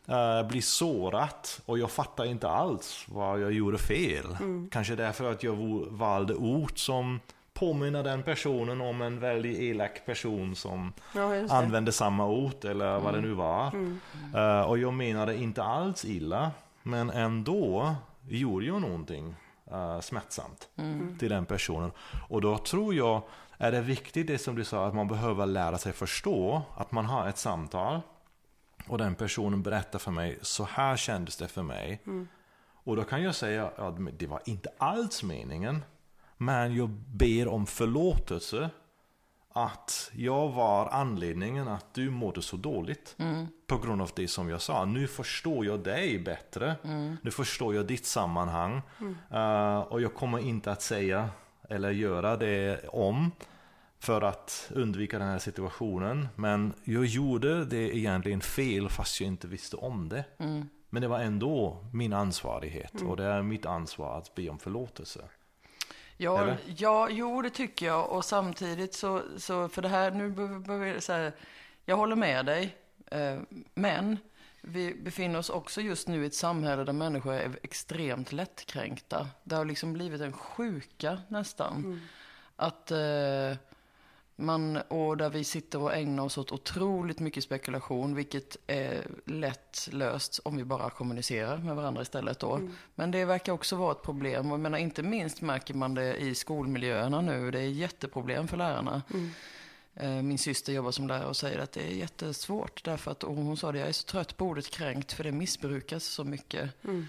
Uh, 0.09 0.47
blir 0.47 0.61
sårat 0.61 1.61
och 1.65 1.79
jag 1.79 1.91
fattar 1.91 2.25
inte 2.25 2.49
alls 2.49 3.05
vad 3.07 3.41
jag 3.41 3.51
gjorde 3.51 3.77
fel. 3.77 4.25
Mm. 4.39 4.69
Kanske 4.71 4.95
därför 4.95 5.31
att 5.31 5.43
jag 5.43 5.55
valde 5.89 6.35
ord 6.35 6.79
som 6.79 7.19
påminner 7.59 8.03
den 8.03 8.23
personen 8.23 8.81
om 8.81 9.01
en 9.01 9.19
väldigt 9.19 9.59
elak 9.59 10.05
person 10.05 10.55
som 10.55 10.93
ja, 11.15 11.47
använde 11.49 11.91
samma 11.91 12.25
ord 12.25 12.65
eller 12.65 12.91
mm. 12.91 13.03
vad 13.03 13.13
det 13.13 13.17
mm. 13.17 13.29
nu 13.29 13.35
var. 13.35 13.67
Mm. 13.67 13.99
Uh, 14.35 14.61
och 14.61 14.77
jag 14.77 14.93
menade 14.93 15.35
inte 15.35 15.63
alls 15.63 16.05
illa, 16.05 16.51
men 16.83 17.09
ändå 17.09 17.95
gjorde 18.27 18.65
jag 18.65 18.81
någonting 18.81 19.35
uh, 19.71 19.99
smärtsamt 19.99 20.69
mm. 20.75 21.17
till 21.17 21.29
den 21.29 21.45
personen. 21.45 21.91
Och 22.29 22.41
då 22.41 22.57
tror 22.57 22.95
jag 22.95 23.21
är 23.57 23.71
det 23.71 23.81
viktigt 23.81 24.27
det 24.27 24.37
som 24.37 24.55
du 24.55 24.63
sa, 24.63 24.87
att 24.87 24.95
man 24.95 25.07
behöver 25.07 25.45
lära 25.45 25.77
sig 25.77 25.93
förstå 25.93 26.61
att 26.75 26.91
man 26.91 27.05
har 27.05 27.27
ett 27.27 27.37
samtal 27.37 28.01
och 28.87 28.97
den 28.97 29.15
personen 29.15 29.61
berättar 29.63 29.99
för 29.99 30.11
mig, 30.11 30.39
så 30.41 30.63
här 30.63 30.97
kändes 30.97 31.37
det 31.37 31.47
för 31.47 31.63
mig. 31.63 32.01
Mm. 32.05 32.27
Och 32.83 32.95
då 32.95 33.03
kan 33.03 33.23
jag 33.23 33.35
säga 33.35 33.71
att 33.77 34.19
det 34.19 34.27
var 34.27 34.41
inte 34.45 34.69
alls 34.77 35.23
meningen. 35.23 35.81
Men 36.37 36.75
jag 36.75 36.89
ber 36.89 37.47
om 37.47 37.65
förlåtelse 37.65 38.69
att 39.57 40.11
jag 40.13 40.49
var 40.49 40.89
anledningen 40.89 41.67
att 41.67 41.93
du 41.93 42.09
mådde 42.09 42.41
så 42.41 42.57
dåligt. 42.57 43.15
Mm. 43.19 43.47
På 43.67 43.77
grund 43.77 44.01
av 44.01 44.11
det 44.15 44.27
som 44.27 44.49
jag 44.49 44.61
sa. 44.61 44.85
Nu 44.85 45.07
förstår 45.07 45.65
jag 45.65 45.79
dig 45.79 46.19
bättre. 46.19 46.75
Mm. 46.83 47.17
Nu 47.21 47.31
förstår 47.31 47.75
jag 47.75 47.85
ditt 47.87 48.05
sammanhang. 48.05 48.81
Mm. 48.99 49.15
Uh, 49.33 49.79
och 49.79 50.01
jag 50.01 50.13
kommer 50.13 50.39
inte 50.39 50.71
att 50.71 50.81
säga 50.81 51.29
eller 51.69 51.91
göra 51.91 52.37
det 52.37 52.87
om. 52.87 53.31
För 53.99 54.21
att 54.21 54.71
undvika 54.75 55.19
den 55.19 55.27
här 55.27 55.39
situationen. 55.39 56.27
Men 56.35 56.73
jag 56.83 57.05
gjorde 57.05 57.65
det 57.65 57.97
egentligen 57.97 58.41
fel 58.41 58.89
fast 58.89 59.21
jag 59.21 59.27
inte 59.27 59.47
visste 59.47 59.75
om 59.75 60.09
det. 60.09 60.25
Mm. 60.37 60.69
Men 60.89 61.01
det 61.01 61.07
var 61.07 61.19
ändå 61.19 61.85
min 61.93 62.13
ansvarighet. 62.13 63.01
Och 63.01 63.17
det 63.17 63.25
är 63.25 63.41
mitt 63.41 63.65
ansvar 63.65 64.17
att 64.17 64.35
be 64.35 64.49
om 64.49 64.59
förlåtelse. 64.59 65.21
Ja, 66.17 66.55
ja, 66.77 67.09
jo 67.09 67.41
det 67.41 67.49
tycker 67.49 67.85
jag. 67.85 68.09
Och 68.09 68.25
samtidigt 68.25 68.93
så, 68.93 69.21
så 69.37 69.69
för 69.69 69.81
det 69.81 69.89
här, 69.89 70.11
nu 70.11 70.29
behöver 70.29 70.99
så 70.99 71.13
här, 71.13 71.31
jag 71.85 71.97
håller 71.97 72.15
med 72.15 72.45
dig. 72.45 72.75
Eh, 73.11 73.39
men 73.73 74.17
vi 74.61 74.93
befinner 74.93 75.39
oss 75.39 75.49
också 75.49 75.81
just 75.81 76.07
nu 76.07 76.23
i 76.23 76.27
ett 76.27 76.35
samhälle 76.35 76.83
där 76.83 76.93
människor 76.93 77.33
är 77.33 77.59
extremt 77.63 78.31
lättkränkta. 78.31 79.27
Det 79.43 79.55
har 79.55 79.65
liksom 79.65 79.93
blivit 79.93 80.21
en 80.21 80.33
sjuka 80.33 81.21
nästan. 81.27 81.77
Mm. 81.77 81.99
Att 82.55 82.91
eh, 82.91 83.57
man, 84.39 84.77
och 84.77 85.17
där 85.17 85.29
vi 85.29 85.43
sitter 85.43 85.81
och 85.81 85.95
ägnar 85.95 86.23
oss 86.23 86.37
åt 86.37 86.51
otroligt 86.51 87.19
mycket 87.19 87.43
spekulation, 87.43 88.15
vilket 88.15 88.57
är 88.67 89.07
lätt 89.25 89.89
löst 89.91 90.39
om 90.43 90.57
vi 90.57 90.63
bara 90.63 90.89
kommunicerar 90.89 91.57
med 91.57 91.75
varandra 91.75 92.01
istället 92.01 92.39
då. 92.39 92.55
Mm. 92.55 92.75
Men 92.95 93.11
det 93.11 93.25
verkar 93.25 93.53
också 93.53 93.75
vara 93.75 93.91
ett 93.91 94.01
problem. 94.01 94.51
Och 94.51 94.59
menar, 94.59 94.77
inte 94.77 95.03
minst 95.03 95.41
märker 95.41 95.73
man 95.73 95.93
det 95.93 96.15
i 96.15 96.35
skolmiljöerna 96.35 97.21
nu. 97.21 97.51
Det 97.51 97.59
är 97.59 97.69
jätteproblem 97.69 98.47
för 98.47 98.57
lärarna. 98.57 99.01
Mm. 99.13 99.29
Eh, 99.95 100.23
min 100.23 100.37
syster 100.37 100.73
jobbar 100.73 100.91
som 100.91 101.07
lärare 101.07 101.27
och 101.27 101.37
säger 101.37 101.59
att 101.59 101.71
det 101.71 101.81
är 101.81 101.95
jättesvårt. 101.95 102.83
Därför 102.83 103.11
att, 103.11 103.23
hon 103.23 103.57
sa 103.57 103.71
det, 103.71 103.79
jag 103.79 103.87
är 103.87 103.91
så 103.91 104.05
trött 104.05 104.37
på 104.37 104.45
ordet 104.45 104.69
kränkt 104.69 105.11
för 105.11 105.23
det 105.23 105.31
missbrukas 105.31 106.03
så 106.03 106.23
mycket. 106.23 106.85
Mm 106.85 107.05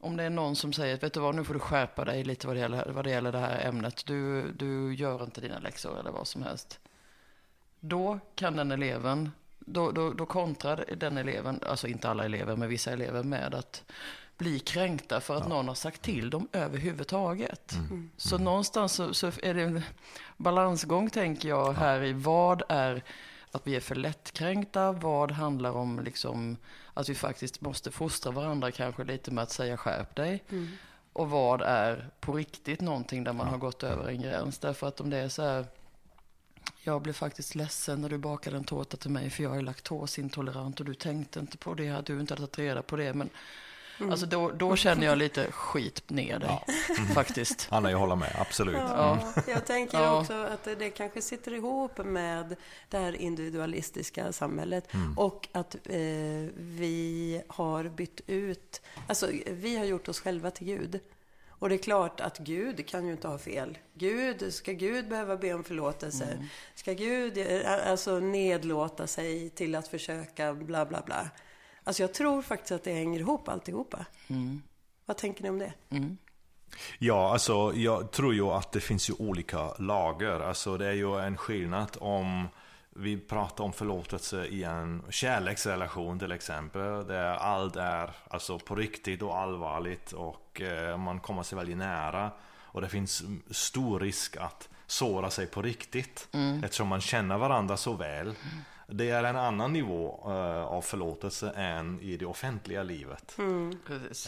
om 0.00 0.16
det 0.16 0.24
är 0.24 0.30
någon 0.30 0.56
som 0.56 0.72
säger, 0.72 0.96
vet 0.96 1.12
du 1.12 1.20
vad, 1.20 1.34
nu 1.34 1.44
får 1.44 1.54
du 1.54 1.60
skärpa 1.60 2.04
dig 2.04 2.24
lite 2.24 2.46
vad 2.46 2.56
det 2.56 2.60
gäller, 2.60 2.92
vad 2.92 3.04
det, 3.04 3.10
gäller 3.10 3.32
det 3.32 3.38
här 3.38 3.68
ämnet. 3.68 4.06
Du, 4.06 4.52
du 4.52 4.94
gör 4.94 5.24
inte 5.24 5.40
dina 5.40 5.58
läxor 5.58 6.00
eller 6.00 6.10
vad 6.10 6.26
som 6.26 6.42
helst. 6.42 6.78
Då 7.80 8.18
kan 8.34 8.56
den 8.56 8.72
eleven, 8.72 9.30
då, 9.58 9.90
då, 9.90 10.12
då 10.12 10.26
kontrar 10.26 10.84
den 10.96 11.18
eleven, 11.18 11.60
alltså 11.66 11.88
inte 11.88 12.08
alla 12.08 12.24
elever, 12.24 12.56
men 12.56 12.68
vissa 12.68 12.92
elever 12.92 13.22
med 13.22 13.54
att 13.54 13.84
bli 14.38 14.58
kränkta 14.58 15.20
för 15.20 15.36
att 15.36 15.42
ja. 15.42 15.48
någon 15.48 15.68
har 15.68 15.74
sagt 15.74 16.02
till 16.02 16.30
dem 16.30 16.48
överhuvudtaget. 16.52 17.72
Mm. 17.72 17.86
mm. 17.86 18.10
Så 18.16 18.38
någonstans 18.38 18.92
så, 18.92 19.14
så, 19.14 19.26
är 19.26 19.54
det 19.54 19.62
en 19.62 19.82
balansgång, 20.36 21.10
tänker 21.10 21.48
jag, 21.48 21.72
här 21.72 22.04
i 22.04 22.12
vad 22.12 22.62
är 22.68 23.02
att 23.50 23.66
vi 23.66 23.76
är 23.76 23.80
för 23.80 23.94
lättkränkta, 23.94 24.92
vad 24.92 25.30
handlar 25.30 25.70
om 25.70 26.00
liksom 26.00 26.56
att 26.96 27.08
vi 27.08 27.14
faktiskt 27.14 27.60
måste 27.60 27.90
fostra 27.90 28.32
varandra 28.32 28.70
kanske 28.70 29.04
lite 29.04 29.30
med 29.30 29.42
att 29.42 29.50
säga 29.50 29.76
skärp 29.76 30.16
dig. 30.16 30.44
Mm. 30.48 30.68
Och 31.12 31.30
vad 31.30 31.62
är 31.62 32.10
på 32.20 32.32
riktigt 32.32 32.80
någonting 32.80 33.24
där 33.24 33.32
man 33.32 33.46
har 33.46 33.58
gått 33.58 33.82
över 33.82 34.08
en 34.08 34.22
gräns. 34.22 34.58
Därför 34.58 34.88
att 34.88 35.00
om 35.00 35.10
det 35.10 35.16
är 35.16 35.28
så 35.28 35.42
här, 35.42 35.66
jag 36.82 37.02
blev 37.02 37.12
faktiskt 37.12 37.54
ledsen 37.54 38.00
när 38.00 38.08
du 38.08 38.18
bakade 38.18 38.56
en 38.56 38.64
tårta 38.64 38.96
till 38.96 39.10
mig 39.10 39.30
för 39.30 39.42
jag 39.42 39.56
är 39.56 39.62
laktosintolerant 39.62 40.80
och 40.80 40.86
du 40.86 40.94
tänkte 40.94 41.40
inte 41.40 41.58
på 41.58 41.74
det, 41.74 42.06
du 42.06 42.20
inte 42.20 42.34
hade 42.34 42.46
tagit 42.46 42.58
reda 42.58 42.82
på 42.82 42.96
det. 42.96 43.14
Men 43.14 43.30
Mm. 43.98 44.10
Alltså 44.10 44.26
då, 44.26 44.50
då 44.50 44.76
känner 44.76 45.06
jag 45.06 45.18
lite 45.18 45.52
skit 45.52 46.10
ner 46.10 46.38
dig, 46.38 46.48
ja. 46.66 46.74
mm. 46.98 47.08
faktiskt. 47.14 47.68
Anna, 47.70 47.90
jag 47.90 47.98
håller 47.98 48.16
med, 48.16 48.36
absolut. 48.38 48.76
Ja, 48.76 49.12
mm. 49.12 49.44
Jag 49.48 49.66
tänker 49.66 50.00
ja. 50.00 50.20
också 50.20 50.32
att 50.32 50.64
det 50.64 50.90
kanske 50.90 51.22
sitter 51.22 51.54
ihop 51.54 51.98
med 52.04 52.56
det 52.88 52.98
här 52.98 53.16
individualistiska 53.16 54.32
samhället 54.32 54.94
mm. 54.94 55.18
och 55.18 55.48
att 55.52 55.74
eh, 55.74 56.00
vi 56.56 57.42
har 57.48 57.84
bytt 57.84 58.20
ut, 58.26 58.82
alltså 59.06 59.30
vi 59.46 59.76
har 59.76 59.84
gjort 59.84 60.08
oss 60.08 60.20
själva 60.20 60.50
till 60.50 60.66
Gud. 60.66 61.00
Och 61.58 61.68
det 61.68 61.74
är 61.74 61.78
klart 61.78 62.20
att 62.20 62.38
Gud 62.38 62.86
kan 62.86 63.06
ju 63.06 63.12
inte 63.12 63.28
ha 63.28 63.38
fel. 63.38 63.78
Gud, 63.94 64.54
ska 64.54 64.72
Gud 64.72 65.08
behöva 65.08 65.36
be 65.36 65.54
om 65.54 65.64
förlåtelse? 65.64 66.24
Mm. 66.24 66.44
Ska 66.74 66.92
Gud 66.92 67.38
eh, 67.38 67.90
alltså 67.90 68.18
nedlåta 68.18 69.06
sig 69.06 69.50
till 69.50 69.74
att 69.74 69.88
försöka 69.88 70.54
bla 70.54 70.86
bla 70.86 71.02
bla? 71.06 71.30
Alltså 71.86 72.02
jag 72.02 72.14
tror 72.14 72.42
faktiskt 72.42 72.72
att 72.72 72.84
det 72.84 72.92
hänger 72.92 73.20
ihop 73.20 73.48
alltihopa. 73.48 74.06
Mm. 74.28 74.62
Vad 75.06 75.16
tänker 75.16 75.42
ni 75.42 75.48
om 75.50 75.58
det? 75.58 75.72
Mm. 75.90 76.18
Ja, 76.98 77.32
alltså 77.32 77.72
jag 77.74 78.10
tror 78.10 78.34
ju 78.34 78.46
att 78.46 78.72
det 78.72 78.80
finns 78.80 79.10
ju 79.10 79.14
olika 79.18 79.74
lager. 79.78 80.40
Alltså 80.40 80.76
det 80.76 80.86
är 80.86 80.92
ju 80.92 81.20
en 81.20 81.36
skillnad 81.36 81.96
om 82.00 82.48
vi 82.90 83.18
pratar 83.18 83.64
om 83.64 83.72
förlåtelse 83.72 84.46
i 84.46 84.64
en 84.64 85.02
kärleksrelation 85.10 86.18
till 86.18 86.32
exempel. 86.32 87.06
Där 87.06 87.34
allt 87.34 87.76
är 87.76 88.10
alltså 88.28 88.58
på 88.58 88.74
riktigt 88.74 89.22
och 89.22 89.38
allvarligt 89.38 90.12
och 90.12 90.60
eh, 90.60 90.96
man 90.96 91.20
kommer 91.20 91.42
sig 91.42 91.58
väldigt 91.58 91.76
nära. 91.76 92.30
Och 92.48 92.80
det 92.80 92.88
finns 92.88 93.22
stor 93.50 94.00
risk 94.00 94.36
att 94.36 94.68
såra 94.86 95.30
sig 95.30 95.46
på 95.46 95.62
riktigt. 95.62 96.28
Mm. 96.32 96.64
Eftersom 96.64 96.88
man 96.88 97.00
känner 97.00 97.38
varandra 97.38 97.76
så 97.76 97.92
väl. 97.92 98.34
Mm. 98.88 98.96
Det 98.96 99.10
är 99.10 99.24
en 99.24 99.36
annan 99.36 99.72
nivå 99.72 100.22
uh, 100.26 100.64
av 100.64 100.82
förlåtelse 100.82 101.50
än 101.50 102.00
i 102.00 102.16
det 102.16 102.26
offentliga 102.26 102.82
livet. 102.82 103.38
Mm. 103.38 103.78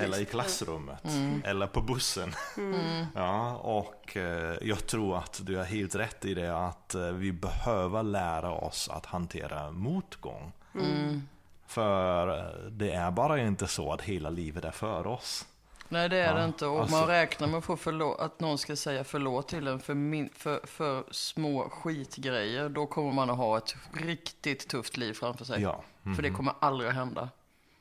Eller 0.01 0.21
i 0.21 0.25
klassrummet. 0.25 1.05
Mm. 1.05 1.43
Eller 1.45 1.67
på 1.67 1.81
bussen. 1.81 2.35
Mm. 2.57 3.07
ja, 3.15 3.57
och 3.57 4.17
uh, 4.17 4.23
jag 4.63 4.87
tror 4.87 5.19
att 5.19 5.41
du 5.43 5.57
har 5.57 5.65
helt 5.65 5.95
rätt 5.95 6.25
i 6.25 6.35
det 6.35 6.67
att 6.67 6.95
uh, 6.95 7.11
vi 7.11 7.33
behöver 7.33 8.03
lära 8.03 8.51
oss 8.51 8.89
att 8.89 9.07
hantera 9.07 9.71
motgång. 9.71 10.53
Mm. 10.75 11.23
För 11.67 12.55
det 12.71 12.93
är 12.93 13.11
bara 13.11 13.41
inte 13.41 13.67
så 13.67 13.93
att 13.93 14.03
hela 14.03 14.31
livet 14.31 14.65
är 14.65 14.71
för 14.71 15.07
oss. 15.07 15.47
Nej 15.89 16.09
det 16.09 16.17
är 16.17 16.33
ja, 16.33 16.39
det 16.39 16.45
inte. 16.45 16.67
Och 16.67 16.81
alltså... 16.81 16.97
man 16.97 17.07
räknar 17.07 17.49
med 17.49 17.59
att, 17.59 17.65
få 17.65 17.77
förlåt, 17.77 18.21
att 18.21 18.41
någon 18.41 18.59
ska 18.59 18.77
säga 18.77 19.05
förlåt 19.05 19.49
till 19.49 19.67
en 19.67 19.81
för, 19.81 19.95
min, 19.95 20.31
för, 20.35 20.61
för 20.67 21.05
små 21.11 21.69
skitgrejer. 21.69 22.69
Då 22.69 22.87
kommer 22.87 23.13
man 23.13 23.31
att 23.31 23.37
ha 23.37 23.59
ett 23.59 23.77
riktigt 23.93 24.69
tufft 24.69 24.97
liv 24.97 25.13
framför 25.13 25.45
sig. 25.45 25.63
Ja. 25.63 25.85
Mm. 26.05 26.17
För 26.17 26.23
det 26.23 26.31
kommer 26.31 26.55
aldrig 26.61 26.91
att 26.91 26.97
hända. 26.97 27.29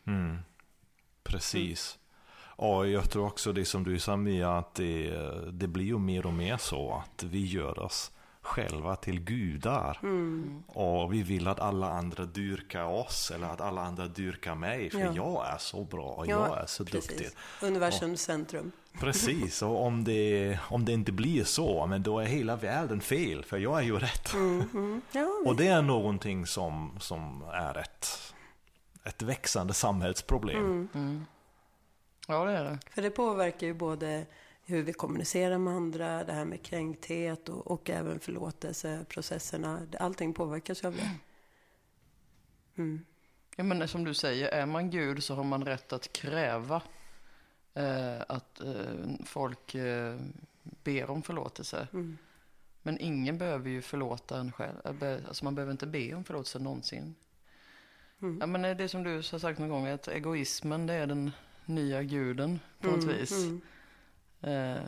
Mm. 0.07 0.39
Precis. 1.23 1.97
Och 2.39 2.87
jag 2.87 3.09
tror 3.09 3.25
också 3.25 3.53
det 3.53 3.65
som 3.65 3.83
du 3.83 3.99
sa 3.99 4.17
Mia, 4.17 4.57
att 4.57 4.75
det, 4.75 5.09
det 5.51 5.67
blir 5.67 5.85
ju 5.85 5.97
mer 5.97 6.25
och 6.25 6.33
mer 6.33 6.57
så 6.57 7.03
att 7.03 7.23
vi 7.23 7.45
gör 7.45 7.79
oss 7.79 8.11
själva 8.47 8.95
till 8.95 9.19
gudar. 9.19 9.99
Mm. 10.03 10.63
Och 10.67 11.13
vi 11.13 11.23
vill 11.23 11.47
att 11.47 11.59
alla 11.59 11.89
andra 11.89 12.25
dyrkar 12.25 12.83
oss 12.83 13.31
eller 13.31 13.47
att 13.47 13.61
alla 13.61 13.81
andra 13.81 14.07
dyrkar 14.07 14.55
mig. 14.55 14.89
För 14.89 14.99
ja. 14.99 15.13
jag 15.15 15.47
är 15.53 15.57
så 15.57 15.83
bra 15.83 16.09
och 16.09 16.27
ja, 16.27 16.47
jag 16.47 16.63
är 16.63 16.65
så 16.65 16.85
precis. 16.85 17.07
duktig. 17.07 17.29
Universums 17.61 18.21
centrum. 18.21 18.71
Precis, 18.99 19.61
och 19.61 19.83
om 19.83 20.03
det, 20.03 20.59
om 20.63 20.85
det 20.85 20.91
inte 20.91 21.11
blir 21.11 21.43
så, 21.43 21.85
men 21.85 22.03
då 22.03 22.19
är 22.19 22.25
hela 22.25 22.55
världen 22.55 23.01
fel. 23.01 23.43
För 23.43 23.57
jag 23.57 23.79
är 23.79 23.83
ju 23.83 23.99
rätt. 23.99 24.33
Mm, 24.33 24.69
mm. 24.73 25.01
Ja, 25.11 25.29
och 25.45 25.55
det 25.55 25.67
är 25.67 25.81
någonting 25.81 26.45
som, 26.45 26.97
som 26.99 27.43
är 27.53 27.77
ett, 27.77 28.33
ett 29.03 29.21
växande 29.21 29.73
samhällsproblem. 29.73 30.65
Mm. 30.65 30.87
mm. 30.93 31.25
Ja, 32.27 32.45
det 32.45 32.51
är 32.51 32.63
det. 32.63 32.79
För 32.89 33.01
det 33.01 33.09
påverkar 33.09 33.67
ju 33.67 33.73
både 33.73 34.25
hur 34.67 34.83
vi 34.83 34.93
kommunicerar 34.93 35.57
med 35.57 35.73
andra, 35.73 36.23
det 36.23 36.33
här 36.33 36.45
med 36.45 36.63
kränkthet 36.63 37.49
och, 37.49 37.71
och 37.71 37.89
även 37.89 38.19
förlåtelseprocesserna. 38.19 39.87
Allting 39.99 40.33
påverkas 40.33 40.83
ju 40.83 40.87
av 40.87 40.95
det. 40.95 41.11
Mm. 42.77 43.05
Ja, 43.55 43.63
men 43.63 43.87
som 43.87 44.03
du 44.03 44.13
säger, 44.13 44.47
är 44.47 44.65
man 44.65 44.89
Gud 44.89 45.23
så 45.23 45.35
har 45.35 45.43
man 45.43 45.65
rätt 45.65 45.93
att 45.93 46.13
kräva 46.13 46.81
eh, 47.73 48.21
att 48.27 48.61
eh, 48.61 49.25
folk 49.25 49.75
eh, 49.75 50.19
ber 50.63 51.09
om 51.09 51.23
förlåtelse. 51.23 51.87
Mm. 51.93 52.17
Men 52.81 52.99
ingen 52.99 53.37
behöver 53.37 53.69
ju 53.69 53.81
förlåta 53.81 54.39
en 54.39 54.51
själv. 54.51 55.03
Alltså 55.27 55.43
man 55.43 55.55
behöver 55.55 55.71
inte 55.71 55.87
be 55.87 56.13
om 56.13 56.23
förlåtelse 56.23 56.59
någonsin. 56.59 57.15
Mm. 58.21 58.37
Ja, 58.39 58.47
men 58.47 58.61
det 58.61 58.83
är 58.83 58.87
som 58.87 59.03
du 59.03 59.15
har 59.15 59.39
sagt 59.39 59.59
någon 59.59 59.69
gång, 59.69 59.87
att 59.87 60.07
egoismen 60.07 60.87
det 60.87 60.93
är 60.93 61.07
den 61.07 61.31
nya 61.65 62.03
guden 62.03 62.59
på 62.79 62.87
något 62.87 63.03
mm. 63.03 63.17
vis. 63.17 63.47
Eh, 64.41 64.83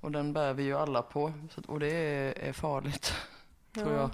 och 0.00 0.12
den 0.12 0.32
bär 0.32 0.52
vi 0.52 0.62
ju 0.62 0.76
alla 0.76 1.02
på. 1.02 1.32
Så, 1.54 1.62
och 1.66 1.80
det 1.80 1.92
är, 1.92 2.38
är 2.38 2.52
farligt, 2.52 3.14
ja. 3.72 3.82
tror 3.82 3.94
jag. 3.94 4.10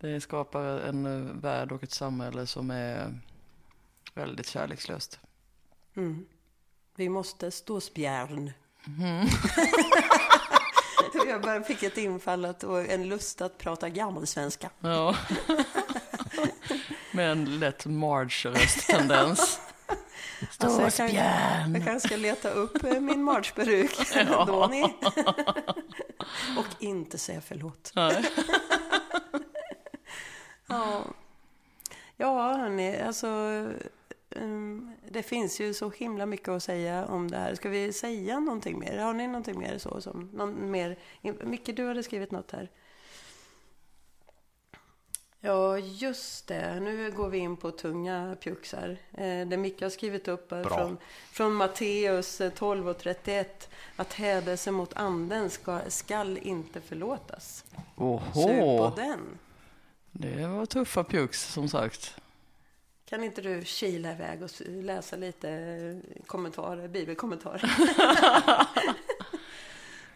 Det 0.00 0.20
skapar 0.20 0.62
en 0.62 1.06
eh, 1.06 1.34
värld 1.34 1.72
och 1.72 1.82
ett 1.82 1.92
samhälle 1.92 2.46
som 2.46 2.70
är 2.70 3.20
väldigt 4.14 4.48
kärlekslöst. 4.48 5.20
Mm. 5.96 6.26
Vi 6.96 7.08
måste 7.08 7.50
stå 7.50 7.80
spjärn. 7.80 8.52
Mm. 8.86 9.26
jag 11.28 11.42
bara 11.42 11.62
fick 11.62 11.82
ett 11.82 11.98
infall 11.98 12.44
att, 12.44 12.64
och 12.64 12.90
en 12.90 13.08
lust 13.08 13.40
att 13.40 13.58
prata 13.58 13.88
gammalsvenska. 13.88 14.70
Ja. 14.80 15.16
Med 17.12 17.32
en 17.32 17.58
lätt 17.58 17.86
Marge-röst-tendens. 17.86 19.60
Alltså, 20.58 20.82
jag, 20.82 20.94
kan, 20.94 21.74
jag 21.74 21.84
kanske 21.84 22.08
ska 22.08 22.16
leta 22.16 22.50
upp 22.50 22.84
eh, 22.84 23.00
min 23.00 23.22
marchperuk 23.22 23.96
ja. 24.14 24.44
då 24.44 24.66
ni. 24.66 24.82
Och 26.58 26.66
inte 26.78 27.18
säga 27.18 27.40
förlåt. 27.40 27.92
ja. 30.66 31.04
ja, 32.16 32.52
hörni, 32.52 33.00
alltså 33.00 33.28
um, 34.30 34.92
det 35.08 35.22
finns 35.22 35.60
ju 35.60 35.74
så 35.74 35.90
himla 35.90 36.26
mycket 36.26 36.48
att 36.48 36.62
säga 36.62 37.06
om 37.06 37.30
det 37.30 37.36
här. 37.36 37.54
Ska 37.54 37.68
vi 37.68 37.92
säga 37.92 38.40
någonting 38.40 38.78
mer? 38.78 38.98
Har 38.98 39.14
ni 39.14 39.26
någonting 39.26 39.58
mer 39.58 39.78
så 39.78 40.00
som, 40.00 40.30
någon 40.32 40.70
mer? 40.70 40.98
Micke, 41.22 41.76
du 41.76 41.86
hade 41.86 42.02
skrivit 42.02 42.30
något 42.30 42.52
här. 42.52 42.70
Ja, 45.40 45.78
just 45.78 46.46
det. 46.46 46.80
Nu 46.80 47.10
går 47.10 47.28
vi 47.28 47.38
in 47.38 47.56
på 47.56 47.70
tunga 47.70 48.36
pjuxar. 48.40 48.96
Eh, 49.12 49.46
det 49.48 49.56
Micke 49.56 49.82
har 49.82 49.90
skrivit 49.90 50.28
upp 50.28 50.52
är 50.52 50.64
från, 50.64 50.98
från 51.32 51.54
Matteus 51.54 52.42
12 52.56 52.86
eh, 52.86 52.90
och 52.90 52.98
31. 52.98 53.68
Att 53.96 54.12
hädelse 54.12 54.70
mot 54.70 54.94
anden 54.94 55.50
ska, 55.50 55.80
skall 55.88 56.38
inte 56.38 56.80
förlåtas. 56.80 57.64
Oho! 57.96 58.32
Sug 58.34 58.60
på 58.60 58.92
den. 58.96 59.38
Det 60.12 60.46
var 60.46 60.66
tuffa 60.66 61.04
pjux 61.04 61.52
som 61.52 61.68
sagt. 61.68 62.14
Kan 63.04 63.24
inte 63.24 63.42
du 63.42 63.64
kila 63.64 64.12
iväg 64.12 64.42
och 64.42 64.50
läsa 64.66 65.16
lite 65.16 66.02
kommentarer, 66.26 66.88
bibelkommentarer? 66.88 67.70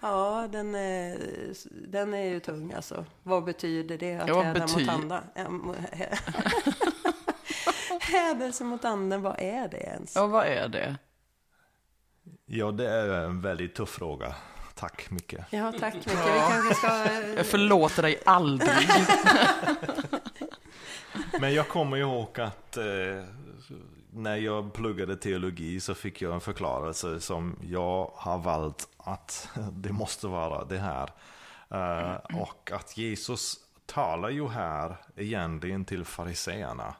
Ja, 0.02 0.48
den 0.52 0.74
är, 0.74 1.18
den 1.88 2.14
är 2.14 2.24
ju 2.24 2.40
tung 2.40 2.72
alltså. 2.72 3.04
Vad 3.22 3.44
betyder 3.44 3.98
det 3.98 4.16
att 4.16 4.28
ja, 4.28 4.42
häda 4.42 4.60
bety... 4.60 4.80
mot 4.80 4.88
anden? 5.36 5.76
Hädelse 8.00 8.64
mot 8.64 8.84
anden, 8.84 9.22
vad 9.22 9.36
är 9.38 9.68
det 9.68 9.76
ens? 9.76 10.14
Ja, 10.16 10.26
vad 10.26 10.46
är 10.46 10.68
det? 10.68 10.96
Ja, 12.46 12.70
det 12.70 12.88
är 12.88 13.08
en 13.08 13.40
väldigt 13.40 13.74
tuff 13.74 13.90
fråga. 13.90 14.34
Tack 14.74 15.10
mycket. 15.10 15.46
Ja, 15.50 15.72
tack 15.80 15.94
mycket. 15.94 16.12
Ja. 16.12 16.32
Vi 16.34 16.40
kanske 16.52 16.74
ska... 16.74 16.88
Jag 17.36 17.46
förlåter 17.46 18.02
dig 18.02 18.20
aldrig. 18.24 18.88
Men 21.40 21.54
jag 21.54 21.68
kommer 21.68 21.96
ihåg 21.96 22.40
att 22.40 22.76
eh, 22.76 22.84
när 24.10 24.36
jag 24.36 24.72
pluggade 24.72 25.16
teologi 25.16 25.80
så 25.80 25.94
fick 25.94 26.22
jag 26.22 26.34
en 26.34 26.40
förklarelse 26.40 27.20
som 27.20 27.56
jag 27.62 28.10
har 28.14 28.38
valt 28.38 28.88
att 29.04 29.48
det 29.72 29.92
måste 29.92 30.26
vara 30.26 30.64
det 30.64 30.78
här. 30.78 31.10
Uh, 31.74 32.40
och 32.40 32.70
att 32.72 32.96
Jesus 32.96 33.56
talar 33.86 34.28
ju 34.28 34.48
här 34.48 34.96
egentligen 35.16 35.84
till 35.84 36.04
fariseerna. 36.04 36.94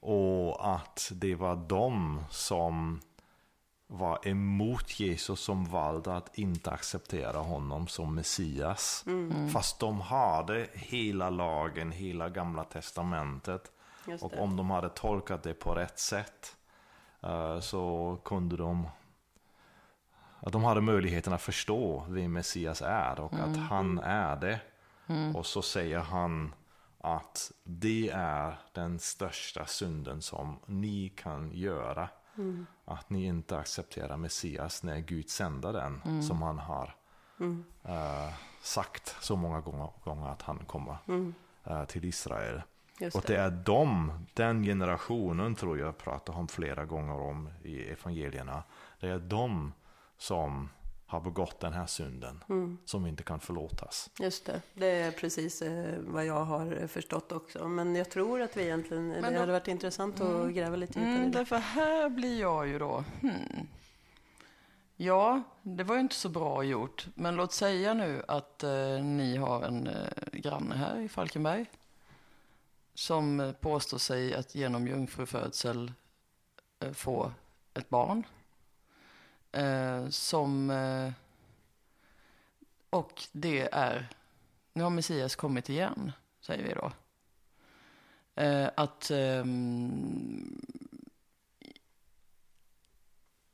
Och 0.00 0.74
att 0.74 1.12
det 1.14 1.34
var 1.34 1.56
de 1.56 2.24
som 2.30 3.00
var 3.86 4.28
emot 4.28 5.00
Jesus 5.00 5.40
som 5.40 5.64
valde 5.64 6.16
att 6.16 6.38
inte 6.38 6.70
acceptera 6.70 7.38
honom 7.38 7.86
som 7.86 8.14
Messias. 8.14 9.04
Mm. 9.06 9.48
Fast 9.48 9.78
de 9.78 10.00
hade 10.00 10.68
hela 10.72 11.30
lagen, 11.30 11.92
hela 11.92 12.28
gamla 12.28 12.64
testamentet. 12.64 13.70
Och 14.20 14.38
om 14.38 14.56
de 14.56 14.70
hade 14.70 14.88
tolkat 14.88 15.42
det 15.42 15.54
på 15.54 15.74
rätt 15.74 15.98
sätt 15.98 16.56
uh, 17.26 17.60
så 17.60 18.18
kunde 18.24 18.56
de 18.56 18.86
att 20.46 20.52
de 20.52 20.64
hade 20.64 20.80
möjligheten 20.80 21.32
att 21.32 21.42
förstå 21.42 22.04
vem 22.08 22.32
Messias 22.32 22.82
är 22.82 23.20
och 23.20 23.32
mm. 23.32 23.50
att 23.50 23.56
han 23.56 23.98
är 23.98 24.36
det. 24.36 24.60
Mm. 25.06 25.36
Och 25.36 25.46
så 25.46 25.62
säger 25.62 25.98
han 25.98 26.54
att 27.00 27.52
det 27.62 28.10
är 28.14 28.58
den 28.72 28.98
största 28.98 29.66
synden 29.66 30.22
som 30.22 30.58
ni 30.66 31.08
kan 31.08 31.50
göra. 31.52 32.08
Mm. 32.38 32.66
Att 32.84 33.10
ni 33.10 33.24
inte 33.24 33.58
accepterar 33.58 34.16
Messias 34.16 34.82
när 34.82 34.98
Gud 34.98 35.30
sänder 35.30 35.72
den 35.72 36.02
mm. 36.04 36.22
som 36.22 36.42
han 36.42 36.58
har 36.58 36.94
uh, 37.40 38.34
sagt 38.62 39.16
så 39.20 39.36
många 39.36 39.60
gånger, 39.60 39.88
gånger 40.04 40.28
att 40.28 40.42
han 40.42 40.58
kommer 40.58 40.96
uh, 41.70 41.84
till 41.84 42.04
Israel. 42.04 42.62
Just 43.00 43.16
och 43.16 43.22
det. 43.26 43.32
det 43.32 43.40
är 43.40 43.50
de, 43.50 44.12
den 44.34 44.62
generationen 44.62 45.54
tror 45.54 45.78
jag 45.78 45.98
pratar 45.98 46.36
om 46.36 46.48
flera 46.48 46.84
gånger 46.84 47.20
om 47.20 47.48
i 47.62 47.82
evangelierna. 47.82 48.62
Det 49.00 49.08
är 49.08 49.18
de 49.18 49.72
som 50.24 50.68
har 51.06 51.20
begått 51.20 51.60
den 51.60 51.72
här 51.72 51.86
synden 51.86 52.44
mm. 52.48 52.78
som 52.84 53.06
inte 53.06 53.22
kan 53.22 53.40
förlåtas. 53.40 54.10
Just 54.18 54.46
det, 54.46 54.62
det 54.74 54.86
är 54.86 55.10
precis 55.10 55.62
eh, 55.62 55.98
vad 56.00 56.26
jag 56.26 56.44
har 56.44 56.86
förstått 56.86 57.32
också. 57.32 57.68
Men 57.68 57.96
jag 57.96 58.10
tror 58.10 58.42
att 58.42 58.56
vi 58.56 58.62
egentligen, 58.62 59.08
Men 59.08 59.32
det 59.32 59.38
hade 59.38 59.52
varit 59.52 59.68
intressant 59.68 60.20
mm. 60.20 60.42
att 60.42 60.54
gräva 60.54 60.76
lite 60.76 60.98
djupare 60.98 61.14
mm, 61.14 61.28
i 61.28 61.30
det. 61.30 61.38
Därför 61.38 61.56
här 61.56 62.08
blir 62.08 62.40
jag 62.40 62.68
ju 62.68 62.78
då, 62.78 63.04
hmm. 63.20 63.66
Ja, 64.96 65.42
det 65.62 65.84
var 65.84 65.94
ju 65.94 66.00
inte 66.00 66.14
så 66.14 66.28
bra 66.28 66.64
gjort. 66.64 67.06
Men 67.14 67.36
låt 67.36 67.52
säga 67.52 67.94
nu 67.94 68.22
att 68.28 68.62
eh, 68.62 69.04
ni 69.04 69.36
har 69.36 69.62
en 69.62 69.86
eh, 69.86 70.08
granne 70.32 70.74
här 70.74 71.00
i 71.00 71.08
Falkenberg 71.08 71.66
som 72.94 73.54
påstår 73.60 73.98
sig 73.98 74.34
att 74.34 74.54
genom 74.54 74.88
jungfrufödsel 74.88 75.92
eh, 76.80 76.92
få 76.92 77.32
ett 77.74 77.88
barn. 77.88 78.24
Eh, 79.54 80.08
som... 80.08 80.70
Eh, 80.70 81.12
och 82.90 83.22
det 83.32 83.68
är... 83.72 84.08
Nu 84.72 84.82
har 84.82 84.90
Messias 84.90 85.36
kommit 85.36 85.68
igen, 85.68 86.12
säger 86.40 86.64
vi 86.64 86.74
då. 86.74 86.92
Eh, 88.42 88.70
att... 88.74 89.10
Ehm, 89.10 90.60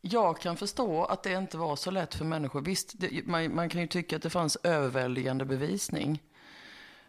jag 0.00 0.40
kan 0.40 0.56
förstå 0.56 1.04
att 1.04 1.22
det 1.22 1.32
inte 1.32 1.56
var 1.56 1.76
så 1.76 1.90
lätt 1.90 2.14
för 2.14 2.24
människor. 2.24 2.60
Visst, 2.60 2.92
det, 2.98 3.26
man, 3.26 3.54
man, 3.54 3.68
kan 3.68 3.80
ju 3.80 3.86
tycka 3.86 4.16
att 4.16 4.22
det 4.22 4.30
fanns 4.30 4.56
överväldigande 4.62 5.44
bevisning. 5.44 6.22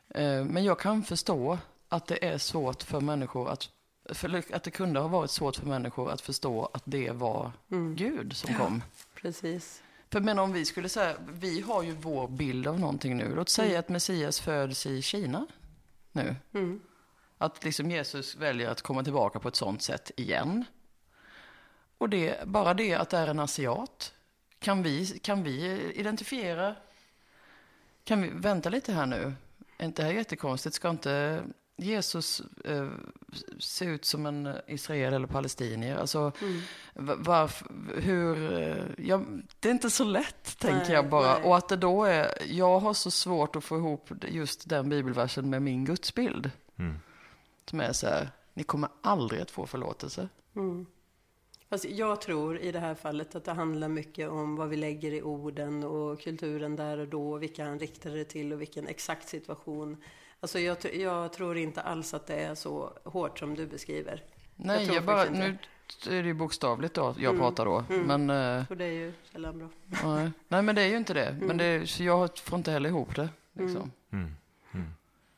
Eh, 0.10 0.46
men 0.46 0.64
jag 0.64 0.80
kan 0.80 1.04
förstå 1.04 1.58
att 1.89 2.08
det 2.08 2.26
är 2.26 2.38
svårt 2.38 2.84
för 2.84 3.02
människor 3.02 3.50
att 3.50 3.70
för 4.12 4.55
att 4.55 4.64
det 4.64 4.72
kunde 4.72 4.99
ha 4.99 5.07
varit 5.07 5.32
svårt 5.32 5.55
för 5.55 5.66
människor 5.66 6.12
att 6.12 6.22
förstå 6.22 6.70
att 6.74 6.84
det 6.86 7.12
var 7.12 7.51
mm. 7.72 7.95
Gud 7.95 8.36
som 8.36 8.55
kom. 8.55 8.84
Precis. 9.16 9.84
För 10.09 10.20
men 10.20 10.39
om 10.39 10.53
vi 10.53 10.66
skulle 10.66 10.89
säga, 10.89 11.16
vi 11.32 11.62
har 11.62 11.84
ju 11.84 11.91
vår 11.91 12.28
bild 12.28 12.68
av 12.68 12.80
någonting 12.80 13.18
nu. 13.18 13.36
Låt 13.36 13.49
säga 13.49 13.70
mm. 13.70 13.80
att 13.80 13.89
Messias 13.89 14.39
föds 14.39 14.86
i 14.86 15.01
Kina 15.01 15.47
nu. 16.12 16.36
Mm. 16.53 16.82
Att 17.38 17.64
liksom 17.64 17.91
Jesus 17.91 18.36
väljer 18.36 18.70
att 18.70 18.82
komma 18.82 19.03
tillbaka 19.03 19.39
på 19.39 19.47
ett 19.47 19.55
sånt 19.55 19.82
sätt 19.82 20.12
igen. 20.18 20.66
Och 21.97 22.09
det, 22.09 22.47
bara 22.47 22.74
det 22.74 22.93
att 22.93 23.09
det 23.09 23.18
är 23.18 23.28
en 23.28 23.39
asiat, 23.39 24.14
kan 24.59 24.84
vi, 24.84 25.05
kan 25.05 25.43
vi 25.43 25.82
identifiera 25.95 26.76
Kan 28.03 28.22
vi 28.22 28.30
vänta 28.30 28.70
lite 28.70 28.93
här 28.93 29.05
nu? 29.05 29.34
Är 29.78 29.86
inte 29.86 30.01
det 30.01 30.05
här 30.05 30.14
jättekonstigt? 30.14 30.76
Ska 30.76 30.89
inte 30.89 31.43
Jesus 31.82 32.42
eh, 32.66 32.90
se 33.60 33.86
ut 33.86 34.06
som 34.06 34.26
en 34.26 34.56
israel 34.68 35.14
eller 35.14 35.28
palestinier? 35.28 35.98
Alltså, 35.98 36.32
mm. 36.42 37.24
varför, 37.24 37.68
hur, 37.96 38.60
eh, 38.60 38.86
ja, 38.98 39.22
det 39.60 39.70
är 39.70 39.74
inte 39.74 39.90
så 39.90 40.04
lätt, 40.04 40.60
tänker 40.60 40.86
nej, 40.86 40.94
jag 40.94 41.10
bara. 41.10 41.34
Nej. 41.34 41.44
Och 41.44 41.58
att 41.58 41.70
det 41.70 41.76
då 41.76 42.04
är, 42.04 42.34
jag 42.48 42.80
har 42.80 42.94
så 42.94 43.12
svårt 43.12 43.56
att 43.56 43.64
få 43.64 43.78
ihop 43.78 44.10
just 44.28 44.70
den 44.70 44.90
bibelversen 44.90 45.50
med 45.50 45.62
min 45.62 45.86
gudsbild. 45.86 46.52
Mm. 46.80 47.00
Som 47.66 47.80
är 47.80 47.94
så 47.94 48.08
här, 48.08 48.30
ni 48.54 48.64
kommer 48.64 48.90
aldrig 49.02 49.42
att 49.42 49.52
få 49.52 49.66
förlåtelse. 49.66 50.30
Mm. 50.56 50.86
Fast 51.70 51.86
jag 51.86 52.22
tror 52.22 52.58
i 52.58 52.72
det 52.72 52.80
här 52.80 52.96
fallet 52.96 53.36
att 53.36 53.46
det 53.46 53.52
handlar 53.52 53.88
mycket 53.88 54.30
om 54.30 54.56
vad 54.56 54.70
vi 54.70 54.76
lägger 54.76 55.14
i 55.14 55.22
orden 55.22 55.84
och 55.84 56.22
kulturen 56.22 56.76
där 56.76 56.98
och 56.98 57.08
då, 57.08 57.38
vilka 57.38 57.66
han 57.66 57.80
riktar 57.80 58.10
det 58.10 58.24
till 58.24 58.54
och 58.54 58.62
vilken 58.62 58.88
exakt 58.88 59.30
situation. 59.30 59.98
Alltså 60.42 60.60
jag, 60.60 60.78
jag 60.94 61.34
tror 61.34 61.58
inte 61.58 61.82
alls 61.82 62.14
att 62.14 62.28
det 62.28 62.36
är 62.36 62.56
så 62.56 62.94
hårt 63.04 63.39
som 63.39 63.56
du 63.56 63.68
beskriver. 63.68 64.24
Nej, 64.56 64.86
jag, 64.86 64.96
jag 64.96 65.04
bara, 65.04 65.24
nu 65.24 65.58
är 66.10 66.22
det 66.22 66.28
ju 66.28 66.34
bokstavligt 66.34 66.94
då 66.94 67.16
jag 67.18 67.30
mm. 67.30 67.39
pratar 67.39 67.66
då. 67.66 67.86
Mm. 67.89 68.26
Men, 68.26 68.58
eh, 68.60 68.66
och 68.70 68.78
det 68.78 68.86
är 68.86 68.92
ju 68.92 69.14
sällan 69.32 69.58
bra. 69.58 69.70
Nej, 70.04 70.32
nej 70.48 70.62
men 70.62 70.76
det 70.76 70.82
är 70.82 70.88
ju 70.88 70.98
inte 70.98 71.14
det. 71.14 71.26
Mm. 71.26 71.48
Men 71.48 71.58
det, 71.58 71.89
så 71.89 72.04
jag 72.04 72.38
får 72.38 72.58
inte 72.58 72.72
heller 72.72 72.89
ihop 72.89 73.16
det. 73.16 73.30
Liksom. 73.54 73.92
Mm. 74.12 74.26
Mm. 74.26 74.36
mm. 74.72 74.88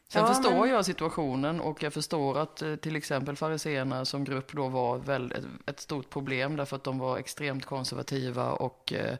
Sen 0.07 0.21
ja, 0.21 0.27
förstår 0.27 0.59
men... 0.59 0.69
jag 0.69 0.85
situationen 0.85 1.61
och 1.61 1.83
jag 1.83 1.93
förstår 1.93 2.37
att 2.37 2.61
eh, 2.61 2.75
till 2.75 2.95
exempel 2.95 3.35
fariseerna 3.35 4.05
som 4.05 4.23
grupp 4.23 4.51
då 4.51 4.67
var 4.67 4.97
väldigt, 4.97 5.45
ett 5.65 5.79
stort 5.79 6.09
problem 6.09 6.55
därför 6.55 6.75
att 6.75 6.83
de 6.83 6.99
var 6.99 7.17
extremt 7.17 7.65
konservativa 7.65 8.51
och 8.51 8.93
eh, 8.93 9.17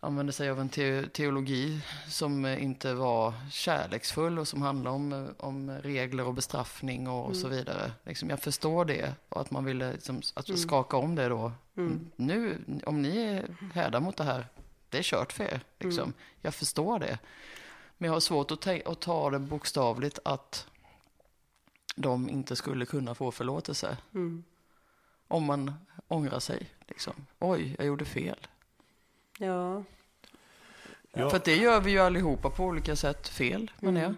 använde 0.00 0.32
sig 0.32 0.50
av 0.50 0.60
en 0.60 0.68
te 0.68 1.08
teologi 1.08 1.80
som 2.08 2.44
eh, 2.44 2.62
inte 2.62 2.94
var 2.94 3.34
kärleksfull 3.50 4.38
och 4.38 4.48
som 4.48 4.62
handlade 4.62 4.96
om, 4.96 5.12
eh, 5.12 5.28
om 5.36 5.70
regler 5.70 6.26
och 6.26 6.34
bestraffning 6.34 7.08
och, 7.08 7.26
mm. 7.26 7.34
så 7.34 7.48
vidare. 7.48 7.92
Liksom, 8.04 8.30
jag 8.30 8.40
förstår 8.40 8.84
det 8.84 9.14
och 9.28 9.40
att 9.40 9.50
man 9.50 9.64
ville 9.64 9.92
liksom, 9.92 10.22
att 10.34 10.48
mm. 10.48 10.58
skaka 10.58 10.96
om 10.96 11.14
det 11.14 11.28
då. 11.28 11.52
Mm. 11.76 12.10
Nu, 12.16 12.58
om 12.86 13.02
ni 13.02 13.18
är 13.18 13.56
härdar 13.74 14.00
mot 14.00 14.16
det 14.16 14.24
här, 14.24 14.46
det 14.88 14.98
är 14.98 15.02
kört 15.02 15.32
för 15.32 15.44
er. 15.44 15.60
Liksom. 15.78 16.02
Mm. 16.02 16.14
Jag 16.42 16.54
förstår 16.54 16.98
det. 16.98 17.18
Men 17.98 18.06
jag 18.06 18.14
har 18.14 18.20
svårt 18.20 18.50
att, 18.50 18.86
att 18.86 19.00
ta 19.00 19.30
det 19.30 19.38
bokstavligt 19.38 20.18
att 20.24 20.66
de 21.96 22.28
inte 22.28 22.56
skulle 22.56 22.86
kunna 22.86 23.14
få 23.14 23.30
förlåtelse. 23.30 23.96
Mm. 24.14 24.44
Om 25.28 25.44
man 25.44 25.74
ångrar 26.08 26.38
sig. 26.38 26.70
Liksom. 26.86 27.12
Oj, 27.38 27.74
jag 27.78 27.86
gjorde 27.86 28.04
fel. 28.04 28.46
Ja. 29.38 29.84
ja. 31.12 31.30
För 31.30 31.40
det 31.44 31.56
gör 31.56 31.80
vi 31.80 31.90
ju 31.90 31.98
allihopa 31.98 32.50
på 32.50 32.64
olika 32.64 32.96
sätt 32.96 33.28
fel, 33.28 33.70
men 33.80 33.96
mm. 33.96 34.16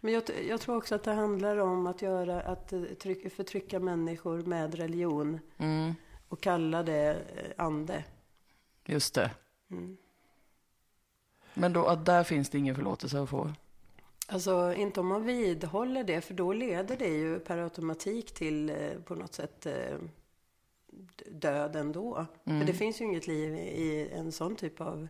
Men 0.00 0.12
jag, 0.12 0.22
jag, 0.48 0.60
tror 0.60 0.76
också 0.76 0.94
att 0.94 1.04
det 1.04 1.12
handlar 1.12 1.56
om 1.56 1.86
att 1.86 2.02
göra, 2.02 2.40
att 2.40 2.72
eh, 2.72 2.82
tryck, 2.82 3.32
förtrycka 3.32 3.80
människor 3.80 4.42
med 4.42 4.74
religion. 4.74 5.40
Mm. 5.58 5.94
Och 6.28 6.40
kalla 6.40 6.82
det 6.82 7.10
eh, 7.36 7.64
ande. 7.64 8.04
Just 8.84 9.14
det. 9.14 9.30
Mm. 9.70 9.96
Men 11.54 11.72
då, 11.72 11.86
att 11.86 12.06
där 12.06 12.24
finns 12.24 12.50
det 12.50 12.58
ingen 12.58 12.74
förlåtelse 12.74 13.20
att 13.20 13.30
få? 13.30 13.52
Alltså 14.26 14.74
inte 14.74 15.00
om 15.00 15.06
man 15.06 15.24
vidhåller 15.24 16.04
det, 16.04 16.20
för 16.20 16.34
då 16.34 16.52
leder 16.52 16.96
det 16.96 17.08
ju 17.08 17.38
per 17.38 17.58
automatik 17.58 18.34
till 18.34 18.70
eh, 18.70 18.76
på 19.04 19.14
något 19.14 19.34
sätt 19.34 19.66
eh, 19.66 19.96
död 21.30 21.76
ändå. 21.76 22.26
Mm. 22.44 22.60
För 22.60 22.66
det 22.66 22.72
finns 22.72 23.00
ju 23.00 23.04
inget 23.04 23.26
liv 23.26 23.54
i 23.54 24.08
en 24.12 24.32
sån 24.32 24.56
typ 24.56 24.80
av 24.80 25.08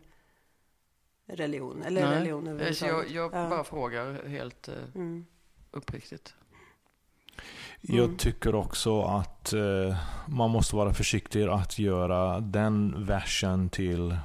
religion. 1.25 1.83
Eller 1.83 2.05
Nej. 2.05 2.19
religion 2.19 2.47
överhuvudtaget. 2.47 3.11
Jag, 3.11 3.31
jag 3.31 3.43
ja. 3.43 3.49
bara 3.49 3.63
frågar 3.63 4.27
helt 4.27 4.67
eh, 4.67 4.73
mm. 4.95 5.25
uppriktigt. 5.71 6.33
Jag 7.81 8.05
mm. 8.05 8.17
tycker 8.17 8.55
också 8.55 9.01
att 9.01 9.53
eh, 9.53 9.97
man 10.27 10.49
måste 10.49 10.75
vara 10.75 10.93
försiktig 10.93 11.43
att 11.43 11.79
göra 11.79 12.39
den 12.39 13.05
versen 13.05 13.69
till 13.69 14.17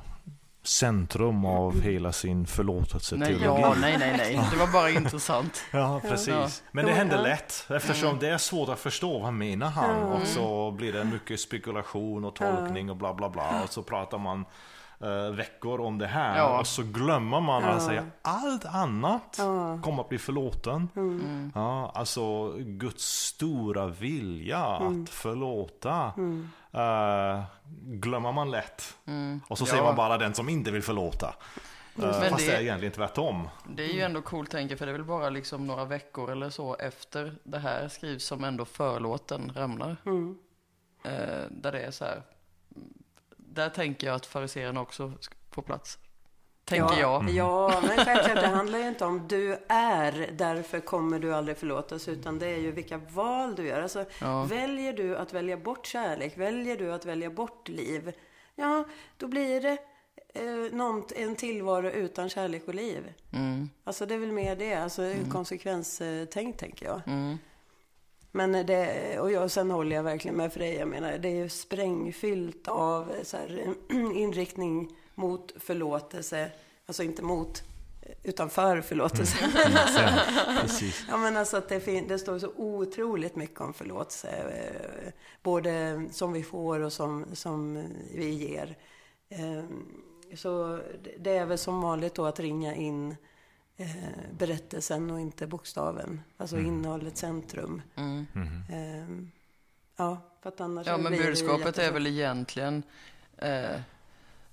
centrum 0.63 1.45
av 1.45 1.81
hela 1.81 2.13
sin 2.13 2.47
förlåtelseteologi. 2.47 3.47
Nej, 3.47 3.61
ja, 3.61 3.75
nej, 3.81 3.99
nej, 3.99 4.15
nej. 4.17 4.41
Det 4.51 4.57
var 4.57 4.67
bara 4.67 4.91
intressant. 4.91 5.63
Ja, 5.71 6.01
precis. 6.09 6.63
Men 6.73 6.87
det 6.87 6.93
händer 6.93 7.23
lätt 7.23 7.67
eftersom 7.71 8.09
mm. 8.09 8.21
det 8.21 8.29
är 8.29 8.39
svårt 8.39 8.69
att 8.69 8.81
förstå 8.81 9.19
vad 9.19 9.33
menar 9.33 9.69
han 9.71 10.03
och 10.03 10.27
så 10.27 10.71
blir 10.71 10.93
det 10.93 11.05
mycket 11.05 11.41
spekulation 11.41 12.25
och 12.25 12.35
tolkning 12.35 12.91
och 12.91 12.97
bla 12.97 13.15
bla 13.15 13.29
bla 13.29 13.63
och 13.63 13.73
så 13.73 13.83
pratar 13.83 14.19
man 14.19 14.45
uh, 15.05 15.31
veckor 15.31 15.81
om 15.81 15.99
det 15.99 16.07
här 16.07 16.39
ja. 16.39 16.61
och 16.61 16.67
så 16.67 16.83
glömmer 16.83 17.41
man 17.41 17.65
att 17.65 17.83
säga 17.83 18.07
allt 18.23 18.65
annat 18.65 19.37
kommer 19.83 20.01
att 20.01 20.09
bli 20.09 20.19
förlåten. 20.19 20.89
Mm. 20.97 21.53
Ja, 21.55 21.93
alltså 21.95 22.53
Guds 22.59 23.05
stora 23.05 23.87
vilja 23.87 24.59
att 24.59 25.09
förlåta. 25.09 26.13
Uh, 26.75 27.43
glömmer 27.85 28.33
man 28.33 28.51
lätt. 28.51 28.97
Mm. 29.07 29.41
Och 29.49 29.59
så 29.59 29.65
ja. 29.69 29.75
ser 29.75 29.83
man 29.83 29.97
bara 29.97 30.19
den 30.19 30.35
som 30.35 30.49
inte 30.49 30.71
vill 30.71 30.83
förlåta. 30.83 31.35
Uh, 31.99 32.13
fast 32.13 32.47
det, 32.47 32.53
det 32.53 32.57
är 32.57 32.61
egentligen 32.61 32.93
tvärtom. 32.93 33.49
Det 33.69 33.85
är 33.85 33.93
ju 33.93 34.01
ändå 34.01 34.23
coolt 34.23 34.51
tänker 34.51 34.77
för 34.77 34.87
det 34.87 34.93
är 34.93 34.97
väl 34.97 35.05
bara 35.05 35.31
liksom 35.31 35.67
några 35.67 35.85
veckor 35.85 36.33
eller 36.33 36.51
så 36.51 36.77
efter 36.77 37.35
det 37.45 37.59
här 37.59 37.89
skrivs 37.89 38.25
som 38.25 38.45
ändå 38.45 38.65
förlåten 38.65 39.53
rämnar. 39.55 39.97
Mm. 40.07 40.39
Uh, 41.07 41.13
där 41.51 41.73
det 41.73 41.81
är 41.81 41.91
så 41.91 42.05
här. 42.05 42.23
Där 43.55 43.69
tänker 43.69 44.07
jag 44.07 44.17
att 44.17 44.27
fariséerna 44.27 44.81
också 44.81 45.13
får 45.51 45.63
plats. 45.63 45.99
Tänker 46.65 46.95
ja, 46.95 47.01
jag. 47.01 47.21
Mm. 47.21 47.37
Ja, 47.37 47.81
men 47.83 48.05
självklart, 48.05 48.41
det 48.41 48.47
handlar 48.57 48.79
ju 48.79 48.89
inte 48.89 49.05
om 49.05 49.29
du 49.29 49.59
är, 49.69 50.31
därför 50.33 50.81
kommer 50.81 51.19
du 51.19 51.35
aldrig 51.35 51.57
förlåtas, 51.57 52.09
utan 52.09 52.39
det 52.39 52.47
är 52.47 52.59
ju 52.59 52.73
vilka 52.73 52.99
val 52.99 53.55
du 53.55 53.67
gör. 53.67 53.83
Alltså, 53.83 54.05
ja. 54.21 54.45
väljer 54.45 54.93
du 54.93 55.17
att 55.17 55.33
välja 55.33 55.57
bort 55.57 55.87
kärlek, 55.87 56.39
väljer 56.39 56.77
du 56.77 56.93
att 56.93 57.05
välja 57.05 57.31
bort 57.31 57.69
liv, 57.69 58.13
ja, 58.55 58.85
då 59.17 59.29
blir 59.29 59.61
det 59.61 59.79
eh, 60.35 60.77
något, 60.77 61.13
en 61.13 61.37
tillvaro 61.37 61.89
utan 61.89 62.29
kärlek 62.29 62.69
och 62.69 62.75
liv. 62.75 63.13
Mm. 63.33 63.71
Alltså 63.85 64.07
det 64.07 64.15
är 64.15 64.19
väl 64.19 64.33
mer 64.33 64.57
det, 64.57 64.75
alltså 64.75 65.03
mm. 65.03 65.31
konsekvenstänk 65.31 66.57
tänker 66.57 66.87
jag. 66.87 67.01
Mm. 67.07 67.39
Men 68.33 68.67
det, 68.67 69.19
och 69.21 69.33
jag, 69.33 69.51
sen 69.51 69.71
håller 69.71 69.97
jag 69.97 70.03
verkligen 70.03 70.37
med 70.37 70.53
för 70.53 70.61
dig, 70.61 70.75
jag 70.75 70.89
menar, 70.89 71.19
det 71.19 71.29
är 71.29 71.35
ju 71.35 71.49
sprängfyllt 71.49 72.69
av 72.69 73.13
så 73.23 73.37
här, 73.37 73.75
inriktning 74.15 74.97
mot 75.15 75.53
förlåtelse, 75.57 76.51
alltså 76.87 77.03
inte 77.03 77.23
mot 77.23 77.63
utan 78.23 78.51
för 78.51 78.81
förlåtelse. 78.81 79.39
Mm. 79.45 80.61
Precis. 80.61 81.05
ja, 81.09 81.17
men 81.17 81.37
alltså 81.37 81.57
att 81.57 81.69
det, 81.69 82.01
det 82.09 82.19
står 82.19 82.39
så 82.39 82.53
otroligt 82.57 83.37
mycket 83.37 83.61
om 83.61 83.73
förlåtelse. 83.73 84.29
Eh, 84.31 85.13
både 85.43 86.05
som 86.13 86.33
vi 86.33 86.43
får 86.43 86.81
och 86.81 86.93
som, 86.93 87.27
som 87.33 87.85
vi 88.15 88.29
ger. 88.29 88.77
Ehm, 89.29 89.87
så 90.37 90.81
det 91.19 91.37
är 91.37 91.47
väl 91.47 91.59
som 91.59 91.81
vanligt 91.81 92.15
då 92.15 92.27
att 92.27 92.41
ringa 92.41 92.75
in 92.75 93.17
eh, 93.81 93.87
berättelsen 94.39 95.11
och 95.11 95.21
inte 95.21 95.47
bokstaven. 95.47 96.21
Alltså 96.37 96.57
mm. 96.57 96.69
innehållet, 96.69 97.17
centrum. 97.17 97.83
Mm. 97.97 98.27
Mm. 98.35 99.31
Ja, 99.97 100.21
för 100.43 100.49
att 100.49 100.61
annars 100.61 100.87
Ja, 100.87 100.97
men 100.97 101.13
budskapet 101.13 101.79
är 101.79 101.93
väl 101.93 102.07
egentligen 102.07 102.83
eh, 103.37 103.81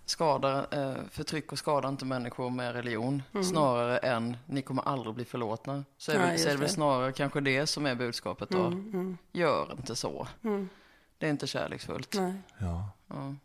skadar, 0.05 0.67
eh, 0.71 0.95
förtryck 1.11 1.51
och 1.51 1.59
skadar 1.59 1.89
inte 1.89 2.05
människor 2.05 2.49
med 2.49 2.73
religion. 2.73 3.23
Mm. 3.33 3.43
Snarare 3.43 3.97
än 3.97 4.37
ni 4.45 4.61
kommer 4.61 4.83
aldrig 4.83 5.15
bli 5.15 5.25
förlåtna. 5.25 5.83
Så 5.97 6.11
är, 6.11 6.15
ja, 6.15 6.21
väl, 6.21 6.39
så 6.39 6.47
är 6.47 6.51
det 6.51 6.59
väl 6.59 6.69
snarare 6.69 7.11
kanske 7.11 7.41
det 7.41 7.67
som 7.67 7.85
är 7.85 7.95
budskapet 7.95 8.49
då. 8.49 8.65
Mm, 8.65 8.89
mm. 8.93 9.17
Gör 9.31 9.71
inte 9.71 9.95
så. 9.95 10.27
Mm. 10.43 10.69
Det 11.17 11.25
är 11.25 11.29
inte 11.29 11.47
kärleksfullt. 11.47 12.15
Nej. 12.15 12.33
Ja. 12.57 12.89
ja. 13.07 13.35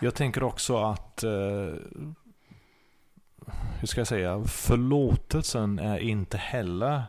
Jag 0.00 0.14
tänker 0.14 0.42
också 0.42 0.76
att 0.76 1.22
eh, 1.22 1.30
hur 3.80 3.86
ska 3.86 4.00
jag 4.00 4.08
säga, 4.08 4.44
förlåtelsen 4.44 5.78
är 5.78 5.98
inte 5.98 6.36
heller 6.36 7.02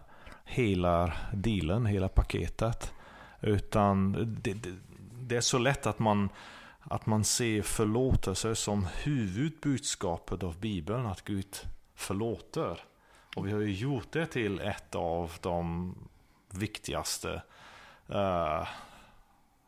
hela 0.45 1.13
dealen, 1.33 1.85
hela 1.85 2.07
paketet. 2.07 2.93
Utan 3.41 4.11
det, 4.41 4.53
det, 4.53 4.73
det 5.19 5.35
är 5.35 5.41
så 5.41 5.57
lätt 5.57 5.85
att 5.85 5.99
man 5.99 6.29
att 6.87 7.05
man 7.05 7.23
ser 7.23 7.61
förlåtelse 7.61 8.55
som 8.55 8.87
huvudbudskapet 9.03 10.43
av 10.43 10.59
Bibeln, 10.59 11.05
att 11.05 11.21
Gud 11.21 11.57
förlåter. 11.95 12.83
Och 13.35 13.47
vi 13.47 13.51
har 13.51 13.59
ju 13.59 13.73
gjort 13.73 14.11
det 14.11 14.25
till 14.25 14.59
ett 14.59 14.95
av 14.95 15.31
de 15.41 15.95
viktigaste 16.49 17.41
uh, 18.09 18.67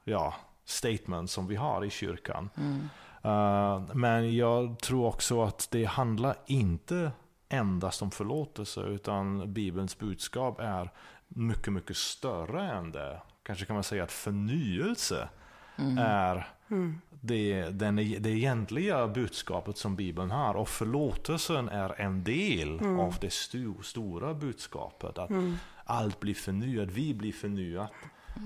ja, 0.04 0.36
statements 0.66 1.34
som 1.34 1.48
vi 1.48 1.56
har 1.56 1.86
i 1.86 1.90
kyrkan. 1.90 2.50
Mm. 2.58 2.90
Uh, 3.28 3.96
men 3.96 4.36
jag 4.36 4.80
tror 4.80 5.06
också 5.06 5.44
att 5.44 5.68
det 5.72 5.86
handlar 5.86 6.36
inte 6.46 7.12
endast 7.50 8.02
om 8.02 8.12
förlåtelse, 8.12 8.82
utan 8.82 9.54
Bibelns 9.54 10.00
budskap 10.00 10.60
är 10.60 10.92
mycket, 11.28 11.74
mycket 11.74 11.98
större 11.98 12.72
än 12.72 12.92
det. 12.92 13.22
Kanske 13.44 13.66
kan 13.66 13.74
man 13.74 13.84
säga 13.84 14.04
att 14.04 14.12
förnyelse 14.12 15.30
mm. 15.78 15.98
är 15.98 16.48
mm. 16.70 17.02
Det, 17.22 17.70
den, 17.70 17.96
det 17.96 18.30
egentliga 18.30 19.08
budskapet 19.08 19.78
som 19.78 19.96
Bibeln 19.96 20.32
har. 20.32 20.54
Och 20.54 20.70
förlåtelsen 20.70 21.70
är 21.70 22.02
en 22.02 22.24
del 22.24 22.80
mm. 22.80 23.00
av 23.00 23.16
det 23.22 23.34
sto, 23.34 23.82
stora 23.82 24.34
budskapet. 24.34 25.18
Att 25.18 25.30
mm. 25.30 25.58
allt 25.86 26.20
blir 26.20 26.34
förnyat, 26.34 26.90
vi 26.92 27.14
blir 27.14 27.32
förnyat, 27.34 27.92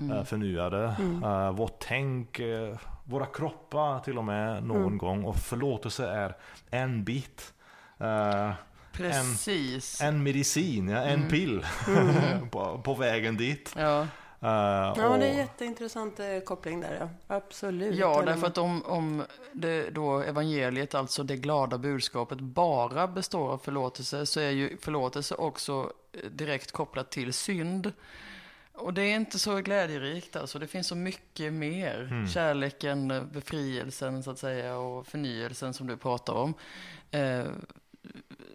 mm. 0.00 0.10
uh, 0.10 0.24
förnyade. 0.24 0.96
Mm. 0.98 1.24
Uh, 1.24 1.50
vårt 1.50 1.78
tänk, 1.78 2.40
uh, 2.40 2.76
våra 3.04 3.26
kroppar 3.26 4.00
till 4.00 4.18
och 4.18 4.24
med 4.24 4.62
någon 4.62 4.82
mm. 4.82 4.98
gång. 4.98 5.24
Och 5.24 5.36
förlåtelse 5.36 6.06
är 6.06 6.36
en 6.70 7.04
bit. 7.04 7.54
Uh, 8.00 8.52
Precis. 8.92 10.00
En, 10.00 10.08
en 10.08 10.22
medicin, 10.22 10.88
ja, 10.88 10.98
en 10.98 11.14
mm. 11.18 11.28
pill 11.28 11.66
mm. 11.88 12.48
på, 12.50 12.80
på, 12.84 12.94
vägen 12.94 13.36
dit. 13.36 13.74
Ja. 13.76 14.00
Uh, 14.00 14.48
ja, 14.48 15.08
och... 15.08 15.18
det 15.18 15.28
är 15.28 15.36
jätteintressant 15.36 16.20
eh, 16.20 16.40
koppling 16.44 16.80
där, 16.80 16.96
ja. 17.00 17.36
Absolut. 17.36 17.94
Ja, 17.94 18.22
därför 18.26 18.46
att 18.46 18.58
om, 18.58 18.82
om 18.86 19.22
det 19.52 19.90
då 19.90 20.20
evangeliet, 20.20 20.94
alltså 20.94 21.22
det 21.22 21.36
glada 21.36 21.78
budskapet, 21.78 22.40
bara 22.40 23.06
består 23.06 23.50
av 23.50 23.58
förlåtelse, 23.58 24.26
så 24.26 24.40
är 24.40 24.50
ju 24.50 24.76
förlåtelse 24.76 25.34
också 25.34 25.92
direkt 26.30 26.72
kopplat 26.72 27.10
till 27.10 27.32
synd. 27.32 27.92
Och 28.72 28.94
det 28.94 29.02
är 29.02 29.16
inte 29.16 29.38
så 29.38 29.56
glädjerikt 29.56 30.36
alltså. 30.36 30.58
Det 30.58 30.66
finns 30.66 30.86
så 30.86 30.96
mycket 30.96 31.52
mer. 31.52 32.08
Mm. 32.10 32.28
Kärleken, 32.28 33.28
befrielsen 33.32 34.22
så 34.22 34.30
att 34.30 34.38
säga 34.38 34.76
och 34.76 35.06
förnyelsen 35.06 35.74
som 35.74 35.86
du 35.86 35.96
pratar 35.96 36.32
om. 36.32 36.54
Eh, 37.10 37.44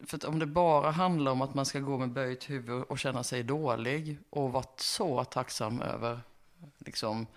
för 0.06 0.28
om 0.28 0.40
det 0.40 0.46
bara 0.46 0.92
handlar 0.92 1.32
om 1.32 1.42
att 1.42 1.54
man 1.54 1.66
ska 1.66 1.80
gå 1.80 1.98
med 1.98 2.10
böjt 2.10 2.50
huvud 2.50 2.84
och 2.84 3.00
känna 3.00 3.24
sig 3.24 3.44
dålig 3.44 4.18
och 4.30 4.52
vara 4.52 4.66
så 4.78 5.24
tacksam 5.24 5.82
över, 5.82 6.20
liksom, 6.78 7.28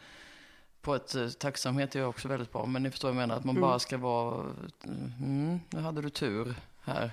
på 0.81 0.95
ett, 0.95 1.15
eh, 1.15 1.29
tacksamhet 1.29 1.97
är 1.97 2.07
också 2.07 2.29
väldigt 2.29 2.53
bra, 2.53 2.67
men 2.67 2.83
ni 2.83 2.91
förstår 2.91 3.09
vad 3.09 3.17
jag 3.17 3.21
menar, 3.21 3.37
att 3.37 3.45
man 3.45 3.57
mm. 3.57 3.69
bara 3.69 3.79
ska 3.79 3.99
vara, 3.99 4.47
mm, 4.85 5.61
nu 5.71 5.81
hade 5.81 6.03
du 6.03 6.11
tur 6.11 6.55
här. 6.81 7.11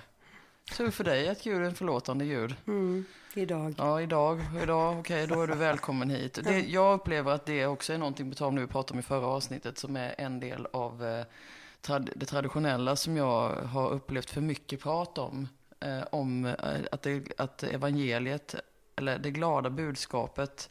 Tur 0.76 0.90
för 0.90 1.04
dig 1.04 1.28
att 1.28 1.42
Gud 1.42 1.62
är 1.62 1.66
en 1.66 1.74
förlåtande 1.74 2.24
Gud. 2.24 2.56
Mm, 2.66 3.04
idag. 3.34 3.74
Ja, 3.78 4.00
idag. 4.00 4.40
Idag, 4.62 4.98
okej, 4.98 5.24
okay, 5.24 5.36
då 5.36 5.42
är 5.42 5.46
du 5.46 5.54
välkommen 5.54 6.10
hit. 6.10 6.38
Det, 6.44 6.60
jag 6.60 6.94
upplever 6.94 7.32
att 7.32 7.46
det 7.46 7.66
också 7.66 7.92
är 7.92 7.98
någonting, 7.98 8.30
på 8.30 8.36
tal 8.36 8.48
om 8.48 8.54
det 8.54 8.60
vi 8.60 8.66
pratade 8.66 8.92
om 8.92 8.98
i 8.98 9.02
förra 9.02 9.26
avsnittet, 9.26 9.78
som 9.78 9.96
är 9.96 10.14
en 10.18 10.40
del 10.40 10.66
av 10.72 11.04
eh, 11.04 11.24
trad 11.80 12.10
det 12.16 12.26
traditionella 12.26 12.96
som 12.96 13.16
jag 13.16 13.50
har 13.50 13.90
upplevt 13.90 14.30
för 14.30 14.40
mycket 14.40 14.82
prat 14.82 15.18
om. 15.18 15.48
Eh, 15.80 16.02
om 16.12 16.44
eh, 16.44 16.54
att, 16.92 17.02
det, 17.02 17.40
att 17.40 17.62
evangeliet, 17.62 18.54
eller 18.96 19.18
det 19.18 19.30
glada 19.30 19.70
budskapet, 19.70 20.70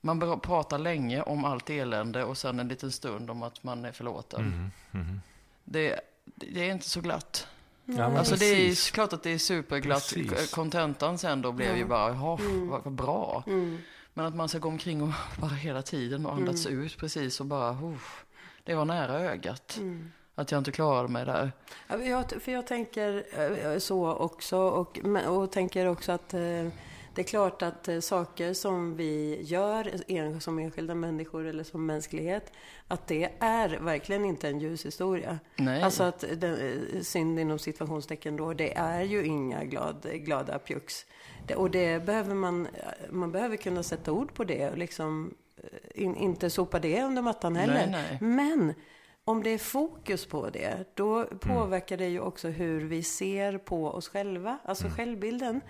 man 0.00 0.40
pratar 0.40 0.78
länge 0.78 1.22
om 1.22 1.44
allt 1.44 1.70
elände 1.70 2.24
och 2.24 2.38
sen 2.38 2.60
en 2.60 2.68
liten 2.68 2.92
stund 2.92 3.30
om 3.30 3.42
att 3.42 3.64
man 3.64 3.84
är 3.84 3.92
förlåten. 3.92 4.40
Mm, 4.40 4.70
mm. 4.92 5.20
Det, 5.64 6.00
det 6.34 6.68
är 6.68 6.72
inte 6.72 6.88
så 6.88 7.00
glatt. 7.00 7.46
Ja, 7.84 8.18
alltså 8.18 8.36
det 8.36 8.46
är 8.46 8.92
klart 8.92 9.12
att 9.12 9.22
det 9.22 9.30
är 9.30 9.38
superglatt. 9.38 10.14
Kontentan 10.50 11.18
sen 11.18 11.42
då 11.42 11.52
blev 11.52 11.70
ja. 11.70 11.76
ju 11.76 11.84
bara, 11.84 12.08
jaha, 12.08 12.38
mm. 12.40 12.68
vad, 12.68 12.92
bra. 12.92 13.44
Mm. 13.46 13.78
Men 14.14 14.26
att 14.26 14.34
man 14.34 14.48
ska 14.48 14.58
gå 14.58 14.68
omkring 14.68 15.02
och 15.02 15.12
bara 15.40 15.50
hela 15.50 15.82
tiden 15.82 16.26
och 16.26 16.32
andas 16.32 16.66
mm. 16.66 16.82
ut 16.82 16.96
precis 16.96 17.40
och 17.40 17.46
bara, 17.46 17.70
oh, 17.70 18.02
det 18.64 18.74
var 18.74 18.84
nära 18.84 19.20
ögat. 19.20 19.76
Mm. 19.76 20.12
Att 20.34 20.50
jag 20.50 20.58
inte 20.58 20.72
klarade 20.72 21.08
mig 21.08 21.24
där. 21.24 21.52
Ja, 21.88 22.24
för 22.40 22.52
jag 22.52 22.66
tänker 22.66 23.24
eh, 23.64 23.78
så 23.78 24.14
också 24.14 24.58
och, 24.58 24.98
och 25.26 25.52
tänker 25.52 25.86
också 25.86 26.12
att 26.12 26.34
eh, 26.34 26.68
det 27.14 27.22
är 27.22 27.24
klart 27.24 27.62
att 27.62 27.88
eh, 27.88 28.00
saker 28.00 28.54
som 28.54 28.96
vi 28.96 29.42
gör 29.42 30.40
som 30.40 30.58
enskilda 30.58 30.94
människor 30.94 31.46
eller 31.46 31.64
som 31.64 31.86
mänsklighet, 31.86 32.52
att 32.88 33.06
det 33.06 33.32
är 33.38 33.68
verkligen 33.68 34.24
inte 34.24 34.48
en 34.48 34.60
ljushistoria. 34.60 35.38
Nej. 35.56 35.82
Alltså 35.82 36.02
att 36.02 36.24
den, 36.36 36.78
synd 37.04 37.38
inom 37.38 37.58
situationstecken 37.58 38.36
då, 38.36 38.52
det 38.52 38.76
är 38.76 39.02
ju 39.02 39.26
inga 39.26 39.64
glad, 39.64 40.06
glada. 40.12 40.60
Det, 41.46 41.54
och 41.54 41.70
det 41.70 42.06
behöver 42.06 42.34
man, 42.34 42.68
man 43.10 43.32
behöver 43.32 43.56
kunna 43.56 43.82
sätta 43.82 44.12
ord 44.12 44.34
på 44.34 44.44
det 44.44 44.70
och 44.70 44.78
liksom 44.78 45.34
in, 45.94 46.16
inte 46.16 46.50
sopa 46.50 46.78
det 46.78 47.02
under 47.02 47.22
mattan 47.22 47.56
heller. 47.56 47.86
Nej, 47.90 47.90
nej. 47.90 48.18
Men 48.20 48.74
om 49.24 49.42
det 49.42 49.50
är 49.50 49.58
fokus 49.58 50.26
på 50.26 50.50
det, 50.50 50.84
då 50.94 51.16
mm. 51.16 51.38
påverkar 51.38 51.96
det 51.96 52.08
ju 52.08 52.20
också 52.20 52.48
hur 52.48 52.80
vi 52.80 53.02
ser 53.02 53.58
på 53.58 53.86
oss 53.86 54.08
själva, 54.08 54.58
alltså 54.64 54.84
mm. 54.84 54.96
självbilden. 54.96 55.60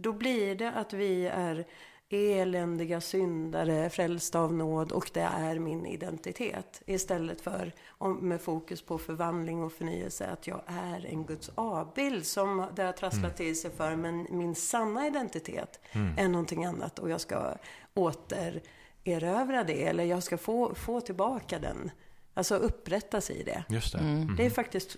Då 0.00 0.12
blir 0.12 0.54
det 0.54 0.72
att 0.72 0.92
vi 0.92 1.26
är 1.26 1.66
eländiga 2.10 3.00
syndare, 3.00 3.90
frälsta 3.90 4.40
av 4.40 4.54
nåd 4.54 4.92
och 4.92 5.10
det 5.14 5.20
är 5.20 5.58
min 5.58 5.86
identitet. 5.86 6.82
Istället 6.86 7.40
för 7.40 7.72
med 8.20 8.40
fokus 8.40 8.82
på 8.82 8.98
förvandling 8.98 9.62
och 9.62 9.72
förnyelse, 9.72 10.26
att 10.26 10.46
jag 10.46 10.60
är 10.66 11.06
en 11.06 11.24
Guds 11.24 11.50
avbild 11.54 12.26
som 12.26 12.66
det 12.74 12.82
har 12.82 12.92
trasslat 12.92 13.24
mm. 13.24 13.36
till 13.36 13.60
sig 13.60 13.70
för. 13.70 13.96
Men 13.96 14.26
min 14.30 14.54
sanna 14.54 15.06
identitet 15.06 15.80
mm. 15.92 16.18
är 16.18 16.28
någonting 16.28 16.64
annat 16.64 16.98
och 16.98 17.10
jag 17.10 17.20
ska 17.20 17.54
återerövra 17.94 19.64
det, 19.64 19.86
eller 19.86 20.04
jag 20.04 20.22
ska 20.22 20.38
få, 20.38 20.74
få 20.74 21.00
tillbaka 21.00 21.58
den 21.58 21.90
Alltså 22.34 22.56
upprättas 22.56 23.30
i 23.30 23.42
det. 23.42 23.64
Just 23.68 23.92
det. 23.92 23.98
Mm. 23.98 24.36
Det 24.36 24.46
är 24.46 24.50
faktiskt 24.50 24.96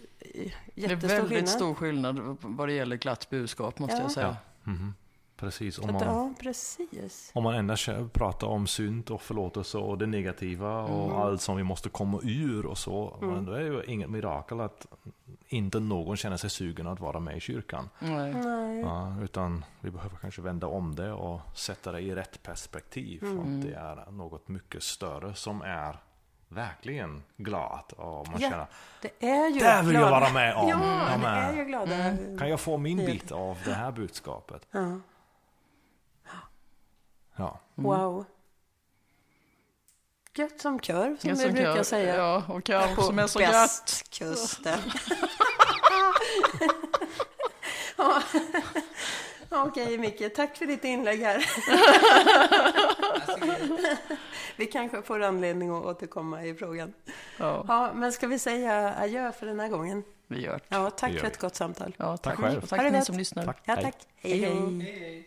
jättestor 0.74 0.74
skillnad. 0.74 1.00
Det 1.00 1.04
är 1.04 1.08
väldigt 1.08 1.28
skillnad. 1.28 1.48
stor 1.48 1.74
skillnad 1.74 2.36
vad 2.40 2.68
det 2.68 2.72
gäller 2.72 2.96
glatt 2.96 3.30
budskap 3.30 3.78
måste 3.78 3.96
ja. 3.96 4.02
jag 4.02 4.10
säga. 4.12 4.26
Ja. 4.26 4.49
Mm. 4.66 4.94
Precis. 5.40 5.78
Om 5.78 5.92
man, 5.92 6.02
ja, 6.02 6.32
precis. 6.40 7.30
Om 7.34 7.44
man 7.44 7.54
endast 7.54 7.88
pratar 8.12 8.46
om 8.46 8.66
synd 8.66 9.10
och 9.10 9.22
förlåtelse 9.22 9.78
och 9.78 9.98
det 9.98 10.06
negativa 10.06 10.82
och 10.82 11.04
mm. 11.04 11.16
allt 11.16 11.40
som 11.40 11.56
vi 11.56 11.62
måste 11.62 11.88
komma 11.88 12.20
ur 12.22 12.66
och 12.66 12.78
så. 12.78 13.16
Mm. 13.22 13.34
Men 13.34 13.44
då 13.44 13.52
är 13.52 13.60
det 13.60 13.66
ju 13.66 13.84
inget 13.84 14.10
mirakel 14.10 14.60
att 14.60 14.86
inte 15.48 15.80
någon 15.80 16.16
känner 16.16 16.36
sig 16.36 16.50
sugen 16.50 16.86
att 16.86 17.00
vara 17.00 17.20
med 17.20 17.36
i 17.36 17.40
kyrkan. 17.40 17.88
Nej. 17.98 18.80
Ja, 18.80 19.16
utan 19.22 19.64
vi 19.80 19.90
behöver 19.90 20.16
kanske 20.16 20.42
vända 20.42 20.66
om 20.66 20.94
det 20.94 21.12
och 21.12 21.40
sätta 21.54 21.92
det 21.92 22.00
i 22.00 22.14
rätt 22.14 22.42
perspektiv. 22.42 23.22
Mm. 23.22 23.36
För 23.36 23.58
att 23.58 23.62
det 23.62 23.74
är 23.74 24.10
något 24.10 24.48
mycket 24.48 24.82
större 24.82 25.34
som 25.34 25.62
är 25.62 25.96
verkligen 26.50 27.22
glad. 27.36 27.92
Och 27.96 28.28
man 28.28 28.40
ja, 28.40 28.50
känner, 28.50 28.66
det 29.00 29.26
är 29.26 29.48
ju 29.48 29.60
där 29.60 29.82
vill 29.82 29.90
glada. 29.90 30.06
jag 30.06 30.20
vara 30.20 30.32
med 30.32 30.54
om. 30.54 30.68
Ja, 30.68 31.18
det 31.22 31.26
är 31.26 31.52
ju 31.52 31.64
glada. 31.64 31.94
Mm. 31.94 32.38
Kan 32.38 32.48
jag 32.48 32.60
få 32.60 32.76
min 32.76 32.96
bit 32.96 33.32
av 33.32 33.58
det 33.64 33.74
här 33.74 33.92
budskapet? 33.92 34.66
Ja. 34.70 35.00
ja. 37.36 37.60
Mm. 37.78 37.90
Wow. 37.90 38.24
Gött 40.34 40.60
som 40.60 40.80
kör, 40.80 41.16
som 41.20 41.34
vi 41.34 41.50
brukar 41.50 41.74
kör. 41.74 41.82
säga. 41.82 42.16
Ja, 42.16 42.42
och 42.48 42.66
kör 42.66 43.02
som 43.02 43.18
är 43.18 43.26
så 43.26 43.40
gött. 43.40 43.52
Västkusten. 43.52 44.78
ja. 49.50 49.64
Okej 49.68 49.98
Micke, 49.98 50.34
tack 50.34 50.56
för 50.56 50.66
ditt 50.66 50.84
inlägg 50.84 51.20
här. 51.20 51.46
vi 54.56 54.66
kanske 54.66 55.02
får 55.02 55.22
anledning 55.22 55.70
att 55.70 55.84
återkomma 55.84 56.44
i 56.44 56.54
frågan. 56.54 56.92
Ja. 57.38 57.64
ja. 57.68 57.90
men 57.94 58.12
ska 58.12 58.26
vi 58.26 58.38
säga 58.38 58.94
adjö 58.98 59.32
för 59.32 59.46
den 59.46 59.60
här 59.60 59.68
gången? 59.68 60.02
Vi 60.26 60.40
gör 60.40 60.52
det. 60.52 60.62
Ja, 60.68 60.90
tack 60.90 61.12
för 61.12 61.26
ett 61.26 61.38
gott 61.38 61.54
samtal. 61.54 61.94
Ja, 61.98 62.16
tack, 62.16 62.22
tack 62.22 62.46
själv. 62.46 62.60
Tack, 62.60 62.80
tack 62.80 62.92
ni 62.92 63.04
som 63.04 63.16
lyssnar. 63.16 63.44
Tack. 63.44 63.62
Ja, 63.64 63.76
tack. 63.76 63.96
hej. 64.16 64.38
hej. 64.38 64.54
hej. 64.80 65.00
hej. 65.00 65.26